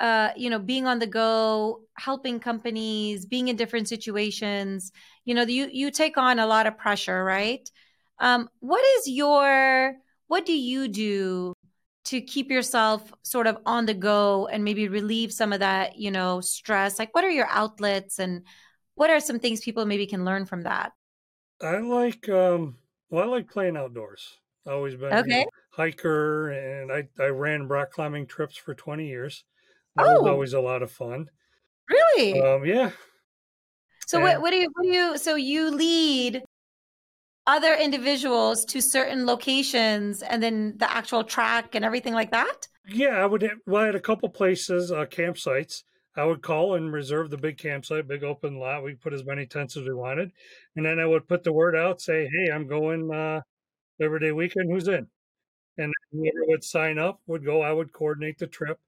uh, 0.00 0.30
you 0.36 0.50
know, 0.50 0.58
being 0.58 0.86
on 0.86 0.98
the 0.98 1.06
go, 1.06 1.82
helping 1.98 2.40
companies, 2.40 3.26
being 3.26 3.48
in 3.48 3.56
different 3.56 3.88
situations. 3.88 4.92
You 5.24 5.34
know, 5.34 5.42
you 5.42 5.68
you 5.72 5.90
take 5.90 6.18
on 6.18 6.38
a 6.38 6.46
lot 6.46 6.66
of 6.66 6.76
pressure, 6.78 7.24
right? 7.24 7.68
Um, 8.18 8.48
what 8.60 8.84
is 8.98 9.08
your 9.08 9.94
what 10.28 10.46
do 10.46 10.52
you 10.56 10.88
do 10.88 11.54
to 12.04 12.20
keep 12.20 12.50
yourself 12.50 13.12
sort 13.22 13.46
of 13.46 13.58
on 13.66 13.86
the 13.86 13.94
go 13.94 14.46
and 14.46 14.64
maybe 14.64 14.88
relieve 14.88 15.32
some 15.32 15.52
of 15.52 15.60
that, 15.60 15.96
you 15.98 16.10
know, 16.10 16.40
stress? 16.40 16.98
Like, 16.98 17.14
what 17.14 17.24
are 17.24 17.30
your 17.30 17.48
outlets 17.48 18.18
and 18.18 18.42
what 18.94 19.10
are 19.10 19.20
some 19.20 19.38
things 19.40 19.60
people 19.60 19.86
maybe 19.86 20.06
can 20.06 20.24
learn 20.24 20.46
from 20.46 20.62
that? 20.62 20.92
I 21.60 21.78
like, 21.78 22.28
um, 22.28 22.78
well, 23.10 23.24
I 23.24 23.26
like 23.26 23.50
playing 23.50 23.76
outdoors. 23.76 24.38
I've 24.66 24.72
always 24.74 24.96
been 24.96 25.20
Okay. 25.20 25.44
know, 25.44 25.50
hiker 25.70 26.50
and 26.50 26.90
I, 26.92 27.08
I 27.22 27.26
ran 27.28 27.68
rock 27.68 27.92
climbing 27.92 28.26
trips 28.26 28.56
for 28.56 28.74
20 28.74 29.06
years. 29.06 29.44
That 29.96 30.06
was 30.06 30.20
Oh, 30.22 30.28
always 30.28 30.52
a 30.52 30.60
lot 30.60 30.82
of 30.82 30.90
fun. 30.90 31.26
really? 31.88 32.40
Um, 32.40 32.64
yeah. 32.64 32.90
So 34.06 34.20
what, 34.20 34.34
And 34.34 34.42
what 34.42 34.50
do 34.50 34.56
you, 34.56 34.68
what 34.74 34.82
do 34.84 34.88
you, 34.88 35.18
so 35.18 35.34
you 35.34 35.70
lead 35.70 36.42
other 37.46 37.74
individuals 37.74 38.64
to 38.66 38.80
certain 38.80 39.26
locations 39.26 40.22
and 40.22 40.42
then 40.42 40.74
the 40.78 40.90
actual 40.90 41.24
track 41.24 41.74
and 41.74 41.84
everything 41.84 42.12
like 42.14 42.30
that? 42.30 42.66
yeah, 42.88 43.16
I 43.20 43.26
would, 43.26 43.48
well, 43.66 43.86
at 43.86 43.94
a 43.96 44.00
couple 44.00 44.28
places, 44.28 44.92
uh, 44.92 45.06
campsites. 45.06 45.82
I 46.16 46.24
would 46.24 46.40
call 46.40 46.76
and 46.76 46.92
reserve 46.92 47.28
the 47.30 47.36
big 47.36 47.58
campsite, 47.58 48.08
big 48.08 48.24
open 48.24 48.58
lot. 48.58 48.82
We 48.82 48.94
put 48.94 49.12
as 49.12 49.24
many 49.24 49.44
tents 49.44 49.76
as 49.76 49.84
we 49.86 49.92
wanted. 49.92 50.30
And 50.74 50.86
then 50.86 50.98
I 50.98 51.04
would 51.04 51.28
put 51.28 51.44
the 51.44 51.52
word 51.52 51.76
out, 51.76 52.00
say, 52.00 52.26
hey, 52.26 52.50
I'm 52.50 52.66
going, 52.66 53.12
uh, 53.12 53.42
Labor 54.00 54.18
Day 54.18 54.32
weekend. 54.32 54.70
Who's 54.70 54.88
in? 54.88 55.08
And 55.78 55.92
whoever 56.12 56.46
would 56.46 56.64
sign 56.64 56.98
up 56.98 57.20
would 57.26 57.44
go. 57.44 57.60
I 57.60 57.70
would 57.72 57.92
coordinate 57.92 58.38
the 58.38 58.46
trip, 58.46 58.78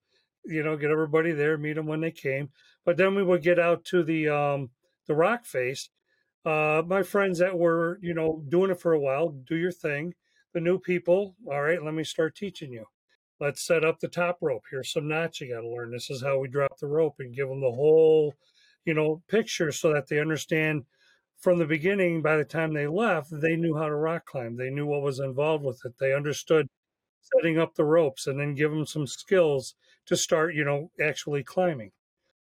you 0.45 0.63
know, 0.63 0.77
get 0.77 0.91
everybody 0.91 1.33
there, 1.33 1.59
meet 1.59 1.75
them 1.75 1.87
when 1.87 2.01
they 2.01 2.11
came. 2.11 2.51
But 2.85 2.97
then 2.97 3.15
we 3.15 3.23
would 3.23 3.43
get 3.43 3.59
out 3.59 3.85
to 3.87 4.03
the 4.03 4.29
um, 4.29 4.71
the 5.07 5.15
rock 5.15 5.45
face. 5.45 5.91
Uh, 6.45 6.83
my 6.87 7.03
friends 7.03 7.39
that 7.39 7.59
were, 7.59 7.99
you 8.01 8.15
know, 8.15 8.43
doing 8.49 8.71
it 8.71 8.81
for 8.81 8.93
a 8.93 9.01
while, 9.01 9.29
do 9.29 9.57
your 9.57 9.73
thing. 9.73 10.15
The 10.55 10.61
new 10.61 10.79
people, 10.79 11.37
all 11.47 11.63
right, 11.63 11.83
let 11.83 11.95
me 11.95 12.05
start 12.05 12.35
teaching 12.35 12.73
you. 12.73 12.87
Let's 13.41 13.65
set 13.65 13.85
up 13.85 14.01
the 14.01 14.09
top 14.09 14.39
rope. 14.41 14.63
Here's 14.71 14.93
some 14.93 15.09
knots 15.09 15.41
you 15.41 15.55
got 15.55 15.61
to 15.61 15.69
learn. 15.69 15.91
This 15.91 16.11
is 16.11 16.23
how 16.23 16.39
we 16.39 16.49
drop 16.49 16.79
the 16.79 16.87
rope 16.87 17.17
and 17.19 17.35
give 17.35 17.49
them 17.49 17.61
the 17.61 17.71
whole, 17.71 18.35
you 18.85 18.95
know, 18.95 19.23
picture 19.29 19.71
so 19.71 19.93
that 19.93 20.09
they 20.09 20.21
understand 20.21 20.85
from 21.39 21.59
the 21.59 21.67
beginning. 21.67 22.23
By 22.23 22.37
the 22.37 22.45
time 22.45 22.73
they 22.73 22.87
left, 22.87 23.29
they 23.31 23.55
knew 23.55 23.77
how 23.77 23.87
to 23.87 23.95
rock 23.95 24.25
climb. 24.27 24.57
They 24.57 24.71
knew 24.71 24.87
what 24.87 25.03
was 25.03 25.21
involved 25.21 25.65
with 25.65 25.81
it. 25.85 25.93
They 26.01 26.15
understood 26.15 26.69
setting 27.21 27.59
up 27.59 27.75
the 27.75 27.85
ropes 27.85 28.27
and 28.27 28.41
then 28.41 28.55
give 28.55 28.71
them 28.71 28.87
some 28.87 29.07
skills 29.07 29.75
to 30.07 30.17
start, 30.17 30.55
you 30.55 30.65
know, 30.65 30.91
actually 31.01 31.43
climbing. 31.43 31.93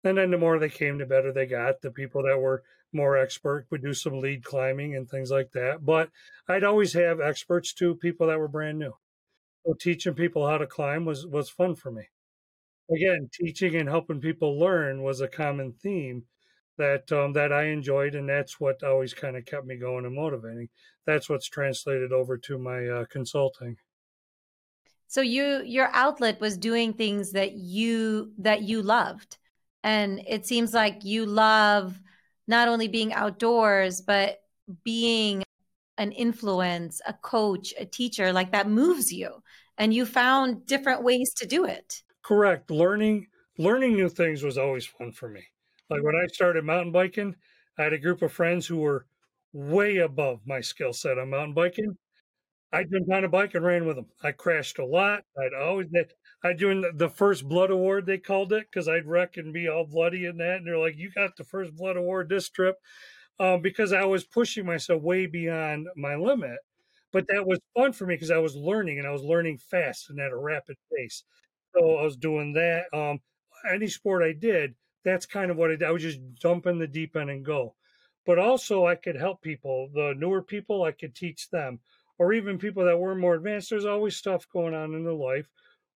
And 0.05 0.19
then 0.19 0.31
the 0.31 0.39
more 0.39 0.59
they 0.59 0.69
came, 0.69 0.99
the 0.99 1.07
better 1.07 1.33
they 1.33 1.47
got. 1.47 1.81
The 1.81 1.91
people 1.91 2.23
that 2.25 2.39
were 2.39 2.63
more 2.93 3.17
expert 3.17 3.67
would 3.71 3.83
do 3.83 3.95
some 3.95 4.21
lead 4.21 4.45
climbing 4.45 4.95
and 4.95 5.09
things 5.09 5.31
like 5.31 5.53
that. 5.53 5.85
But 5.85 6.11
I'd 6.49 6.65
always 6.65 6.93
have 6.93 7.21
experts 7.21 7.73
to 7.75 7.97
people 7.97 8.27
that 8.29 8.39
were 8.39 8.49
brand 8.49 8.79
new. 8.79 8.95
So 9.67 9.75
teaching 9.75 10.15
people 10.15 10.47
how 10.47 10.59
to 10.59 10.67
climb 10.67 11.05
was 11.05 11.27
was 11.27 11.51
fun 11.51 11.75
for 11.75 11.91
me. 11.91 12.09
Again, 12.91 13.31
teaching 13.33 13.75
and 13.77 13.89
helping 13.89 14.21
people 14.21 14.59
learn 14.59 15.03
was 15.03 15.21
a 15.21 15.29
common 15.29 15.73
theme 15.73 16.25
that 16.77 17.11
um, 17.13 17.33
that 17.35 17.53
I 17.53 17.65
enjoyed, 17.65 18.15
and 18.15 18.29
that's 18.29 18.61
what 18.61 18.83
always 18.83 19.15
kind 19.15 19.37
of 19.37 19.45
kept 19.47 19.67
me 19.67 19.77
going 19.77 20.05
and 20.05 20.15
motivating. 20.15 20.69
That's 21.07 21.29
what's 21.29 21.49
translated 21.49 22.13
over 22.13 22.37
to 22.39 22.59
my 22.59 22.87
uh, 22.89 23.05
consulting. 23.07 23.77
So 25.15 25.21
you, 25.21 25.63
your 25.65 25.91
outlet 25.93 26.41
was 26.41 26.57
doing 26.57 26.93
things 26.93 27.31
that 27.33 27.53
you, 27.53 28.33
that 28.39 28.63
you 28.63 28.83
loved. 28.83 29.39
And 29.85 30.21
it 30.27 30.45
seems 30.45 30.75
like 30.75 31.05
you 31.05 31.25
love 31.25 31.97
not 32.49 32.67
only 32.67 32.89
being 32.89 33.13
outdoors, 33.13 34.01
but 34.01 34.41
being 34.83 35.45
an 35.99 36.11
influence, 36.11 37.01
a 37.07 37.13
coach, 37.13 37.73
a 37.79 37.85
teacher, 37.85 38.33
like 38.33 38.51
that 38.51 38.69
moves 38.69 39.13
you. 39.13 39.41
And 39.79 39.95
you 39.95 40.05
found 40.05 40.67
different 40.67 41.05
ways 41.05 41.33
to 41.35 41.47
do 41.47 41.65
it. 41.65 42.03
Correct. 42.25 42.73
Learning 42.73 43.29
learning 43.57 43.95
new 43.95 44.09
things 44.09 44.43
was 44.43 44.59
always 44.59 44.85
fun 44.85 45.13
for 45.13 45.29
me. 45.29 45.45
Like 45.91 46.03
when 46.03 46.17
I 46.17 46.27
started 46.27 46.65
mountain 46.65 46.91
biking, 46.91 47.37
I 47.79 47.85
had 47.85 47.93
a 47.93 47.99
group 47.99 48.23
of 48.23 48.33
friends 48.33 48.67
who 48.67 48.79
were 48.79 49.07
way 49.53 49.99
above 49.99 50.41
my 50.45 50.61
skill 50.61 50.93
set 50.93 51.21
on 51.21 51.31
mountain 51.31 51.55
biking. 51.55 51.97
I 52.75 52.85
jumped 52.85 53.11
on 53.11 53.25
a 53.25 53.29
bike 53.29 53.55
and 53.55 53.65
ran 53.65 53.87
with 53.87 53.97
them. 53.97 54.07
I 54.23 54.33
crashed 54.33 54.79
a 54.79 54.85
lot. 54.85 55.25
I'd 55.39 55.55
always 55.55 55.87
I'd 56.43 56.59
doing 56.59 56.85
the, 56.97 57.09
first 57.09 57.49
blood 57.49 57.71
award 57.71 58.05
they 58.05 58.19
called 58.19 58.53
it 58.53 58.67
because 58.71 58.89
I'd 58.89 59.07
wreck 59.07 59.37
and 59.37 59.53
be 59.53 59.69
all 59.69 59.87
bloody 59.87 60.27
and 60.27 60.39
that. 60.41 60.57
And 60.57 60.67
they're 60.67 60.79
like, 60.79 60.97
"You 60.97 61.11
got 61.11 61.37
the 61.37 61.45
first 61.45 61.75
blood 61.77 61.97
award 61.97 62.29
this 62.29 62.51
trip," 62.51 62.77
um, 63.39 63.63
because 63.63 63.93
I 63.93 64.05
was 64.05 64.25
pushing 64.25 64.67
myself 64.67 65.03
way 65.03 65.27
beyond 65.27 65.89
my 65.97 66.17
limit. 66.17 66.59
But 67.13 67.27
that 67.29 67.47
was 67.47 67.61
fun 67.77 67.93
for 67.93 68.07
me 68.07 68.15
because 68.17 68.31
I 68.33 68.39
was 68.39 68.57
learning 68.57 68.99
and 68.99 69.07
I 69.07 69.13
was 69.13 69.23
learning 69.23 69.59
fast 69.59 70.11
and 70.11 70.21
at 70.21 70.33
a 70.33 70.37
rapid 70.37 70.77
pace. 70.97 71.25
So 71.75 71.97
I 71.97 72.03
was 72.03 72.17
doing 72.17 72.53
that. 72.55 72.87
Um, 72.93 73.21
any 73.73 73.89
sport 73.89 74.23
I 74.23 74.33
did, 74.33 74.75
that's 75.05 75.27
kind 75.27 75.51
of 75.51 75.57
what 75.57 75.71
I 75.71 75.77
did. 75.77 75.85
I 75.85 75.93
would 75.93 76.01
just 76.01 76.21
jump 76.35 76.67
in 76.67 76.79
the 76.79 76.87
deep 76.87 77.17
end 77.17 77.31
and 77.31 77.45
go. 77.45 77.75
But 78.27 78.39
also, 78.39 78.87
I 78.87 78.95
could 78.97 79.17
help 79.17 79.43
people. 79.43 79.91
The 79.95 80.15
newer 80.17 80.43
people, 80.43 80.83
I 80.83 80.93
could 80.93 81.15
teach 81.15 81.51
them, 81.51 81.81
or 82.19 82.33
even 82.33 82.59
people 82.59 82.85
that 82.85 82.99
were 82.99 83.15
more 83.15 83.35
advanced. 83.35 83.71
There's 83.71 83.85
always 83.87 84.17
stuff 84.17 84.47
going 84.53 84.75
on 84.75 84.95
in 84.95 85.05
their 85.05 85.13
life 85.13 85.49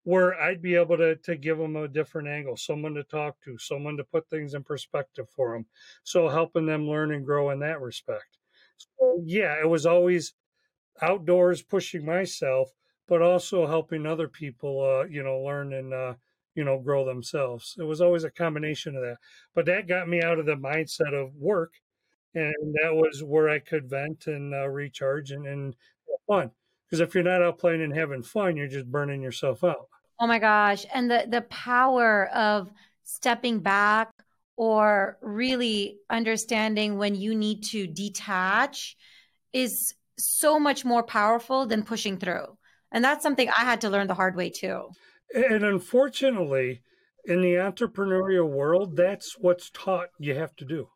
where 0.05 0.41
I'd 0.41 0.63
be 0.63 0.75
able 0.75 0.97
to 0.99 1.17
to 1.17 1.37
give 1.37 1.59
them 1.59 1.77
a 1.77 1.89
different 1.89 2.29
angle, 2.29 2.57
someone 2.57 2.95
to 2.95 3.05
talk 3.05 3.37
to, 3.45 3.59
someone 3.59 3.97
to 3.99 4.05
put 4.05 4.29
things 4.29 4.55
in 4.55 4.65
perspective 4.65 5.29
for 5.31 5.53
them. 5.53 5.67
So 6.05 6.29
helping 6.29 6.67
them 6.67 6.89
learn 6.89 7.13
and 7.13 7.25
grow 7.25 7.51
in 7.51 7.59
that 7.61 7.81
respect. 7.81 8.39
So 8.79 9.23
yeah, 9.25 9.61
it 9.61 9.69
was 9.69 9.87
always 9.87 10.35
outdoors 11.03 11.63
pushing 11.63 12.05
myself, 12.05 12.71
but 13.07 13.23
also 13.23 13.67
helping 13.67 14.07
other 14.07 14.29
people, 14.29 14.81
uh, 14.83 15.07
you 15.07 15.23
know, 15.23 15.41
learn 15.41 15.73
and, 15.73 15.93
uh, 15.95 16.15
you 16.55 16.65
know, 16.65 16.79
grow 16.79 17.05
themselves. 17.05 17.77
It 17.79 17.85
was 17.85 18.01
always 18.01 18.25
a 18.25 18.31
combination 18.31 18.97
of 18.97 19.03
that. 19.03 19.19
But 19.55 19.67
that 19.67 19.89
got 19.89 20.09
me 20.09 20.23
out 20.23 20.39
of 20.39 20.47
the 20.47 20.57
mindset 20.57 21.15
of 21.15 21.35
work. 21.37 21.75
And 22.35 22.75
that 22.83 22.95
was 22.95 23.23
where 23.25 23.49
I 23.49 23.59
could 23.59 23.89
vent 23.89 24.27
and 24.27 24.55
uh, 24.55 24.69
recharge 24.69 25.31
and, 25.31 25.47
and 25.47 25.77
fun. 26.29 26.51
Because 26.87 27.01
if 27.01 27.14
you're 27.14 27.25
not 27.25 27.43
out 27.43 27.59
playing 27.59 27.83
and 27.83 27.95
having 27.95 28.23
fun, 28.23 28.57
you're 28.57 28.69
just 28.69 28.87
burning 28.87 29.23
yourself 29.23 29.64
out. 29.64 29.88
Oh 30.21 30.27
my 30.27 30.38
gosh. 30.38 30.87
And 30.95 31.11
the, 31.11 31.27
the 31.29 31.43
power 31.43 32.29
of 32.29 32.71
stepping 33.05 33.61
back 33.61 34.11
or 34.57 35.19
really 35.21 35.99
understanding 36.11 36.99
when 36.99 37.14
you 37.14 37.35
need 37.35 37.64
to 37.64 37.87
detach 37.87 38.97
is 39.53 39.95
so 40.19 40.59
much 40.59 40.85
more 40.85 41.03
powerful 41.03 41.67
than 41.67 41.83
pushing 41.83 42.19
through. 42.19 42.47
And 42.91 43.05
that's 43.05 43.23
something 43.23 43.49
I 43.49 43.64
had 43.64 43.83
to 43.83 43.91
learn 43.91 44.07
the 44.07 44.14
hard 44.14 44.35
way 44.35 44.51
too. 44.51 44.88
And 45.35 45.62
unfortunately, 45.62 46.83
in 47.25 47.43
the 47.43 47.55
entrepreneurial 47.55 48.49
world, 48.49 48.97
that's 48.97 49.37
what's 49.38 49.71
taught 49.71 50.09
you 50.19 50.35
have 50.35 50.57
to 50.57 50.64
do. 50.64 50.88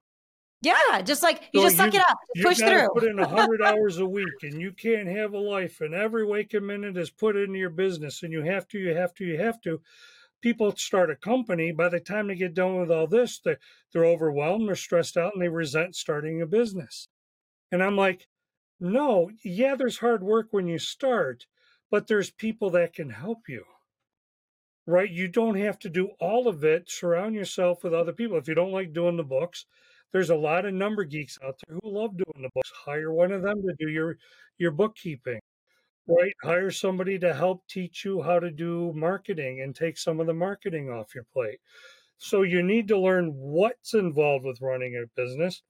Yeah, 0.63 1.03
just 1.03 1.23
like 1.25 1.43
you 1.53 1.61
So 1.61 1.67
just 1.67 1.77
suck 1.77 1.93
you- 1.93 1.99
it 2.01 2.07
up, 2.09 2.19
push 2.41 2.59
through. 2.59 2.89
put 2.95 3.05
in 3.05 3.19
a 3.19 3.27
hundred 3.27 3.61
hours 3.63 3.99
a 3.99 4.07
week, 4.07 4.43
and 4.43 4.61
you 4.61 4.73
can't 4.73 5.09
have 5.09 5.33
a 5.35 5.39
life. 5.39 5.81
And 5.81 5.93
every 5.93 6.25
waking 6.25 6.65
minute 6.67 6.97
is 6.97 7.11
put 7.11 7.37
into 7.37 7.59
your 7.59 7.71
business, 7.71 8.23
and 8.23 8.33
you 8.33 8.43
have 8.43 8.69
to, 8.69 8.79
you 8.79 8.95
have 8.95 9.13
to, 9.15 9.25
you 9.25 9.39
have 9.39 9.61
to. 9.63 9.81
People 10.41 10.75
start 10.77 11.11
a 11.11 11.17
company. 11.17 11.73
By 11.73 11.89
the 11.89 12.01
time 12.01 12.29
they 12.29 12.35
get 12.37 12.55
done 12.55 12.77
with 12.81 12.91
all 12.93 13.07
this, 13.09 13.41
they 13.41 13.57
they're 13.93 14.05
overwhelmed, 14.05 14.69
they're 14.69 14.77
stressed 14.77 15.17
out, 15.17 15.35
and 15.35 15.43
they 15.43 15.49
resent 15.49 15.97
starting 15.97 16.41
a 16.41 16.47
business. 16.47 17.09
And 17.73 17.83
I'm 17.83 17.97
like, 17.97 18.29
no, 18.79 19.31
yeah, 19.45 19.75
there's 19.75 19.99
hard 19.99 20.23
work 20.23 20.49
when 20.53 20.67
you 20.69 20.79
start, 20.79 21.47
but 21.91 22.07
there's 22.07 22.31
people 22.31 22.71
that 22.71 22.93
can 22.95 23.11
help 23.11 23.49
you. 23.49 23.65
Right? 24.87 25.11
You 25.11 25.29
don't 25.29 25.55
have 25.57 25.79
to 25.81 25.89
do 25.89 26.11
all 26.21 26.49
of 26.49 26.65
it. 26.65 26.91
Surround 26.91 27.35
yourself 27.37 27.83
with 27.85 27.95
other 27.95 28.13
people. 28.13 28.37
If 28.37 28.49
you 28.49 28.55
don't 28.55 28.73
like 28.73 28.93
doing 28.93 29.17
the 29.17 29.23
books, 29.23 29.65
there's 30.13 30.31
a 30.31 30.37
lot 30.37 30.65
of 30.67 30.75
number 30.75 31.05
geeks 31.05 31.39
out 31.45 31.57
there 31.67 31.79
who 31.83 31.91
love 31.91 32.17
doing 32.17 32.43
the 32.43 32.51
books. 32.55 32.71
Hire 32.85 33.13
one 33.13 33.33
of 33.33 33.43
them 33.43 33.63
to 33.63 33.75
do 33.79 33.89
your 33.91 34.17
your 34.59 34.71
bookkeeping. 34.71 35.41
Right? 36.07 36.35
Hire 36.43 36.71
somebody 36.73 37.19
to 37.21 37.33
help 37.33 37.67
teach 37.69 38.05
you 38.05 38.23
how 38.23 38.41
to 38.41 38.51
do 38.51 38.93
marketing 38.95 39.61
and 39.61 39.75
take 39.75 39.97
some 39.97 40.19
of 40.21 40.27
the 40.27 40.35
marketing 40.35 40.91
off 40.91 41.15
your 41.15 41.25
plate. 41.33 41.61
So 42.19 42.43
you 42.43 42.63
need 42.63 42.89
to 42.89 42.99
learn 42.99 43.33
what's 43.35 43.95
involved 43.95 44.45
with 44.45 44.61
running 44.61 44.97
a 44.97 45.07
business, 45.21 45.63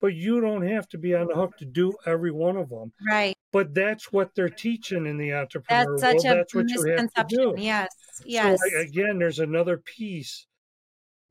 but 0.00 0.14
you 0.14 0.40
don't 0.40 0.66
have 0.66 0.88
to 0.90 0.98
be 0.98 1.14
on 1.14 1.26
the 1.26 1.34
hook 1.34 1.56
to 1.58 1.64
do 1.64 1.94
every 2.06 2.30
one 2.30 2.56
of 2.58 2.68
them. 2.68 2.92
Right. 3.10 3.34
But 3.50 3.74
that's 3.74 4.12
what 4.12 4.34
they're 4.34 4.50
teaching 4.50 5.06
in 5.06 5.16
the 5.16 5.32
entrepreneur 5.32 5.96
That's 5.96 6.02
such 6.02 6.24
world. 6.24 6.26
a 6.26 6.34
That's 6.38 6.54
what 6.54 6.68
you 6.68 6.76
have 6.76 6.84
to 6.96 7.02
misconception. 7.04 7.38
do. 7.38 7.54
Yes. 7.56 7.88
Yes. 8.26 8.60
So 8.60 8.80
again, 8.80 9.18
there's 9.18 9.38
another 9.38 9.78
piece 9.78 10.46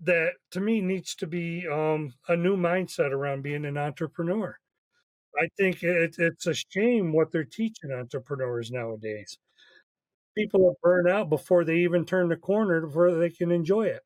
that 0.03 0.33
to 0.51 0.59
me 0.59 0.81
needs 0.81 1.15
to 1.15 1.27
be 1.27 1.67
um, 1.67 2.13
a 2.27 2.35
new 2.35 2.55
mindset 2.55 3.11
around 3.11 3.41
being 3.41 3.65
an 3.65 3.77
entrepreneur. 3.77 4.57
I 5.39 5.47
think 5.57 5.83
it, 5.83 6.15
it's 6.17 6.47
a 6.47 6.53
shame 6.53 7.13
what 7.13 7.31
they're 7.31 7.43
teaching 7.43 7.91
entrepreneurs 7.91 8.71
nowadays. 8.71 9.37
People 10.35 10.67
are 10.67 10.75
burned 10.83 11.07
out 11.07 11.29
before 11.29 11.63
they 11.63 11.77
even 11.77 12.05
turn 12.05 12.29
the 12.29 12.35
corner 12.35 12.81
before 12.81 13.13
they 13.15 13.29
can 13.29 13.51
enjoy 13.51 13.87
it. 13.87 14.01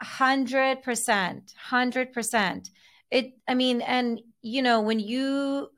Hundred 0.00 0.82
percent, 0.82 1.52
hundred 1.58 2.12
percent. 2.12 2.70
It. 3.10 3.32
I 3.46 3.54
mean, 3.54 3.80
and 3.80 4.20
you 4.42 4.62
know, 4.62 4.80
when 4.80 5.00
you, 5.00 5.68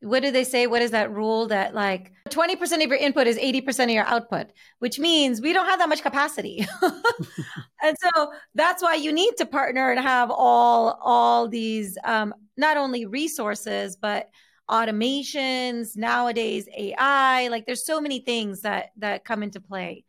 what 0.00 0.22
do 0.22 0.30
they 0.30 0.44
say? 0.44 0.66
What 0.66 0.82
is 0.82 0.92
that 0.92 1.12
rule 1.12 1.46
that 1.48 1.74
like 1.74 2.12
twenty 2.30 2.56
percent 2.56 2.82
of 2.82 2.88
your 2.88 2.98
input 2.98 3.26
is 3.26 3.36
eighty 3.38 3.60
percent 3.60 3.90
of 3.90 3.94
your 3.94 4.06
output, 4.06 4.48
which 4.78 4.98
means 4.98 5.40
we 5.40 5.52
don't 5.52 5.66
have 5.66 5.78
that 5.78 5.88
much 5.88 6.02
capacity, 6.02 6.66
and 7.82 7.96
so 8.00 8.32
that's 8.54 8.82
why 8.82 8.94
you 8.94 9.12
need 9.12 9.36
to 9.38 9.46
partner 9.46 9.90
and 9.90 10.00
have 10.00 10.30
all 10.30 10.98
all 11.02 11.48
these 11.48 11.98
um, 12.04 12.34
not 12.56 12.76
only 12.76 13.06
resources 13.06 13.96
but 13.96 14.28
automations 14.70 15.96
nowadays 15.96 16.68
ai 16.78 17.48
like 17.48 17.66
there's 17.66 17.84
so 17.84 18.00
many 18.00 18.20
things 18.20 18.60
that 18.60 18.90
that 18.96 19.24
come 19.24 19.42
into 19.42 19.60
play 19.60 20.04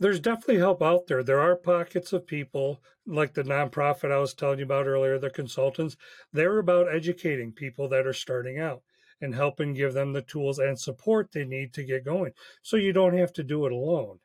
There's 0.00 0.20
definitely 0.20 0.58
help 0.58 0.82
out 0.82 1.06
there. 1.08 1.22
There 1.22 1.40
are 1.40 1.56
pockets 1.56 2.12
of 2.12 2.26
people 2.26 2.80
like 3.06 3.34
the 3.34 3.42
nonprofit 3.42 4.10
I 4.12 4.18
was 4.18 4.34
telling 4.34 4.58
you 4.60 4.64
about 4.64 4.86
earlier, 4.86 5.18
the 5.18 5.30
consultants. 5.30 5.96
They're 6.32 6.58
about 6.58 6.94
educating 6.94 7.52
people 7.52 7.88
that 7.90 8.06
are 8.06 8.12
starting 8.12 8.58
out 8.58 8.82
and 9.20 9.34
helping 9.34 9.74
give 9.74 9.94
them 9.94 10.12
the 10.12 10.22
tools 10.22 10.58
and 10.58 10.78
support 10.78 11.32
they 11.32 11.44
need 11.44 11.72
to 11.74 11.84
get 11.84 12.04
going. 12.04 12.32
So 12.62 12.76
you 12.76 12.92
don't 12.92 13.16
have 13.16 13.32
to 13.34 13.42
do 13.42 13.66
it 13.66 13.72
alone. 13.72 14.18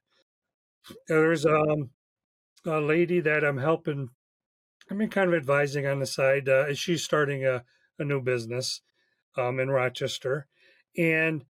There's 1.08 1.46
um, 1.46 1.90
a 2.66 2.80
lady 2.80 3.20
that 3.22 3.44
I'm 3.44 3.58
helping. 3.58 4.10
I've 4.90 4.98
been 4.98 5.10
kind 5.10 5.30
of 5.30 5.36
advising 5.36 5.88
on 5.88 6.00
the 6.00 6.06
side. 6.06 6.50
Uh, 6.50 6.74
she's 6.74 7.04
starting 7.04 7.46
a, 7.46 7.64
a 7.98 8.04
new 8.04 8.22
business 8.22 8.82
um, 9.38 9.60
in 9.60 9.70
Rochester. 9.70 10.48
And 10.98 11.46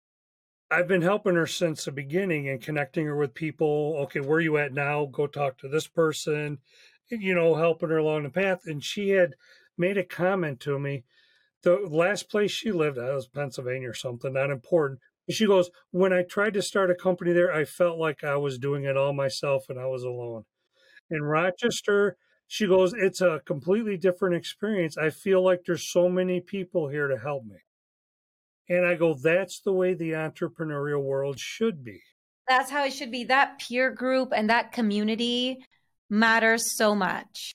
I've 0.70 0.88
been 0.88 1.02
helping 1.02 1.34
her 1.34 1.46
since 1.46 1.84
the 1.84 1.92
beginning 1.92 2.48
and 2.48 2.60
connecting 2.60 3.06
her 3.06 3.16
with 3.16 3.34
people. 3.34 3.96
Okay, 4.04 4.20
where 4.20 4.38
are 4.38 4.40
you 4.40 4.58
at 4.58 4.72
now? 4.72 5.06
Go 5.06 5.26
talk 5.26 5.58
to 5.58 5.68
this 5.68 5.86
person, 5.86 6.58
you 7.08 7.34
know, 7.34 7.54
helping 7.54 7.90
her 7.90 7.98
along 7.98 8.24
the 8.24 8.30
path. 8.30 8.62
And 8.66 8.82
she 8.82 9.10
had 9.10 9.34
made 9.76 9.96
a 9.96 10.04
comment 10.04 10.60
to 10.60 10.78
me. 10.78 11.04
The 11.62 11.76
last 11.88 12.30
place 12.30 12.50
she 12.50 12.70
lived, 12.70 12.96
that 12.98 13.12
was 13.12 13.26
Pennsylvania 13.26 13.90
or 13.90 13.94
something, 13.94 14.32
not 14.32 14.50
important. 14.50 15.00
She 15.30 15.46
goes, 15.46 15.70
When 15.90 16.12
I 16.12 16.22
tried 16.22 16.54
to 16.54 16.62
start 16.62 16.90
a 16.90 16.94
company 16.94 17.32
there, 17.32 17.52
I 17.52 17.64
felt 17.64 17.98
like 17.98 18.24
I 18.24 18.36
was 18.36 18.58
doing 18.58 18.84
it 18.84 18.96
all 18.96 19.12
myself 19.12 19.66
and 19.68 19.78
I 19.78 19.86
was 19.86 20.02
alone. 20.02 20.44
In 21.10 21.22
Rochester, 21.22 22.16
she 22.46 22.66
goes, 22.66 22.94
It's 22.94 23.20
a 23.20 23.42
completely 23.44 23.96
different 23.96 24.36
experience. 24.36 24.96
I 24.96 25.10
feel 25.10 25.44
like 25.44 25.60
there's 25.66 25.90
so 25.90 26.08
many 26.08 26.40
people 26.40 26.88
here 26.88 27.08
to 27.08 27.18
help 27.18 27.44
me. 27.44 27.56
And 28.68 28.86
I 28.86 28.94
go, 28.94 29.14
That's 29.14 29.60
the 29.60 29.72
way 29.72 29.94
the 29.94 30.12
entrepreneurial 30.12 31.02
world 31.02 31.38
should 31.38 31.84
be. 31.84 32.00
That's 32.46 32.70
how 32.70 32.84
it 32.84 32.94
should 32.94 33.10
be. 33.10 33.24
That 33.24 33.58
peer 33.58 33.90
group 33.90 34.32
and 34.34 34.48
that 34.48 34.72
community 34.72 35.58
matters 36.08 36.74
so 36.74 36.94
much. 36.94 37.52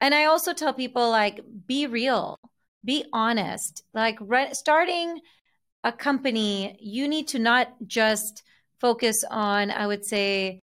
And 0.00 0.14
I 0.14 0.26
also 0.26 0.52
tell 0.52 0.72
people 0.72 1.10
like 1.10 1.40
be 1.66 1.86
real, 1.86 2.38
be 2.84 3.04
honest. 3.12 3.84
Like 3.94 4.18
re- 4.20 4.54
starting 4.54 5.20
a 5.84 5.92
company, 5.92 6.76
you 6.80 7.08
need 7.08 7.28
to 7.28 7.38
not 7.38 7.68
just 7.86 8.42
focus 8.80 9.24
on 9.30 9.70
I 9.70 9.86
would 9.86 10.04
say 10.04 10.60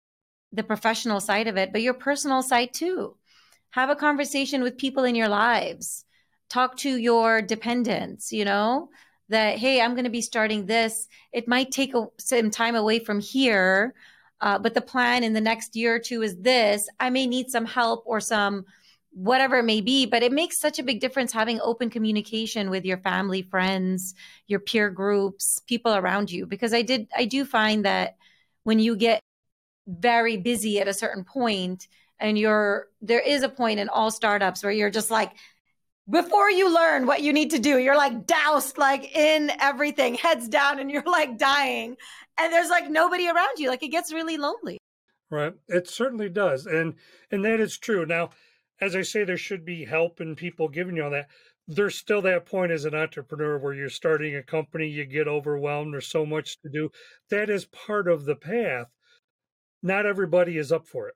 the 0.52 0.62
professional 0.62 1.20
side 1.20 1.46
of 1.46 1.56
it, 1.56 1.72
but 1.72 1.82
your 1.82 1.94
personal 1.94 2.42
side 2.42 2.72
too. 2.72 3.16
Have 3.70 3.90
a 3.90 3.96
conversation 3.96 4.62
with 4.62 4.78
people 4.78 5.04
in 5.04 5.14
your 5.14 5.28
lives. 5.28 6.04
Talk 6.48 6.76
to 6.78 6.96
your 6.96 7.42
dependents, 7.42 8.32
you 8.32 8.44
know? 8.44 8.88
that 9.28 9.58
hey 9.58 9.80
i'm 9.80 9.94
going 9.94 10.04
to 10.04 10.10
be 10.10 10.20
starting 10.20 10.66
this 10.66 11.06
it 11.32 11.48
might 11.48 11.70
take 11.70 11.94
a, 11.94 12.06
some 12.18 12.50
time 12.50 12.74
away 12.74 12.98
from 12.98 13.20
here 13.20 13.94
uh, 14.40 14.58
but 14.58 14.74
the 14.74 14.80
plan 14.80 15.24
in 15.24 15.32
the 15.32 15.40
next 15.40 15.74
year 15.76 15.96
or 15.96 15.98
two 15.98 16.22
is 16.22 16.36
this 16.36 16.88
i 17.00 17.10
may 17.10 17.26
need 17.26 17.50
some 17.50 17.66
help 17.66 18.02
or 18.06 18.20
some 18.20 18.64
whatever 19.10 19.56
it 19.56 19.64
may 19.64 19.80
be 19.80 20.06
but 20.06 20.22
it 20.22 20.32
makes 20.32 20.58
such 20.58 20.78
a 20.78 20.82
big 20.82 21.00
difference 21.00 21.32
having 21.32 21.60
open 21.60 21.90
communication 21.90 22.70
with 22.70 22.84
your 22.84 22.98
family 22.98 23.42
friends 23.42 24.14
your 24.46 24.60
peer 24.60 24.90
groups 24.90 25.60
people 25.66 25.94
around 25.94 26.30
you 26.30 26.46
because 26.46 26.74
i 26.74 26.82
did 26.82 27.08
i 27.16 27.24
do 27.24 27.44
find 27.44 27.84
that 27.84 28.16
when 28.64 28.78
you 28.78 28.94
get 28.96 29.20
very 29.86 30.36
busy 30.36 30.78
at 30.78 30.88
a 30.88 30.94
certain 30.94 31.24
point 31.24 31.88
and 32.20 32.38
you're 32.38 32.88
there 33.00 33.20
is 33.20 33.42
a 33.42 33.48
point 33.48 33.80
in 33.80 33.88
all 33.88 34.10
startups 34.10 34.62
where 34.62 34.72
you're 34.72 34.90
just 34.90 35.10
like 35.10 35.32
before 36.10 36.50
you 36.50 36.72
learn 36.72 37.06
what 37.06 37.22
you 37.22 37.32
need 37.32 37.50
to 37.50 37.58
do, 37.58 37.78
you're 37.78 37.96
like 37.96 38.26
doused 38.26 38.78
like 38.78 39.14
in 39.14 39.52
everything, 39.60 40.14
heads 40.14 40.48
down, 40.48 40.78
and 40.78 40.90
you're 40.90 41.02
like 41.02 41.36
dying. 41.36 41.96
And 42.38 42.52
there's 42.52 42.70
like 42.70 42.88
nobody 42.88 43.28
around 43.28 43.58
you. 43.58 43.68
Like 43.68 43.82
it 43.82 43.88
gets 43.88 44.12
really 44.12 44.38
lonely. 44.38 44.78
Right. 45.30 45.52
It 45.68 45.88
certainly 45.88 46.30
does. 46.30 46.66
And 46.66 46.94
and 47.30 47.44
that 47.44 47.60
is 47.60 47.76
true. 47.76 48.06
Now, 48.06 48.30
as 48.80 48.94
I 48.94 49.02
say, 49.02 49.24
there 49.24 49.36
should 49.36 49.64
be 49.64 49.84
help 49.84 50.20
and 50.20 50.36
people 50.36 50.68
giving 50.68 50.96
you 50.96 51.04
all 51.04 51.10
that. 51.10 51.28
There's 51.66 51.96
still 51.96 52.22
that 52.22 52.46
point 52.46 52.72
as 52.72 52.84
an 52.84 52.94
entrepreneur 52.94 53.58
where 53.58 53.74
you're 53.74 53.90
starting 53.90 54.34
a 54.34 54.42
company, 54.42 54.88
you 54.88 55.04
get 55.04 55.28
overwhelmed, 55.28 55.92
there's 55.92 56.06
so 56.06 56.24
much 56.24 56.58
to 56.60 56.70
do. 56.70 56.90
That 57.30 57.50
is 57.50 57.66
part 57.66 58.08
of 58.08 58.24
the 58.24 58.36
path. 58.36 58.86
Not 59.82 60.06
everybody 60.06 60.56
is 60.56 60.72
up 60.72 60.86
for 60.86 61.08
it. 61.08 61.14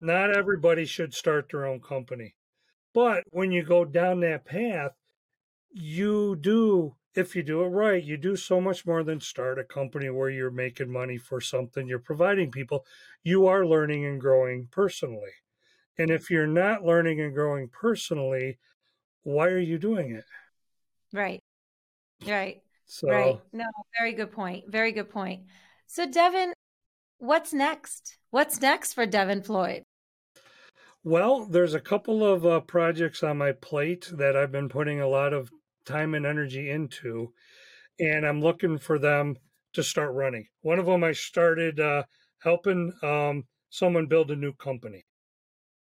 Not 0.00 0.36
everybody 0.36 0.84
should 0.84 1.14
start 1.14 1.48
their 1.50 1.64
own 1.64 1.80
company. 1.80 2.34
But 2.92 3.24
when 3.30 3.52
you 3.52 3.62
go 3.62 3.84
down 3.84 4.20
that 4.20 4.44
path, 4.44 4.92
you 5.70 6.36
do, 6.36 6.96
if 7.14 7.34
you 7.34 7.42
do 7.42 7.62
it 7.62 7.68
right, 7.68 8.02
you 8.02 8.16
do 8.16 8.36
so 8.36 8.60
much 8.60 8.86
more 8.86 9.02
than 9.02 9.20
start 9.20 9.58
a 9.58 9.64
company 9.64 10.10
where 10.10 10.30
you're 10.30 10.50
making 10.50 10.92
money 10.92 11.18
for 11.18 11.40
something 11.40 11.86
you're 11.88 11.98
providing 11.98 12.50
people. 12.50 12.84
You 13.22 13.46
are 13.46 13.66
learning 13.66 14.04
and 14.04 14.20
growing 14.20 14.68
personally. 14.70 15.32
And 15.98 16.10
if 16.10 16.30
you're 16.30 16.46
not 16.46 16.84
learning 16.84 17.20
and 17.20 17.34
growing 17.34 17.68
personally, 17.68 18.58
why 19.22 19.46
are 19.46 19.58
you 19.58 19.78
doing 19.78 20.10
it? 20.12 20.24
Right. 21.12 21.40
Right. 22.26 22.62
So, 22.86 23.08
right. 23.08 23.40
No, 23.52 23.64
very 23.98 24.12
good 24.12 24.32
point. 24.32 24.64
Very 24.68 24.92
good 24.92 25.10
point. 25.10 25.44
So, 25.86 26.06
Devin, 26.06 26.52
what's 27.18 27.52
next? 27.52 28.18
What's 28.30 28.60
next 28.60 28.94
for 28.94 29.06
Devin 29.06 29.42
Floyd? 29.42 29.82
Well, 31.04 31.46
there's 31.46 31.74
a 31.74 31.80
couple 31.80 32.24
of 32.24 32.46
uh, 32.46 32.60
projects 32.60 33.22
on 33.22 33.38
my 33.38 33.52
plate 33.52 34.08
that 34.14 34.36
I've 34.36 34.52
been 34.52 34.68
putting 34.68 35.00
a 35.00 35.08
lot 35.08 35.32
of 35.32 35.50
time 35.84 36.14
and 36.14 36.24
energy 36.24 36.70
into, 36.70 37.32
and 38.00 38.26
I'm 38.26 38.40
looking 38.40 38.78
for 38.78 38.98
them 38.98 39.36
to 39.74 39.82
start 39.82 40.14
running. 40.14 40.46
One 40.62 40.78
of 40.78 40.86
them 40.86 41.04
I 41.04 41.12
started 41.12 41.78
uh, 41.78 42.04
helping 42.38 42.92
um, 43.02 43.44
someone 43.68 44.06
build 44.06 44.30
a 44.30 44.36
new 44.36 44.54
company. 44.54 45.04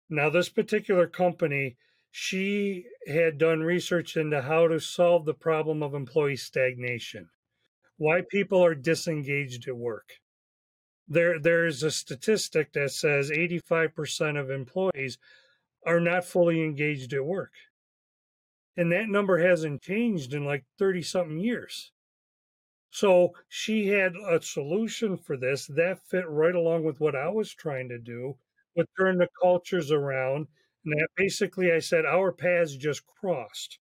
Now, 0.10 0.30
this 0.30 0.50
particular 0.50 1.08
company, 1.08 1.76
she 2.12 2.86
had 3.08 3.38
done 3.38 3.62
research 3.62 4.16
into 4.16 4.42
how 4.42 4.68
to 4.68 4.80
solve 4.80 5.26
the 5.26 5.34
problem 5.34 5.84
of 5.84 5.94
employee 5.94 6.38
stagnation, 6.38 7.30
why 7.98 8.22
people 8.22 8.64
are 8.64 8.76
disengaged 8.76 9.68
at 9.68 9.76
work. 9.76 10.14
There 11.08 11.40
there's 11.40 11.84
a 11.84 11.92
statistic 11.92 12.74
that 12.74 12.92
says 12.92 13.32
85% 13.32 14.40
of 14.40 14.50
employees 14.50 15.18
are 15.86 16.00
not 16.00 16.26
fully 16.26 16.64
engaged 16.64 17.14
at 17.14 17.26
work. 17.26 17.54
And 18.76 18.92
that 18.92 19.10
number 19.10 19.40
hasn't 19.40 19.82
changed 19.82 20.34
in 20.34 20.46
like 20.46 20.66
30 20.78 21.02
something 21.02 21.40
years. 21.40 21.92
So 22.90 23.34
she 23.48 23.88
had 23.88 24.16
a 24.16 24.42
solution 24.42 25.18
for 25.18 25.38
this 25.38 25.68
that 25.68 26.06
fit 26.08 26.28
right 26.28 26.56
along 26.56 26.84
with 26.84 27.00
what 27.00 27.16
i 27.16 27.30
was 27.30 27.54
trying 27.54 27.90
to 27.90 28.00
do 28.00 28.38
with 28.78 28.88
turn 28.98 29.18
the 29.18 29.28
cultures 29.42 29.92
around 29.92 30.48
and 30.86 30.94
that 30.94 31.08
basically 31.18 31.72
i 31.72 31.80
said 31.80 32.06
our 32.06 32.32
paths 32.32 32.78
just 32.78 33.04
crossed 33.06 33.80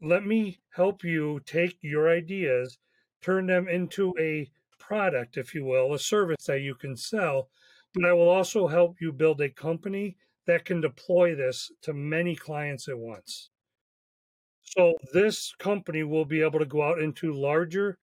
let 0.00 0.26
me 0.26 0.58
help 0.74 1.04
you 1.04 1.40
take 1.46 1.76
your 1.82 2.10
ideas 2.10 2.78
turn 3.22 3.46
them 3.46 3.68
into 3.68 4.12
a 4.18 4.50
product, 4.78 5.36
if 5.36 5.54
you 5.54 5.64
will, 5.64 5.94
a 5.94 5.98
service 5.98 6.44
that 6.46 6.60
you 6.60 6.74
can 6.74 6.96
sell, 6.96 7.48
but 7.94 8.04
I 8.04 8.12
will 8.12 8.28
also 8.28 8.66
help 8.66 8.96
you 9.00 9.12
build 9.12 9.40
a 9.40 9.48
company 9.48 10.16
that 10.46 10.64
can 10.64 10.80
deploy 10.80 11.34
this 11.34 11.70
to 11.82 11.94
many 11.94 12.34
clients 12.34 12.88
at 12.88 12.98
once. 12.98 13.50
So 14.62 14.94
this 15.12 15.54
company 15.58 16.02
will 16.02 16.24
be 16.24 16.42
able 16.42 16.58
to 16.58 16.66
go 16.66 16.82
out 16.82 17.00
into 17.00 17.32
larger 17.32 17.98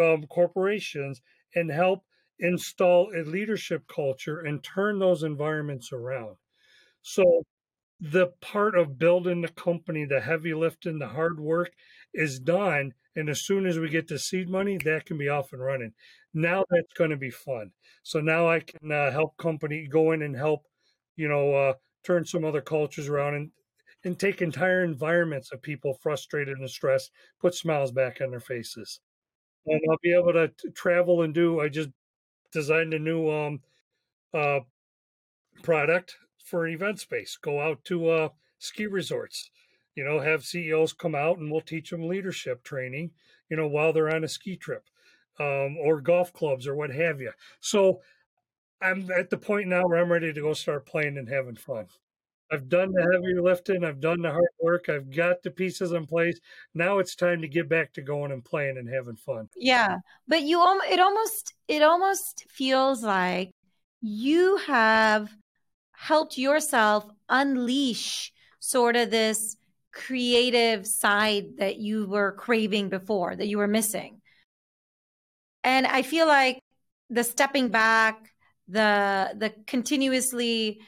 um, 0.00 0.26
corporations 0.28 1.20
and 1.54 1.70
help 1.70 2.04
install 2.40 3.10
a 3.14 3.22
leadership 3.22 3.84
culture 3.88 4.40
and 4.40 4.62
turn 4.62 4.98
those 4.98 5.22
environments 5.22 5.92
around. 5.92 6.36
So 7.02 7.44
the 8.00 8.28
part 8.40 8.76
of 8.76 8.98
building 8.98 9.42
the 9.42 9.48
company, 9.48 10.04
the 10.04 10.20
heavy 10.20 10.54
lifting, 10.54 10.98
the 10.98 11.08
hard 11.08 11.38
work 11.40 11.72
is 12.14 12.40
done. 12.40 12.94
And 13.16 13.28
as 13.28 13.42
soon 13.42 13.66
as 13.66 13.78
we 13.78 13.88
get 13.88 14.08
the 14.08 14.18
seed 14.18 14.48
money, 14.48 14.78
that 14.78 15.06
can 15.06 15.18
be 15.18 15.28
off 15.28 15.52
and 15.52 15.62
running. 15.62 15.92
Now 16.32 16.64
that's 16.70 16.92
going 16.94 17.10
to 17.10 17.16
be 17.16 17.30
fun. 17.30 17.72
So 18.02 18.20
now 18.20 18.48
I 18.48 18.60
can 18.60 18.90
uh, 18.90 19.10
help 19.10 19.36
company 19.36 19.86
go 19.90 20.12
in 20.12 20.22
and 20.22 20.36
help, 20.36 20.66
you 21.16 21.28
know, 21.28 21.54
uh, 21.54 21.74
turn 22.04 22.24
some 22.24 22.44
other 22.44 22.60
cultures 22.62 23.08
around 23.08 23.34
and 23.34 23.50
and 24.04 24.18
take 24.18 24.40
entire 24.40 24.82
environments 24.82 25.52
of 25.52 25.60
people 25.60 25.98
frustrated 26.00 26.56
and 26.58 26.70
stressed, 26.70 27.10
put 27.38 27.54
smiles 27.54 27.92
back 27.92 28.20
on 28.22 28.30
their 28.30 28.40
faces. 28.40 29.00
And 29.66 29.80
I'll 29.90 29.98
be 30.02 30.14
able 30.14 30.32
to 30.32 30.50
travel 30.74 31.22
and 31.22 31.34
do. 31.34 31.60
I 31.60 31.68
just 31.68 31.90
designed 32.52 32.94
a 32.94 32.98
new 32.98 33.30
um, 33.30 33.60
uh, 34.34 34.60
product 35.62 36.16
for 36.44 36.66
an 36.66 36.72
event 36.72 37.00
space. 37.00 37.36
Go 37.40 37.60
out 37.60 37.84
to 37.84 38.08
uh, 38.08 38.28
ski 38.58 38.86
resorts, 38.86 39.50
you 39.94 40.04
know, 40.04 40.20
have 40.20 40.44
CEOs 40.44 40.92
come 40.92 41.14
out 41.14 41.38
and 41.38 41.50
we'll 41.50 41.60
teach 41.60 41.90
them 41.90 42.08
leadership 42.08 42.62
training, 42.62 43.10
you 43.48 43.56
know, 43.56 43.68
while 43.68 43.92
they're 43.92 44.14
on 44.14 44.24
a 44.24 44.28
ski 44.28 44.56
trip 44.56 44.84
um, 45.38 45.76
or 45.78 46.00
golf 46.00 46.32
clubs 46.32 46.66
or 46.66 46.74
what 46.74 46.90
have 46.90 47.20
you. 47.20 47.32
So 47.60 48.00
I'm 48.80 49.10
at 49.10 49.30
the 49.30 49.38
point 49.38 49.68
now 49.68 49.86
where 49.86 49.98
I'm 49.98 50.12
ready 50.12 50.32
to 50.32 50.40
go 50.40 50.52
start 50.54 50.86
playing 50.86 51.18
and 51.18 51.28
having 51.28 51.56
fun. 51.56 51.86
I've 52.52 52.68
done 52.68 52.92
the 52.92 53.02
heavy 53.02 53.40
lifting, 53.40 53.84
I've 53.84 54.00
done 54.00 54.22
the 54.22 54.30
hard 54.30 54.48
work, 54.60 54.88
I've 54.88 55.14
got 55.14 55.42
the 55.42 55.50
pieces 55.50 55.92
in 55.92 56.06
place. 56.06 56.38
Now 56.74 56.98
it's 56.98 57.14
time 57.14 57.42
to 57.42 57.48
get 57.48 57.68
back 57.68 57.92
to 57.94 58.02
going 58.02 58.32
and 58.32 58.44
playing 58.44 58.76
and 58.76 58.88
having 58.88 59.16
fun. 59.16 59.48
Yeah, 59.56 59.98
but 60.26 60.42
you 60.42 60.60
it 60.90 61.00
almost 61.00 61.54
it 61.68 61.82
almost 61.82 62.44
feels 62.48 63.04
like 63.04 63.52
you 64.00 64.56
have 64.66 65.30
helped 65.92 66.38
yourself 66.38 67.04
unleash 67.28 68.32
sort 68.58 68.96
of 68.96 69.10
this 69.10 69.56
creative 69.92 70.86
side 70.86 71.58
that 71.58 71.76
you 71.78 72.06
were 72.06 72.32
craving 72.32 72.88
before 72.88 73.36
that 73.36 73.46
you 73.46 73.58
were 73.58 73.68
missing. 73.68 74.20
And 75.62 75.86
I 75.86 76.02
feel 76.02 76.26
like 76.26 76.62
the 77.10 77.22
stepping 77.22 77.68
back, 77.68 78.32
the 78.68 79.34
the 79.36 79.52
continuously 79.66 80.80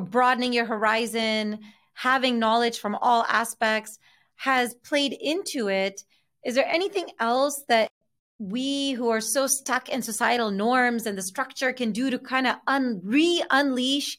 broadening 0.00 0.52
your 0.52 0.66
horizon, 0.66 1.60
having 1.94 2.38
knowledge 2.38 2.78
from 2.78 2.94
all 2.94 3.24
aspects 3.28 3.98
has 4.36 4.74
played 4.74 5.12
into 5.20 5.68
it. 5.68 6.02
Is 6.44 6.54
there 6.54 6.66
anything 6.66 7.10
else 7.18 7.62
that 7.68 7.90
we 8.38 8.92
who 8.92 9.10
are 9.10 9.20
so 9.20 9.46
stuck 9.46 9.90
in 9.90 10.00
societal 10.00 10.50
norms 10.50 11.04
and 11.04 11.16
the 11.16 11.22
structure 11.22 11.74
can 11.74 11.92
do 11.92 12.10
to 12.10 12.18
kind 12.18 12.46
of 12.46 12.56
un- 12.66 13.00
re 13.04 13.44
unleash 13.50 14.18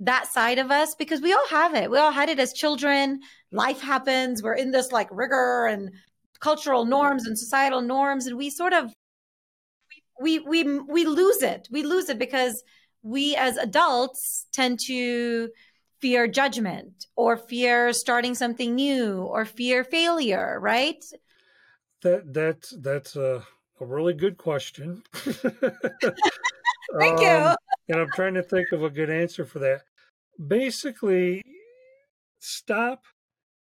that 0.00 0.26
side 0.26 0.58
of 0.58 0.72
us 0.72 0.96
because 0.96 1.20
we 1.20 1.32
all 1.32 1.48
have 1.48 1.76
it. 1.76 1.88
We 1.88 1.96
all 1.96 2.10
had 2.10 2.28
it 2.28 2.40
as 2.40 2.52
children. 2.52 3.20
Life 3.52 3.80
happens. 3.80 4.42
We're 4.42 4.54
in 4.54 4.72
this 4.72 4.90
like 4.90 5.08
rigor 5.12 5.66
and 5.66 5.92
cultural 6.40 6.84
norms 6.84 7.24
and 7.24 7.38
societal 7.38 7.82
norms, 7.82 8.26
and 8.26 8.36
we 8.36 8.50
sort 8.50 8.72
of 8.72 8.92
we 10.20 10.40
we 10.40 10.64
we 10.80 11.04
lose 11.04 11.42
it. 11.42 11.68
We 11.70 11.84
lose 11.84 12.08
it 12.08 12.18
because 12.18 12.64
we 13.02 13.36
as 13.36 13.56
adults 13.56 14.46
tend 14.52 14.78
to 14.86 15.50
fear 16.00 16.26
judgment 16.26 17.06
or 17.16 17.36
fear 17.36 17.92
starting 17.92 18.34
something 18.34 18.74
new 18.74 19.22
or 19.22 19.44
fear 19.44 19.84
failure, 19.84 20.58
right? 20.60 21.02
That 22.02 22.32
that's 22.32 22.74
that's 22.80 23.16
a, 23.16 23.44
a 23.80 23.84
really 23.84 24.14
good 24.14 24.36
question. 24.36 25.02
Thank 25.14 27.18
um, 27.18 27.20
you. 27.20 27.54
And 27.88 28.00
I'm 28.00 28.10
trying 28.12 28.34
to 28.34 28.42
think 28.42 28.72
of 28.72 28.82
a 28.82 28.90
good 28.90 29.10
answer 29.10 29.44
for 29.44 29.58
that 29.60 29.82
basically 30.46 31.42
stop, 32.38 33.04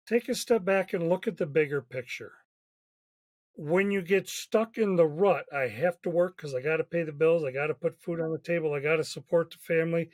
take 0.07 0.29
a 0.29 0.35
step 0.35 0.63
back 0.63 0.93
and 0.93 1.09
look 1.09 1.27
at 1.27 1.37
the 1.37 1.45
bigger 1.45 1.81
picture. 1.81 2.33
When 3.61 3.91
you 3.91 4.01
get 4.01 4.29
stuck 4.29 4.77
in 4.77 4.95
the 4.95 5.05
rut, 5.05 5.45
I 5.53 5.67
have 5.67 6.01
to 6.03 6.09
work 6.09 6.37
because 6.37 6.55
I 6.55 6.61
got 6.61 6.77
to 6.77 6.85
pay 6.85 7.03
the 7.03 7.11
bills, 7.11 7.43
I 7.43 7.51
got 7.51 7.67
to 7.67 7.73
put 7.73 8.01
food 8.01 8.21
on 8.21 8.31
the 8.31 8.39
table, 8.39 8.73
I 8.73 8.79
got 8.79 8.95
to 8.95 9.03
support 9.03 9.51
the 9.51 9.57
family. 9.57 10.09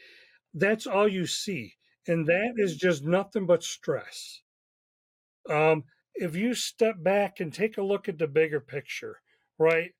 That's 0.51 0.87
all 0.87 1.07
you 1.07 1.27
see. 1.27 1.75
And 2.07 2.25
that 2.25 2.53
is 2.57 2.75
just 2.75 3.03
nothing 3.03 3.45
but 3.45 3.61
stress. 3.61 4.41
Um, 5.47 5.83
if 6.15 6.35
you 6.35 6.55
step 6.55 6.95
back 7.03 7.39
and 7.39 7.53
take 7.53 7.77
a 7.77 7.83
look 7.83 8.09
at 8.09 8.17
the 8.17 8.25
bigger 8.25 8.59
picture, 8.59 9.17
right? 9.59 9.91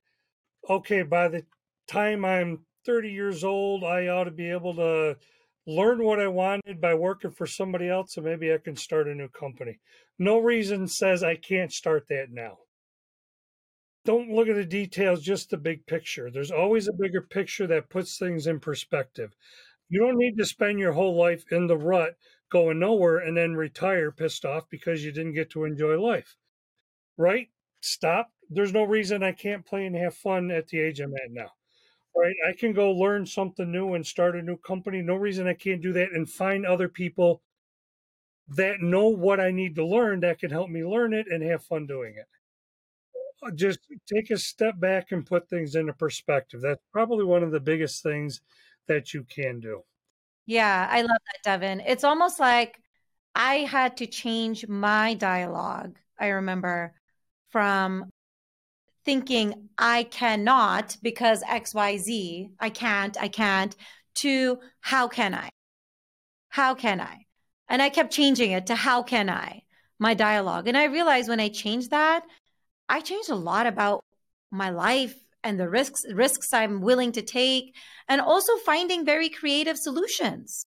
Okay, 0.67 1.03
by 1.03 1.27
the 1.27 1.45
time 1.87 2.25
I'm 2.25 2.65
30 2.83 3.11
years 3.11 3.43
old, 3.43 3.83
I 3.83 4.07
ought 4.07 4.23
to 4.23 4.31
be 4.31 4.49
able 4.49 4.73
to 4.73 5.17
learn 5.67 6.03
what 6.03 6.19
I 6.19 6.29
wanted 6.29 6.81
by 6.81 6.95
working 6.95 7.29
for 7.29 7.45
somebody 7.45 7.89
else, 7.89 8.17
and 8.17 8.25
maybe 8.25 8.51
I 8.51 8.57
can 8.57 8.75
start 8.75 9.07
a 9.07 9.13
new 9.13 9.29
company. 9.29 9.81
No 10.17 10.39
reason 10.39 10.87
says 10.87 11.23
I 11.23 11.35
can't 11.35 11.71
start 11.71 12.07
that 12.09 12.31
now. 12.31 12.57
Don't 14.05 14.29
look 14.29 14.47
at 14.47 14.55
the 14.55 14.65
details, 14.65 15.21
just 15.21 15.49
the 15.49 15.57
big 15.57 15.85
picture. 15.85 16.29
There's 16.31 16.51
always 16.51 16.87
a 16.87 16.93
bigger 16.93 17.21
picture 17.21 17.67
that 17.67 17.89
puts 17.89 18.17
things 18.17 18.47
in 18.47 18.59
perspective. 18.59 19.35
You 19.89 19.99
don't 19.99 20.17
need 20.17 20.37
to 20.37 20.45
spend 20.45 20.79
your 20.79 20.93
whole 20.93 21.15
life 21.17 21.43
in 21.51 21.67
the 21.67 21.77
rut 21.77 22.15
going 22.49 22.79
nowhere 22.79 23.17
and 23.17 23.35
then 23.35 23.55
retire 23.55 24.11
pissed 24.11 24.45
off 24.45 24.69
because 24.69 25.03
you 25.03 25.11
didn't 25.11 25.33
get 25.33 25.49
to 25.51 25.65
enjoy 25.65 25.99
life. 25.99 26.35
Right? 27.17 27.49
Stop. 27.81 28.31
There's 28.49 28.73
no 28.73 28.83
reason 28.83 29.23
I 29.23 29.31
can't 29.31 29.65
play 29.65 29.85
and 29.85 29.95
have 29.95 30.15
fun 30.15 30.51
at 30.51 30.67
the 30.67 30.79
age 30.79 30.99
I'm 30.99 31.13
at 31.15 31.31
now 31.31 31.51
right? 32.15 32.35
I 32.47 32.53
can 32.53 32.73
go 32.73 32.91
learn 32.91 33.25
something 33.25 33.71
new 33.71 33.93
and 33.93 34.05
start 34.05 34.35
a 34.35 34.41
new 34.41 34.57
company. 34.57 35.01
No 35.01 35.15
reason 35.15 35.47
I 35.47 35.53
can't 35.53 35.81
do 35.81 35.93
that 35.93 36.11
and 36.13 36.29
find 36.29 36.65
other 36.65 36.87
people 36.87 37.41
that 38.47 38.81
know 38.81 39.09
what 39.09 39.39
I 39.39 39.51
need 39.51 39.75
to 39.75 39.85
learn 39.85 40.21
that 40.21 40.39
can 40.39 40.51
help 40.51 40.69
me 40.69 40.85
learn 40.85 41.13
it 41.13 41.27
and 41.29 41.43
have 41.43 41.63
fun 41.63 41.87
doing 41.87 42.15
it. 42.17 42.27
Uh, 43.43 43.51
just 43.51 43.79
take 44.11 44.31
a 44.31 44.37
step 44.37 44.79
back 44.79 45.11
and 45.11 45.25
put 45.25 45.49
things 45.49 45.75
into 45.75 45.93
perspective. 45.93 46.61
That's 46.61 46.81
probably 46.91 47.25
one 47.25 47.43
of 47.43 47.51
the 47.51 47.59
biggest 47.59 48.01
things 48.01 48.41
that 48.87 49.13
you 49.13 49.23
can 49.23 49.59
do. 49.59 49.81
Yeah, 50.45 50.87
I 50.89 51.01
love 51.01 51.09
that, 51.09 51.43
Devin. 51.43 51.81
It's 51.81 52.03
almost 52.03 52.39
like 52.39 52.79
I 53.33 53.55
had 53.57 53.97
to 53.97 54.07
change 54.07 54.67
my 54.67 55.15
dialogue. 55.15 55.97
I 56.17 56.27
remember 56.27 56.93
from 57.49 58.09
thinking 59.03 59.69
I 59.77 60.03
cannot 60.03 60.97
because 61.01 61.43
XYZ, 61.43 62.49
I 62.59 62.69
can't, 62.69 63.17
I 63.19 63.27
can't, 63.27 63.75
to 64.15 64.59
how 64.81 65.07
can 65.07 65.33
I? 65.33 65.49
How 66.49 66.73
can 66.73 67.01
I? 67.01 67.25
And 67.67 67.81
I 67.81 67.89
kept 67.89 68.13
changing 68.13 68.51
it 68.51 68.67
to 68.67 68.75
how 68.75 69.03
can 69.03 69.29
I, 69.29 69.63
my 69.99 70.13
dialogue. 70.13 70.67
And 70.67 70.77
I 70.77 70.85
realized 70.85 71.29
when 71.29 71.39
I 71.39 71.49
changed 71.49 71.91
that, 71.91 72.23
I 72.89 73.01
changed 73.01 73.29
a 73.29 73.35
lot 73.35 73.67
about 73.67 74.03
my 74.51 74.69
life 74.69 75.15
and 75.43 75.59
the 75.59 75.69
risks 75.69 76.05
risks 76.13 76.53
I'm 76.53 76.81
willing 76.81 77.11
to 77.13 77.21
take 77.21 77.75
and 78.07 78.21
also 78.21 78.57
finding 78.57 79.05
very 79.05 79.29
creative 79.29 79.77
solutions. 79.77 80.65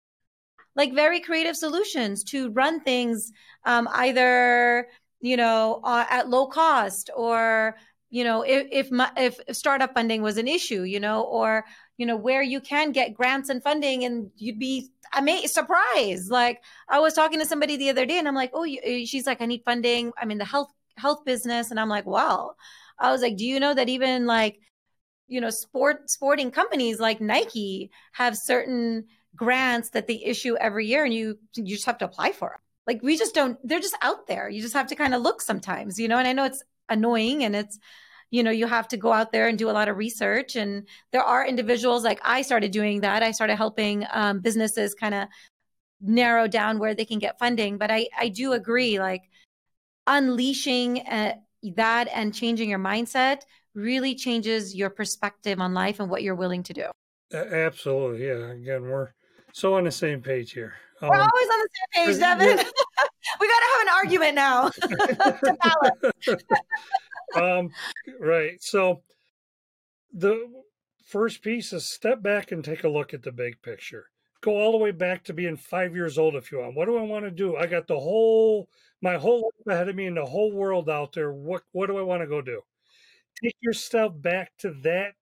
Like 0.76 0.94
very 0.94 1.20
creative 1.20 1.58
solutions 1.58 2.24
to 2.26 2.52
run 2.52 2.82
things 2.82 3.32
um, 3.66 3.90
either 3.92 4.88
you 5.22 5.38
know 5.38 5.82
uh, 5.84 6.06
at 6.10 6.30
low 6.30 6.48
cost 6.48 7.10
or 7.16 7.76
you 8.10 8.24
know 8.24 8.42
if 8.44 8.68
if, 8.72 8.92
my, 8.92 9.12
if 9.18 9.40
startup 9.52 9.94
funding 9.94 10.22
was 10.22 10.38
an 10.38 10.48
issue 10.48 10.84
you 10.84 11.00
know 11.00 11.24
or 11.24 11.66
you 11.98 12.06
know 12.06 12.16
where 12.16 12.42
you 12.42 12.62
can 12.62 12.92
get 12.92 13.14
grants 13.14 13.50
and 13.50 13.64
funding 13.64 14.04
and 14.06 14.30
you'd 14.38 14.60
be 14.60 14.90
amazed 15.16 15.54
surprised 15.54 16.30
like 16.30 16.62
i 16.90 17.00
was 17.00 17.14
talking 17.14 17.40
to 17.40 17.46
somebody 17.46 17.78
the 17.78 17.90
other 17.90 18.06
day 18.06 18.20
and 18.20 18.28
i'm 18.28 18.36
like 18.36 18.52
oh 18.54 18.66
she's 19.06 19.26
like 19.26 19.42
i 19.42 19.46
need 19.46 19.62
funding 19.66 20.12
i'm 20.18 20.32
in 20.32 20.38
the 20.38 20.46
health 20.46 20.70
health 20.98 21.26
business 21.26 21.72
and 21.72 21.80
i'm 21.80 21.90
like 21.90 22.06
wow. 22.06 22.56
I 23.00 23.12
was 23.12 23.22
like 23.22 23.38
do 23.38 23.46
you 23.46 23.60
know 23.60 23.74
that 23.74 23.90
even 23.90 24.26
like 24.26 24.60
you 25.28 25.40
know 25.40 25.52
sport 25.52 26.10
sporting 26.10 26.50
companies 26.52 27.00
like 27.00 27.22
nike 27.22 27.92
have 28.14 28.36
certain 28.36 29.06
grants 29.36 29.92
that 29.92 30.08
they 30.08 30.24
issue 30.24 30.56
every 30.58 30.88
year 30.88 31.06
and 31.06 31.14
you 31.14 31.38
you 31.56 31.76
just 31.76 31.86
have 31.86 32.00
to 32.00 32.06
apply 32.06 32.32
for 32.32 32.50
them 32.50 32.60
like 32.88 33.04
we 33.04 33.18
just 33.18 33.36
don't 33.36 33.60
they're 33.68 33.82
just 33.82 33.98
out 34.02 34.28
there. 34.28 34.50
You 34.50 34.62
just 34.62 34.74
have 34.74 34.88
to 34.88 34.96
kind 34.96 35.14
of 35.14 35.22
look 35.22 35.42
sometimes 35.42 36.00
you 36.00 36.08
know 36.08 36.18
and 36.18 36.28
i 36.28 36.34
know 36.34 36.46
it's 36.46 36.64
annoying 36.90 37.44
and 37.44 37.56
it's 37.56 37.78
you 38.32 38.42
know 38.42 38.52
you 38.52 38.66
have 38.66 38.88
to 38.88 38.98
go 38.98 39.12
out 39.12 39.32
there 39.32 39.48
and 39.48 39.58
do 39.58 39.70
a 39.70 39.72
lot 39.72 39.90
of 39.90 39.98
research 39.98 40.56
and 40.56 40.88
there 41.12 41.24
are 41.24 41.46
individuals 41.46 42.04
like 42.04 42.20
i 42.24 42.42
started 42.42 42.72
doing 42.72 43.02
that. 43.02 43.22
I 43.22 43.32
started 43.32 43.58
helping 43.58 44.06
um, 44.12 44.40
businesses 44.40 44.96
kind 44.96 45.14
of 45.14 45.28
narrow 46.02 46.48
down 46.48 46.80
where 46.80 46.96
they 46.96 47.06
can 47.06 47.20
get 47.20 47.40
funding 47.40 47.78
but 47.78 47.92
i 47.92 48.08
i 48.18 48.30
do 48.30 48.54
agree 48.54 49.00
like 49.00 49.24
unleashing 50.08 51.02
uh, 51.08 51.36
that 51.76 52.08
and 52.14 52.34
changing 52.34 52.70
your 52.70 52.80
mindset 52.80 53.42
really 53.74 54.16
changes 54.16 54.74
your 54.74 54.90
perspective 54.90 55.60
on 55.60 55.74
life 55.74 56.00
and 56.00 56.10
what 56.10 56.24
you're 56.24 56.36
willing 56.36 56.64
to 56.64 56.74
do 56.74 56.86
absolutely 57.34 58.26
yeah 58.26 58.52
again 58.52 58.84
we're 58.84 59.10
so 59.54 59.76
on 59.76 59.84
the 59.84 59.92
same 59.92 60.22
page 60.22 60.52
here 60.52 60.74
we're 61.02 61.10
um, 61.10 61.30
always 61.34 61.50
on 61.50 61.60
the 61.60 61.70
same 61.96 62.08
page 62.08 62.20
devin 62.20 62.58
we 63.40 63.48
got 63.48 63.60
to 63.60 63.70
have 63.74 63.82
an 63.82 63.90
argument 63.94 64.36
now 64.36 64.72
um, 67.36 67.70
right. 68.20 68.62
So 68.62 69.02
the 70.14 70.48
first 71.06 71.42
piece 71.42 71.74
is 71.74 71.86
step 71.86 72.22
back 72.22 72.52
and 72.52 72.64
take 72.64 72.84
a 72.84 72.90
look 72.90 73.14
at 73.14 73.24
the 73.24 73.32
big 73.32 73.62
picture. 73.62 74.06
go 74.42 74.56
all 74.56 74.72
the 74.72 74.78
way 74.78 74.92
back 74.92 75.24
to 75.24 75.34
being 75.34 75.58
five 75.58 75.96
years 75.96 76.18
old 76.18 76.36
if 76.36 76.52
you 76.52 76.60
want. 76.60 76.76
What 76.76 76.86
do 76.86 76.98
I 76.98 77.02
want 77.02 77.26
to 77.26 77.32
do? 77.32 77.58
I 77.58 77.66
got 77.66 77.88
the 77.88 78.00
whole 78.00 78.70
my 79.02 79.18
whole 79.18 79.52
life 79.68 79.76
ahead 79.76 79.90
of 79.90 79.96
me 79.96 80.08
and 80.08 80.18
the 80.18 80.26
whole 80.26 80.52
world 80.52 80.90
out 80.90 81.14
there. 81.14 81.32
What 81.32 81.64
what 81.72 81.88
do 81.88 81.98
I 81.98 82.02
want 82.04 82.22
to 82.22 82.28
go 82.28 82.42
do? 82.42 82.62
Take 83.44 83.58
yourself 83.62 84.14
back 84.22 84.52
to 84.60 84.72
that 84.84 85.16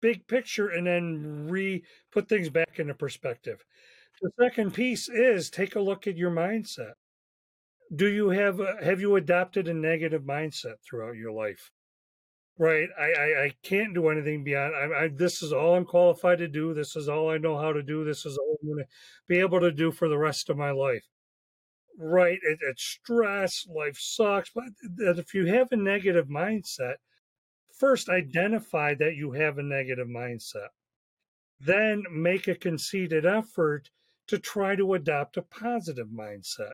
big 0.00 0.26
picture 0.26 0.68
and 0.68 0.86
then 0.86 1.48
re 1.48 1.82
put 2.12 2.28
things 2.28 2.50
back 2.50 2.78
into 2.78 2.94
perspective. 2.94 3.64
The 4.22 4.30
second 4.40 4.74
piece 4.74 5.08
is 5.08 5.50
take 5.50 5.74
a 5.76 5.80
look 5.80 6.06
at 6.06 6.16
your 6.16 6.30
mindset. 6.30 6.92
Do 7.94 8.08
you 8.08 8.28
have 8.30 8.60
uh, 8.60 8.82
have 8.82 9.00
you 9.00 9.16
adopted 9.16 9.68
a 9.68 9.74
negative 9.74 10.22
mindset 10.22 10.74
throughout 10.84 11.16
your 11.16 11.32
life? 11.32 11.70
Right. 12.58 12.88
I, 12.98 13.12
I, 13.12 13.44
I 13.44 13.54
can't 13.64 13.94
do 13.94 14.08
anything 14.08 14.44
beyond. 14.44 14.74
I, 14.76 15.04
I, 15.04 15.08
this 15.08 15.42
is 15.42 15.52
all 15.52 15.74
I'm 15.74 15.84
qualified 15.84 16.38
to 16.38 16.48
do. 16.48 16.72
This 16.74 16.94
is 16.96 17.08
all 17.08 17.30
I 17.30 17.38
know 17.38 17.58
how 17.58 17.72
to 17.72 17.82
do. 17.82 18.04
This 18.04 18.24
is 18.26 18.38
all 18.38 18.58
I'm 18.62 18.68
going 18.68 18.84
to 18.84 18.90
be 19.28 19.40
able 19.40 19.60
to 19.60 19.72
do 19.72 19.90
for 19.90 20.08
the 20.08 20.18
rest 20.18 20.50
of 20.50 20.56
my 20.56 20.70
life. 20.70 21.04
Right. 21.98 22.38
It, 22.42 22.58
it's 22.62 22.82
stress. 22.82 23.66
Life 23.68 23.98
sucks. 23.98 24.50
But 24.50 24.64
if 24.98 25.34
you 25.34 25.46
have 25.46 25.72
a 25.72 25.76
negative 25.76 26.28
mindset, 26.28 26.96
first 27.72 28.08
identify 28.08 28.94
that 28.94 29.16
you 29.16 29.32
have 29.32 29.58
a 29.58 29.62
negative 29.62 30.08
mindset. 30.08 30.68
Then 31.60 32.04
make 32.10 32.48
a 32.48 32.54
conceited 32.54 33.26
effort 33.26 33.90
to 34.28 34.38
try 34.38 34.76
to 34.76 34.94
adopt 34.94 35.36
a 35.36 35.42
positive 35.42 36.08
mindset. 36.08 36.72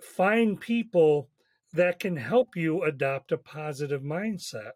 Find 0.00 0.58
people 0.58 1.28
that 1.72 1.98
can 1.98 2.16
help 2.16 2.56
you 2.56 2.82
adopt 2.82 3.30
a 3.32 3.36
positive 3.36 4.00
mindset. 4.02 4.72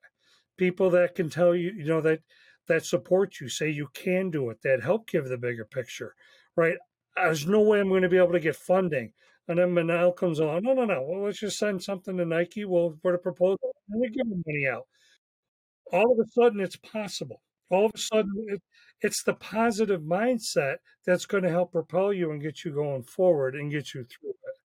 People 0.58 0.90
that 0.90 1.14
can 1.14 1.30
tell 1.30 1.54
you, 1.54 1.70
you 1.72 1.86
know, 1.86 2.00
that 2.02 2.20
that 2.66 2.84
support 2.84 3.40
you, 3.40 3.48
say 3.48 3.70
you 3.70 3.88
can 3.94 4.30
do 4.30 4.50
it, 4.50 4.60
that 4.62 4.82
help 4.82 5.08
give 5.08 5.28
the 5.28 5.38
bigger 5.38 5.64
picture, 5.64 6.14
right? 6.54 6.76
There's 7.16 7.46
no 7.46 7.60
way 7.60 7.80
I'm 7.80 7.88
going 7.88 8.02
to 8.02 8.08
be 8.08 8.16
able 8.18 8.32
to 8.32 8.40
get 8.40 8.56
funding. 8.56 9.12
And 9.48 9.58
then 9.58 9.74
Manal 9.74 10.14
comes 10.14 10.38
along, 10.38 10.62
no, 10.62 10.74
no, 10.74 10.84
no. 10.84 11.02
Well, 11.02 11.24
let's 11.24 11.40
just 11.40 11.58
send 11.58 11.82
something 11.82 12.16
to 12.16 12.24
Nike. 12.24 12.64
We'll 12.64 12.96
put 13.02 13.14
a 13.14 13.18
proposal 13.18 13.74
and 13.88 14.00
we 14.00 14.08
give 14.08 14.28
them 14.28 14.42
money 14.46 14.66
out. 14.68 14.86
All 15.92 16.12
of 16.12 16.18
a 16.18 16.30
sudden, 16.30 16.60
it's 16.60 16.76
possible. 16.76 17.42
All 17.68 17.86
of 17.86 17.92
a 17.94 17.98
sudden, 17.98 18.32
it, 18.48 18.62
it's 19.00 19.22
the 19.22 19.34
positive 19.34 20.02
mindset 20.02 20.76
that's 21.04 21.26
going 21.26 21.42
to 21.42 21.50
help 21.50 21.72
propel 21.72 22.12
you 22.12 22.30
and 22.30 22.42
get 22.42 22.64
you 22.64 22.72
going 22.72 23.02
forward 23.02 23.54
and 23.54 23.70
get 23.70 23.94
you 23.94 24.04
through 24.04 24.30
it. 24.30 24.56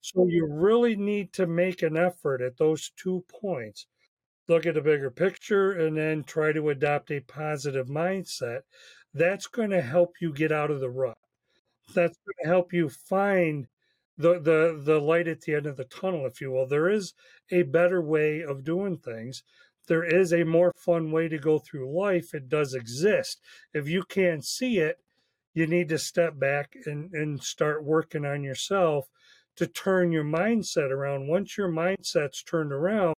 So 0.00 0.26
you 0.28 0.46
really 0.48 0.96
need 0.96 1.32
to 1.34 1.46
make 1.46 1.82
an 1.82 1.96
effort 1.96 2.40
at 2.40 2.58
those 2.58 2.90
two 2.96 3.24
points. 3.28 3.86
Look 4.48 4.66
at 4.66 4.74
the 4.74 4.80
bigger 4.80 5.10
picture 5.10 5.72
and 5.72 5.96
then 5.96 6.24
try 6.24 6.52
to 6.52 6.70
adopt 6.70 7.10
a 7.10 7.20
positive 7.20 7.88
mindset. 7.88 8.60
That's 9.12 9.46
going 9.46 9.70
to 9.70 9.82
help 9.82 10.14
you 10.20 10.32
get 10.32 10.52
out 10.52 10.70
of 10.70 10.80
the 10.80 10.90
rut. 10.90 11.18
That's 11.94 12.18
going 12.18 12.42
to 12.42 12.48
help 12.48 12.72
you 12.72 12.88
find 12.88 13.66
the, 14.16 14.40
the, 14.40 14.80
the 14.84 15.00
light 15.00 15.28
at 15.28 15.42
the 15.42 15.54
end 15.54 15.66
of 15.66 15.76
the 15.76 15.84
tunnel, 15.84 16.26
if 16.26 16.40
you 16.40 16.50
will. 16.50 16.66
There 16.66 16.88
is 16.88 17.14
a 17.50 17.62
better 17.62 18.02
way 18.02 18.42
of 18.42 18.64
doing 18.64 18.98
things. 18.98 19.42
There 19.86 20.04
is 20.04 20.32
a 20.32 20.44
more 20.44 20.72
fun 20.76 21.12
way 21.12 21.28
to 21.28 21.38
go 21.38 21.58
through 21.58 21.96
life. 21.96 22.34
It 22.34 22.48
does 22.48 22.74
exist. 22.74 23.40
If 23.72 23.88
you 23.88 24.02
can't 24.02 24.44
see 24.44 24.78
it, 24.78 24.98
you 25.54 25.66
need 25.66 25.88
to 25.88 25.98
step 25.98 26.38
back 26.38 26.74
and, 26.84 27.12
and 27.12 27.42
start 27.42 27.84
working 27.84 28.24
on 28.26 28.44
yourself 28.44 29.08
to 29.56 29.66
turn 29.66 30.12
your 30.12 30.24
mindset 30.24 30.90
around. 30.90 31.28
Once 31.28 31.56
your 31.56 31.68
mindset's 31.68 32.42
turned 32.42 32.72
around, 32.72 33.14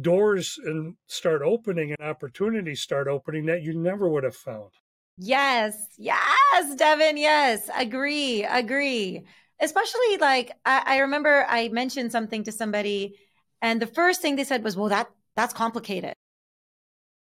doors 0.00 0.58
and 0.64 0.96
start 1.06 1.42
opening 1.42 1.90
and 1.92 2.08
opportunities 2.08 2.80
start 2.80 3.06
opening 3.06 3.46
that 3.46 3.62
you 3.62 3.78
never 3.78 4.08
would 4.08 4.24
have 4.24 4.36
found. 4.36 4.70
Yes, 5.16 5.76
yes, 5.96 6.74
Devin. 6.76 7.16
Yes, 7.16 7.70
agree, 7.74 8.44
agree. 8.44 9.24
Especially 9.60 10.16
like 10.18 10.52
I, 10.64 10.82
I 10.86 10.98
remember 10.98 11.46
I 11.48 11.68
mentioned 11.68 12.10
something 12.10 12.42
to 12.44 12.52
somebody, 12.52 13.16
and 13.62 13.80
the 13.80 13.86
first 13.86 14.20
thing 14.20 14.36
they 14.36 14.44
said 14.44 14.64
was, 14.64 14.76
"Well, 14.76 14.88
that 14.88 15.08
that's 15.36 15.54
complicated." 15.54 16.14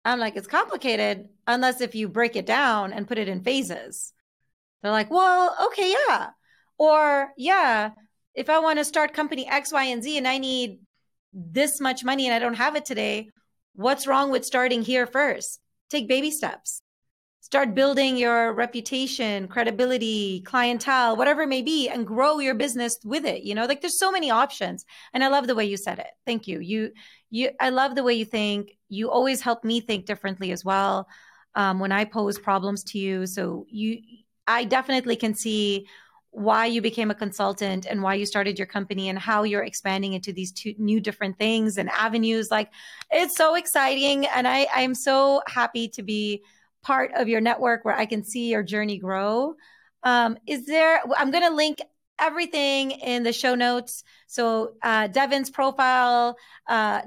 I'm 0.04 0.20
like, 0.20 0.36
"It's 0.36 0.48
complicated 0.48 1.30
unless 1.48 1.82
if 1.82 1.96
you 1.96 2.08
break 2.08 2.36
it 2.36 2.46
down 2.46 2.94
and 2.94 3.08
put 3.08 3.18
it 3.18 3.28
in 3.28 3.44
phases." 3.44 4.14
They're 4.82 4.92
like, 4.92 5.12
"Well, 5.12 5.56
okay, 5.68 5.94
yeah." 6.10 6.32
Or, 6.78 7.34
yeah, 7.38 7.92
if 8.36 8.50
I 8.50 8.60
want 8.60 8.80
to 8.80 8.86
start 8.86 9.14
company 9.14 9.48
X, 9.48 9.74
Y, 9.74 9.86
and 9.86 10.04
Z 10.04 10.18
and 10.18 10.28
I 10.28 10.40
need 10.40 10.80
this 11.34 11.82
much 11.82 12.04
money 12.06 12.28
and 12.28 12.36
I 12.36 12.40
don't 12.40 12.56
have 12.56 12.76
it 12.78 12.86
today, 12.86 13.30
what's 13.76 14.08
wrong 14.08 14.32
with 14.32 14.46
starting 14.46 14.84
here 14.84 15.08
first? 15.08 15.60
Take 15.90 16.08
baby 16.10 16.32
steps. 16.32 16.82
Start 17.46 17.76
building 17.76 18.18
your 18.18 18.54
reputation, 18.54 19.48
credibility, 19.48 20.42
clientele, 20.48 21.16
whatever 21.16 21.44
it 21.44 21.48
may 21.48 21.62
be, 21.62 21.88
and 21.88 22.08
grow 22.08 22.40
your 22.40 22.56
business 22.56 22.98
with 23.06 23.24
it. 23.24 23.44
You 23.44 23.54
know, 23.54 23.68
like 23.68 23.82
there's 23.82 24.00
so 24.00 24.12
many 24.12 24.32
options. 24.32 24.84
And 25.14 25.24
I 25.24 25.28
love 25.28 25.46
the 25.46 25.54
way 25.54 25.66
you 25.66 25.78
said 25.78 26.00
it. 26.00 26.08
Thank 26.26 26.48
you. 26.48 26.60
You, 26.60 26.92
you, 27.30 27.52
I 27.60 27.70
love 27.70 27.94
the 27.94 28.02
way 28.02 28.16
you 28.16 28.26
think. 28.26 28.72
You 28.90 29.12
always 29.12 29.42
help 29.42 29.64
me 29.64 29.80
think 29.80 30.08
differently 30.08 30.52
as 30.54 30.66
well 30.66 31.08
um, 31.54 31.78
when 31.78 31.92
I 31.92 32.06
pose 32.06 32.40
problems 32.40 32.84
to 32.86 32.98
you. 32.98 33.28
So 33.28 33.68
you, 33.70 34.00
I 34.48 34.64
definitely 34.64 35.16
can 35.16 35.36
see 35.36 35.86
why 36.32 36.66
you 36.66 36.82
became 36.82 37.12
a 37.12 37.16
consultant 37.16 37.86
and 37.86 38.02
why 38.02 38.16
you 38.16 38.26
started 38.26 38.58
your 38.58 38.66
company 38.66 39.08
and 39.08 39.20
how 39.20 39.44
you're 39.44 39.64
expanding 39.64 40.14
into 40.14 40.34
these 40.34 40.52
two 40.52 40.74
new 40.80 41.00
different 41.00 41.38
things 41.38 41.78
and 41.78 41.90
avenues 41.92 42.50
like 42.52 42.70
it's 43.10 43.38
so 43.38 43.56
exciting 43.56 44.26
and 44.26 44.46
i 44.46 44.68
i'm 44.76 44.94
so 44.94 45.42
happy 45.48 45.88
to 45.88 46.04
be 46.04 46.44
part 46.86 47.12
of 47.16 47.28
your 47.28 47.42
network 47.42 47.84
where 47.84 47.96
i 47.96 48.06
can 48.06 48.24
see 48.24 48.50
your 48.52 48.64
journey 48.64 48.98
grow 48.98 49.56
um, 50.04 50.38
is 50.48 50.66
there 50.66 51.02
i'm 51.18 51.32
going 51.32 51.44
to 51.44 51.56
link 51.56 51.82
everything 52.20 52.92
in 52.92 53.24
the 53.24 53.34
show 53.34 53.56
notes. 53.56 54.04
So 54.28 54.74
uh, 54.82 55.08
Devin's 55.08 55.50
profile, 55.50 56.38
uh, 56.68 57.02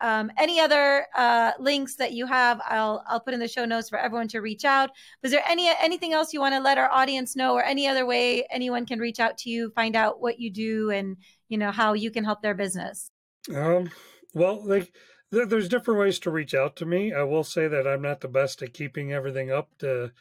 um, 0.00 0.32
any 0.38 0.60
other 0.60 1.06
uh, 1.14 1.52
links 1.58 1.96
that 1.96 2.12
you 2.12 2.26
have, 2.26 2.60
I'll 2.66 3.04
I'll 3.06 3.20
put 3.20 3.34
in 3.34 3.40
the 3.40 3.48
show 3.48 3.64
notes 3.64 3.88
for 3.88 3.98
everyone 3.98 4.28
to 4.28 4.40
reach 4.40 4.64
out. 4.64 4.90
Was 5.22 5.32
there 5.32 5.42
any 5.48 5.70
anything 5.80 6.12
else 6.12 6.32
you 6.32 6.40
want 6.40 6.54
to 6.54 6.60
let 6.60 6.78
our 6.78 6.90
audience 6.90 7.36
know, 7.36 7.54
or 7.54 7.62
any 7.62 7.86
other 7.86 8.06
way 8.06 8.46
anyone 8.50 8.86
can 8.86 8.98
reach 8.98 9.20
out 9.20 9.38
to 9.38 9.50
you, 9.50 9.70
find 9.74 9.96
out 9.96 10.20
what 10.20 10.38
you 10.38 10.50
do, 10.50 10.90
and 10.90 11.16
you 11.48 11.58
know 11.58 11.70
how 11.70 11.92
you 11.92 12.10
can 12.10 12.24
help 12.24 12.42
their 12.42 12.54
business? 12.54 13.10
Um, 13.54 13.90
well, 14.34 14.64
like 14.66 14.92
there's 15.32 15.68
different 15.68 15.98
ways 15.98 16.18
to 16.20 16.30
reach 16.30 16.54
out 16.54 16.76
to 16.76 16.86
me. 16.86 17.12
I 17.12 17.22
will 17.22 17.44
say 17.44 17.66
that 17.66 17.86
I'm 17.86 18.02
not 18.02 18.20
the 18.20 18.28
best 18.28 18.62
at 18.62 18.74
keeping 18.74 19.12
everything 19.12 19.50
up 19.50 19.70
to 19.78 20.12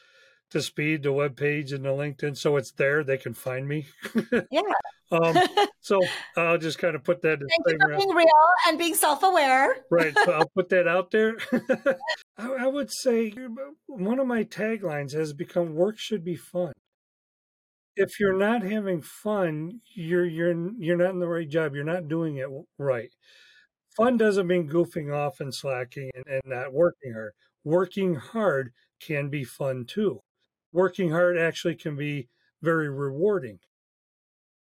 to 0.51 0.61
speed, 0.61 1.03
the 1.03 1.11
web 1.13 1.35
page 1.37 1.71
and 1.71 1.85
the 1.85 1.89
LinkedIn, 1.89 2.37
so 2.37 2.57
it's 2.57 2.71
there. 2.71 3.03
They 3.03 3.17
can 3.17 3.33
find 3.33 3.67
me. 3.67 3.87
Yeah. 4.51 4.61
um, 5.11 5.35
so 5.81 5.99
I'll 6.37 6.57
just 6.57 6.77
kind 6.77 6.95
of 6.95 7.03
put 7.03 7.21
that. 7.21 7.39
Thank 7.39 7.51
you 7.67 7.77
for 7.79 7.97
being 7.97 8.15
real 8.15 8.27
and 8.67 8.77
being 8.77 8.95
self-aware. 8.95 9.85
right. 9.89 10.13
So 10.25 10.31
I'll 10.31 10.51
put 10.55 10.69
that 10.69 10.87
out 10.87 11.11
there. 11.11 11.37
I, 12.37 12.49
I 12.51 12.67
would 12.67 12.91
say 12.91 13.33
one 13.87 14.19
of 14.19 14.27
my 14.27 14.43
taglines 14.43 15.13
has 15.13 15.33
become 15.33 15.75
"Work 15.75 15.97
should 15.99 16.23
be 16.23 16.35
fun." 16.35 16.73
If 17.97 18.19
you're 18.19 18.37
not 18.37 18.63
having 18.63 19.01
fun, 19.01 19.81
you're 19.93 20.25
you're 20.25 20.71
you're 20.77 20.97
not 20.97 21.11
in 21.11 21.19
the 21.19 21.27
right 21.27 21.49
job. 21.49 21.75
You're 21.75 21.83
not 21.83 22.07
doing 22.07 22.37
it 22.37 22.47
right. 22.77 23.11
Fun 23.95 24.17
doesn't 24.17 24.47
mean 24.47 24.69
goofing 24.69 25.13
off 25.13 25.39
and 25.39 25.53
slacking 25.53 26.09
and, 26.15 26.25
and 26.27 26.41
not 26.45 26.73
working 26.73 27.13
hard. 27.13 27.33
Working 27.63 28.15
hard 28.15 28.71
can 28.99 29.29
be 29.29 29.43
fun 29.43 29.85
too 29.85 30.21
working 30.71 31.11
hard 31.11 31.37
actually 31.37 31.75
can 31.75 31.95
be 31.95 32.29
very 32.61 32.89
rewarding. 32.89 33.59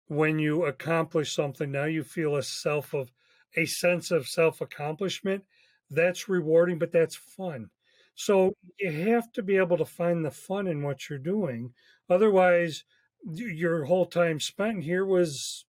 When 0.08 0.38
you 0.38 0.64
accomplish 0.64 1.34
something, 1.34 1.70
now 1.70 1.84
you 1.84 2.04
feel 2.04 2.36
a 2.36 2.42
self 2.42 2.92
of 2.92 3.10
a 3.56 3.66
sense 3.66 4.10
of 4.10 4.28
self 4.28 4.60
accomplishment. 4.60 5.44
That's 5.90 6.28
rewarding, 6.28 6.78
but 6.78 6.92
that's 6.92 7.16
fun. 7.16 7.70
So 8.14 8.54
you 8.78 8.90
have 9.08 9.32
to 9.32 9.42
be 9.42 9.56
able 9.56 9.78
to 9.78 9.84
find 9.84 10.24
the 10.24 10.30
fun 10.30 10.66
in 10.66 10.82
what 10.82 11.08
you're 11.08 11.18
doing. 11.18 11.72
Otherwise, 12.10 12.84
your 13.24 13.84
whole 13.84 14.06
time 14.06 14.40
spent 14.40 14.84
here 14.84 15.06
was, 15.06 15.64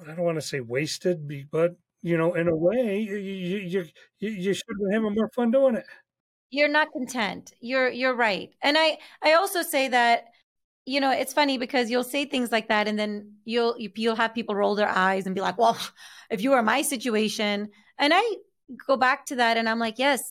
I 0.00 0.14
don't 0.14 0.24
want 0.24 0.36
to 0.36 0.46
say 0.46 0.60
wasted, 0.60 1.28
but 1.50 1.76
you 2.02 2.16
know, 2.16 2.34
in 2.34 2.48
a 2.48 2.54
way, 2.56 3.00
you 3.00 3.16
you 3.16 3.84
you, 4.18 4.54
should 4.54 4.64
have 4.92 5.02
having 5.02 5.14
more 5.14 5.30
fun 5.34 5.50
doing 5.50 5.76
it. 5.76 5.84
You're 6.50 6.68
not 6.68 6.92
content. 6.92 7.52
You're 7.60 7.90
you're 7.90 8.14
right. 8.14 8.50
And 8.62 8.78
i 8.78 8.98
i 9.22 9.32
also 9.34 9.62
say 9.62 9.88
that 9.88 10.24
you 10.86 11.00
know 11.00 11.10
it's 11.10 11.34
funny 11.34 11.58
because 11.58 11.90
you'll 11.90 12.04
say 12.04 12.24
things 12.24 12.50
like 12.50 12.68
that 12.68 12.88
and 12.88 12.98
then 12.98 13.34
you'll 13.44 13.74
you'll 13.78 14.16
have 14.16 14.34
people 14.34 14.54
roll 14.54 14.74
their 14.74 14.88
eyes 14.88 15.26
and 15.26 15.34
be 15.34 15.42
like 15.42 15.58
well 15.58 15.76
if 16.30 16.40
you 16.42 16.50
were 16.50 16.62
my 16.62 16.80
situation 16.80 17.68
and 17.98 18.14
i 18.14 18.36
go 18.86 18.96
back 18.96 19.26
to 19.26 19.36
that 19.36 19.58
and 19.58 19.68
i'm 19.68 19.78
like 19.78 19.98
yes 19.98 20.30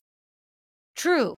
true. 0.97 1.35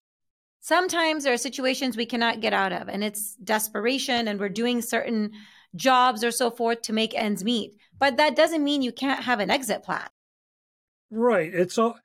Sometimes 0.62 1.24
there 1.24 1.32
are 1.32 1.38
situations 1.38 1.96
we 1.96 2.06
cannot 2.06 2.40
get 2.40 2.52
out 2.52 2.72
of 2.72 2.88
and 2.88 3.04
it's 3.04 3.34
desperation 3.36 4.28
and 4.28 4.40
we're 4.40 4.48
doing 4.48 4.82
certain 4.82 5.30
jobs 5.76 6.24
or 6.24 6.30
so 6.30 6.50
forth 6.50 6.82
to 6.82 6.92
make 6.92 7.14
ends 7.14 7.44
meet 7.44 7.76
but 7.98 8.16
that 8.16 8.36
doesn't 8.36 8.64
mean 8.64 8.82
you 8.82 8.92
can't 8.92 9.24
have 9.24 9.40
an 9.40 9.50
exit 9.50 9.82
plan 9.82 10.08
right 11.10 11.52
it's 11.54 11.78
all 11.78 11.96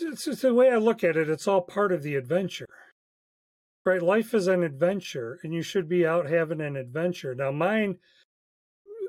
it's 0.00 0.24
just 0.24 0.42
the 0.42 0.54
way 0.54 0.70
I 0.70 0.76
look 0.76 1.04
at 1.04 1.16
it, 1.16 1.28
it's 1.28 1.48
all 1.48 1.60
part 1.60 1.92
of 1.92 2.02
the 2.02 2.14
adventure. 2.14 2.68
right? 3.84 4.02
Life 4.02 4.34
is 4.34 4.46
an 4.46 4.62
adventure, 4.62 5.38
and 5.42 5.52
you 5.52 5.62
should 5.62 5.88
be 5.88 6.06
out 6.06 6.28
having 6.28 6.60
an 6.60 6.76
adventure. 6.76 7.34
Now, 7.34 7.50
mine 7.50 7.98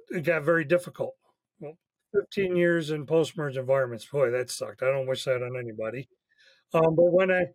it 0.09 0.23
got 0.23 0.43
very 0.43 0.65
difficult. 0.65 1.15
Well, 1.59 1.77
15 2.15 2.55
years 2.55 2.89
in 2.89 3.05
post 3.05 3.37
merge 3.37 3.57
environments, 3.57 4.05
boy, 4.05 4.31
that 4.31 4.49
sucked. 4.49 4.81
I 4.81 4.91
don't 4.91 5.07
wish 5.07 5.25
that 5.25 5.43
on 5.43 5.55
anybody. 5.57 6.09
Um, 6.73 6.95
but 6.95 7.11
when 7.11 7.31
I 7.31 7.45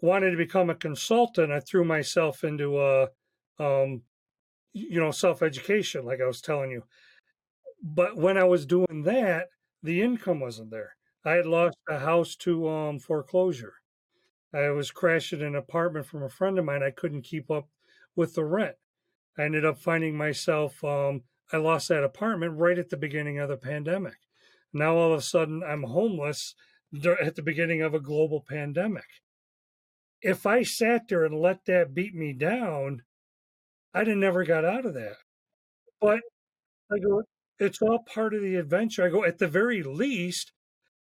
wanted 0.00 0.30
to 0.30 0.36
become 0.36 0.70
a 0.70 0.74
consultant, 0.74 1.50
I 1.50 1.60
threw 1.60 1.84
myself 1.84 2.44
into 2.44 2.80
a, 2.80 3.08
um, 3.58 4.02
you 4.74 5.00
know, 5.00 5.12
self 5.12 5.42
education, 5.42 6.04
like 6.04 6.20
I 6.20 6.26
was 6.26 6.42
telling 6.42 6.70
you. 6.70 6.82
But 7.82 8.16
when 8.16 8.36
I 8.36 8.44
was 8.44 8.66
doing 8.66 9.04
that, 9.04 9.48
the 9.82 10.02
income 10.02 10.40
wasn't 10.40 10.70
there. 10.70 10.96
I 11.24 11.32
had 11.32 11.46
lost 11.46 11.78
a 11.88 11.98
house 11.98 12.36
to 12.36 12.68
um, 12.68 12.98
foreclosure. 12.98 13.74
I 14.52 14.70
was 14.70 14.90
crashing 14.90 15.42
an 15.42 15.54
apartment 15.56 16.06
from 16.06 16.22
a 16.22 16.28
friend 16.28 16.58
of 16.58 16.64
mine. 16.64 16.82
I 16.82 16.90
couldn't 16.90 17.22
keep 17.22 17.50
up 17.50 17.68
with 18.14 18.34
the 18.34 18.44
rent. 18.44 18.76
I 19.38 19.42
ended 19.42 19.64
up 19.64 19.78
finding 19.78 20.16
myself, 20.16 20.82
um, 20.84 21.22
I 21.52 21.56
lost 21.56 21.88
that 21.88 22.04
apartment 22.04 22.58
right 22.58 22.78
at 22.78 22.90
the 22.90 22.96
beginning 22.96 23.38
of 23.38 23.48
the 23.48 23.56
pandemic. 23.56 24.16
Now 24.72 24.96
all 24.96 25.12
of 25.12 25.18
a 25.18 25.22
sudden 25.22 25.62
I'm 25.62 25.84
homeless 25.84 26.54
at 27.04 27.34
the 27.34 27.42
beginning 27.42 27.82
of 27.82 27.94
a 27.94 28.00
global 28.00 28.44
pandemic. 28.46 29.06
If 30.20 30.46
I 30.46 30.62
sat 30.62 31.08
there 31.08 31.24
and 31.24 31.40
let 31.40 31.64
that 31.66 31.94
beat 31.94 32.14
me 32.14 32.32
down, 32.32 33.02
I'd 33.94 34.08
have 34.08 34.16
never 34.16 34.44
got 34.44 34.64
out 34.64 34.84
of 34.84 34.94
that. 34.94 35.16
But 36.00 36.20
I 36.92 36.98
go, 36.98 37.22
it's 37.58 37.80
all 37.80 38.00
part 38.12 38.34
of 38.34 38.42
the 38.42 38.56
adventure. 38.56 39.04
I 39.04 39.08
go, 39.08 39.24
at 39.24 39.38
the 39.38 39.48
very 39.48 39.82
least, 39.82 40.52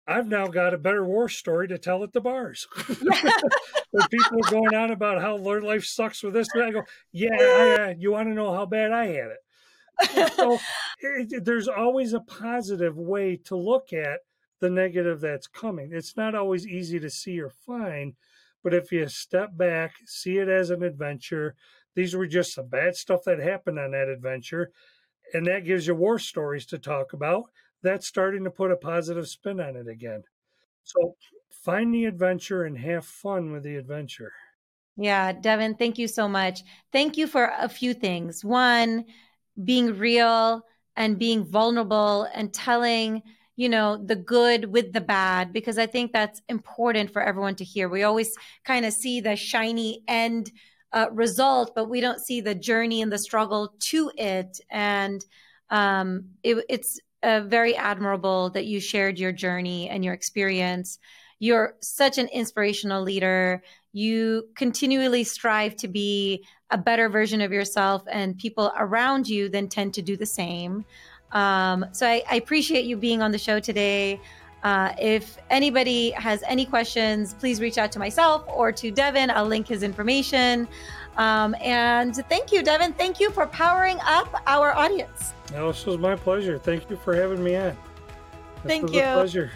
I've 0.07 0.29
now 0.29 0.47
got 0.47 0.73
a 0.73 0.79
better 0.79 1.05
war 1.05 1.29
story 1.29 1.69
to 1.69 1.77
tell 1.77 2.03
at 2.03 2.13
the 2.13 2.21
bars. 2.21 2.67
when 3.91 4.09
people 4.09 4.39
are 4.39 4.51
going 4.51 4.75
on 4.75 4.91
about 4.91 5.21
how 5.21 5.37
life 5.37 5.85
sucks 5.85 6.23
with 6.23 6.33
this, 6.33 6.49
I 6.55 6.71
go, 6.71 6.83
yeah, 7.13 7.29
I, 7.35 7.95
you 7.99 8.13
want 8.13 8.29
to 8.29 8.35
know 8.35 8.55
how 8.55 8.65
bad 8.65 8.93
I 8.93 9.07
had 9.07 9.31
it. 9.33 10.33
so 10.33 10.55
it, 11.01 11.33
eh, 11.33 11.37
eh, 11.37 11.41
there's 11.43 11.69
always 11.69 12.15
a 12.15 12.21
positive 12.21 12.97
way 12.97 13.37
to 13.45 13.57
look 13.57 13.93
at 13.93 14.21
the 14.61 14.71
negative 14.71 15.21
that's 15.21 15.47
coming. 15.47 15.91
It's 15.93 16.17
not 16.17 16.35
always 16.35 16.67
easy 16.67 16.99
to 17.01 17.11
see 17.11 17.41
or 17.41 17.51
find, 17.51 18.15
but 18.65 18.73
if 18.75 18.91
you 18.91 19.09
step 19.09 19.57
back, 19.57 19.93
see 20.07 20.39
it 20.39 20.49
as 20.49 20.71
an 20.71 20.83
adventure, 20.83 21.55
these 21.95 22.15
were 22.15 22.27
just 22.27 22.57
the 22.57 22.63
bad 22.63 22.97
stuff 22.97 23.25
that 23.25 23.39
happened 23.39 23.79
on 23.79 23.93
that 23.93 24.09
adventure 24.09 24.73
and 25.35 25.47
that 25.47 25.65
gives 25.65 25.87
you 25.87 25.95
war 25.95 26.19
stories 26.19 26.67
to 26.67 26.79
talk 26.79 27.13
about. 27.13 27.45
That's 27.83 28.07
starting 28.07 28.45
to 28.45 28.51
put 28.51 28.73
a 28.73 28.77
positive 28.77 29.29
spin 29.29 29.61
on 29.61 29.77
it 29.77 29.89
again. 29.89 30.25
So 30.85 31.17
find 31.51 31.93
the 31.93 32.07
adventure 32.07 32.65
and 32.65 32.79
have 32.79 33.05
fun 33.05 33.53
with 33.53 33.63
the 33.63 33.77
adventure. 33.77 34.33
Yeah, 34.97 35.33
Devin, 35.33 35.77
thank 35.77 35.99
you 35.99 36.09
so 36.09 36.29
much. 36.29 36.63
Thank 36.93 37.17
you 37.17 37.27
for 37.27 37.53
a 37.59 37.69
few 37.69 37.95
things. 37.95 38.45
One, 38.45 39.05
being 39.63 39.97
real 39.97 40.63
and 40.97 41.19
being 41.19 41.45
vulnerable 41.45 42.27
and 42.35 42.53
telling, 42.53 43.23
you 43.55 43.69
know, 43.69 43.97
the 43.97 44.17
good 44.17 44.65
with 44.65 44.93
the 44.93 45.01
bad, 45.01 45.53
because 45.53 45.79
I 45.79 45.87
think 45.87 46.13
that's 46.13 46.43
important 46.49 47.13
for 47.13 47.23
everyone 47.23 47.55
to 47.57 47.65
hear. 47.65 47.89
We 47.89 48.03
always 48.03 48.35
kind 48.65 48.85
of 48.85 48.93
see 48.93 49.21
the 49.21 49.37
shiny 49.37 50.03
end 50.09 50.51
uh, 50.93 51.07
result, 51.13 51.73
but 51.75 51.89
we 51.89 52.01
don't 52.01 52.21
see 52.21 52.41
the 52.41 52.55
journey 52.55 53.03
and 53.03 53.13
the 53.13 53.19
struggle 53.19 53.75
to 53.79 54.11
it. 54.17 54.61
And 54.71 55.25
um, 55.71 56.31
it, 56.43 56.65
it's 56.69 56.99
uh, 57.23 57.41
very 57.41 57.77
admirable 57.77 58.51
that 58.51 58.67
you 58.67 58.81
shared 58.81 59.19
your 59.19 59.33
journey 59.33 59.89
and 59.89 60.05
your 60.05 60.15
experience. 60.15 60.99
You're 61.39 61.75
such 61.81 62.19
an 62.19 62.29
inspirational 62.29 63.03
leader. 63.03 63.63
You 63.93 64.49
continually 64.55 65.25
strive 65.25 65.77
to 65.77 65.89
be 65.89 66.45
a 66.71 66.79
better 66.79 67.09
version 67.09 67.41
of 67.41 67.53
yourself, 67.53 68.03
and 68.11 68.37
people 68.37 68.73
around 68.77 69.29
you 69.29 69.49
then 69.49 69.69
tend 69.69 69.95
to 69.95 70.03
do 70.03 70.17
the 70.17 70.27
same. 70.27 70.85
Um, 71.33 71.87
so 71.93 72.07
I, 72.07 72.23
I 72.31 72.37
appreciate 72.37 72.85
you 72.85 72.97
being 72.97 73.23
on 73.23 73.33
the 73.33 73.39
show 73.39 73.61
today. 73.61 74.21
Uh, 74.63 74.93
if 74.99 75.39
anybody 75.51 76.11
has 76.11 76.43
any 76.47 76.65
questions, 76.65 77.35
please 77.35 77.61
reach 77.61 77.79
out 77.79 77.93
to 77.93 77.99
myself 77.99 78.45
or 78.49 78.73
to 78.73 78.91
Devin. 78.91 79.31
I'll 79.31 79.47
link 79.47 79.69
his 79.69 79.83
information. 79.83 80.67
Um, 81.17 81.55
and 81.61 82.15
thank 82.29 82.53
you, 82.53 82.63
Devin. 82.63 82.93
Thank 82.93 83.21
you 83.21 83.31
for 83.31 83.47
powering 83.47 83.99
up 84.05 84.43
our 84.47 84.73
audience. 84.73 85.33
No, 85.53 85.73
this 85.73 85.85
was 85.87 85.99
my 85.99 86.17
pleasure. 86.17 86.59
Thank 86.59 86.91
you 86.91 86.97
for 86.97 87.15
having 87.15 87.43
me 87.43 87.57
on. 87.57 87.77
This 88.63 88.65
thank 88.65 88.93
you. 88.93 89.03
pleasure. 89.03 89.51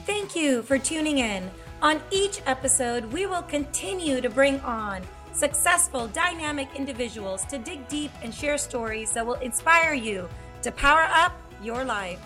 Thank 0.00 0.36
you 0.36 0.62
for 0.62 0.78
tuning 0.78 1.18
in. 1.18 1.50
On 1.82 2.00
each 2.10 2.40
episode, 2.46 3.04
we 3.06 3.26
will 3.26 3.42
continue 3.42 4.20
to 4.20 4.30
bring 4.30 4.60
on 4.60 5.02
successful, 5.32 6.08
dynamic 6.08 6.68
individuals 6.74 7.44
to 7.46 7.58
dig 7.58 7.86
deep 7.88 8.10
and 8.22 8.32
share 8.32 8.56
stories 8.56 9.12
that 9.12 9.26
will 9.26 9.34
inspire 9.34 9.94
you 9.94 10.28
to 10.62 10.70
power 10.72 11.06
up 11.10 11.38
your 11.62 11.84
life. 11.84 12.20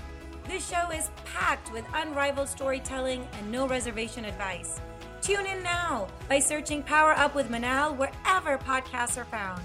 This 0.49 0.67
show 0.67 0.91
is 0.91 1.11
packed 1.27 1.71
with 1.75 1.85
unrivaled 1.93 2.49
storytelling 2.49 3.29
and 3.35 3.53
no 3.53 3.69
reservation 3.69 4.25
advice. 4.25 4.81
Tune 5.21 5.45
in 5.45 5.63
now 5.63 6.09
by 6.27 6.39
searching 6.39 6.83
Power 6.83 7.13
Up 7.13 7.35
with 7.35 7.51
Manal 7.51 7.95
wherever 7.95 8.57
podcasts 8.57 9.19
are 9.19 9.27
found. 9.27 9.61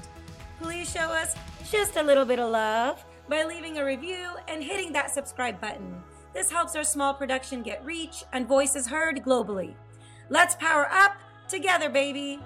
Please 0.61 0.91
show 0.91 1.09
us 1.09 1.37
just 1.71 1.95
a 1.95 2.03
little 2.03 2.25
bit 2.25 2.37
of 2.37 2.51
love 2.51 3.01
by 3.29 3.45
leaving 3.45 3.77
a 3.77 3.85
review 3.85 4.27
and 4.49 4.61
hitting 4.61 4.91
that 4.91 5.09
subscribe 5.09 5.61
button. 5.61 6.03
This 6.33 6.51
helps 6.51 6.75
our 6.75 6.83
small 6.83 7.13
production 7.13 7.61
get 7.63 7.83
reach 7.85 8.25
and 8.33 8.45
voices 8.45 8.85
heard 8.85 9.23
globally. 9.23 9.75
Let's 10.27 10.55
power 10.55 10.89
up 10.91 11.15
together, 11.47 11.89
baby! 11.89 12.41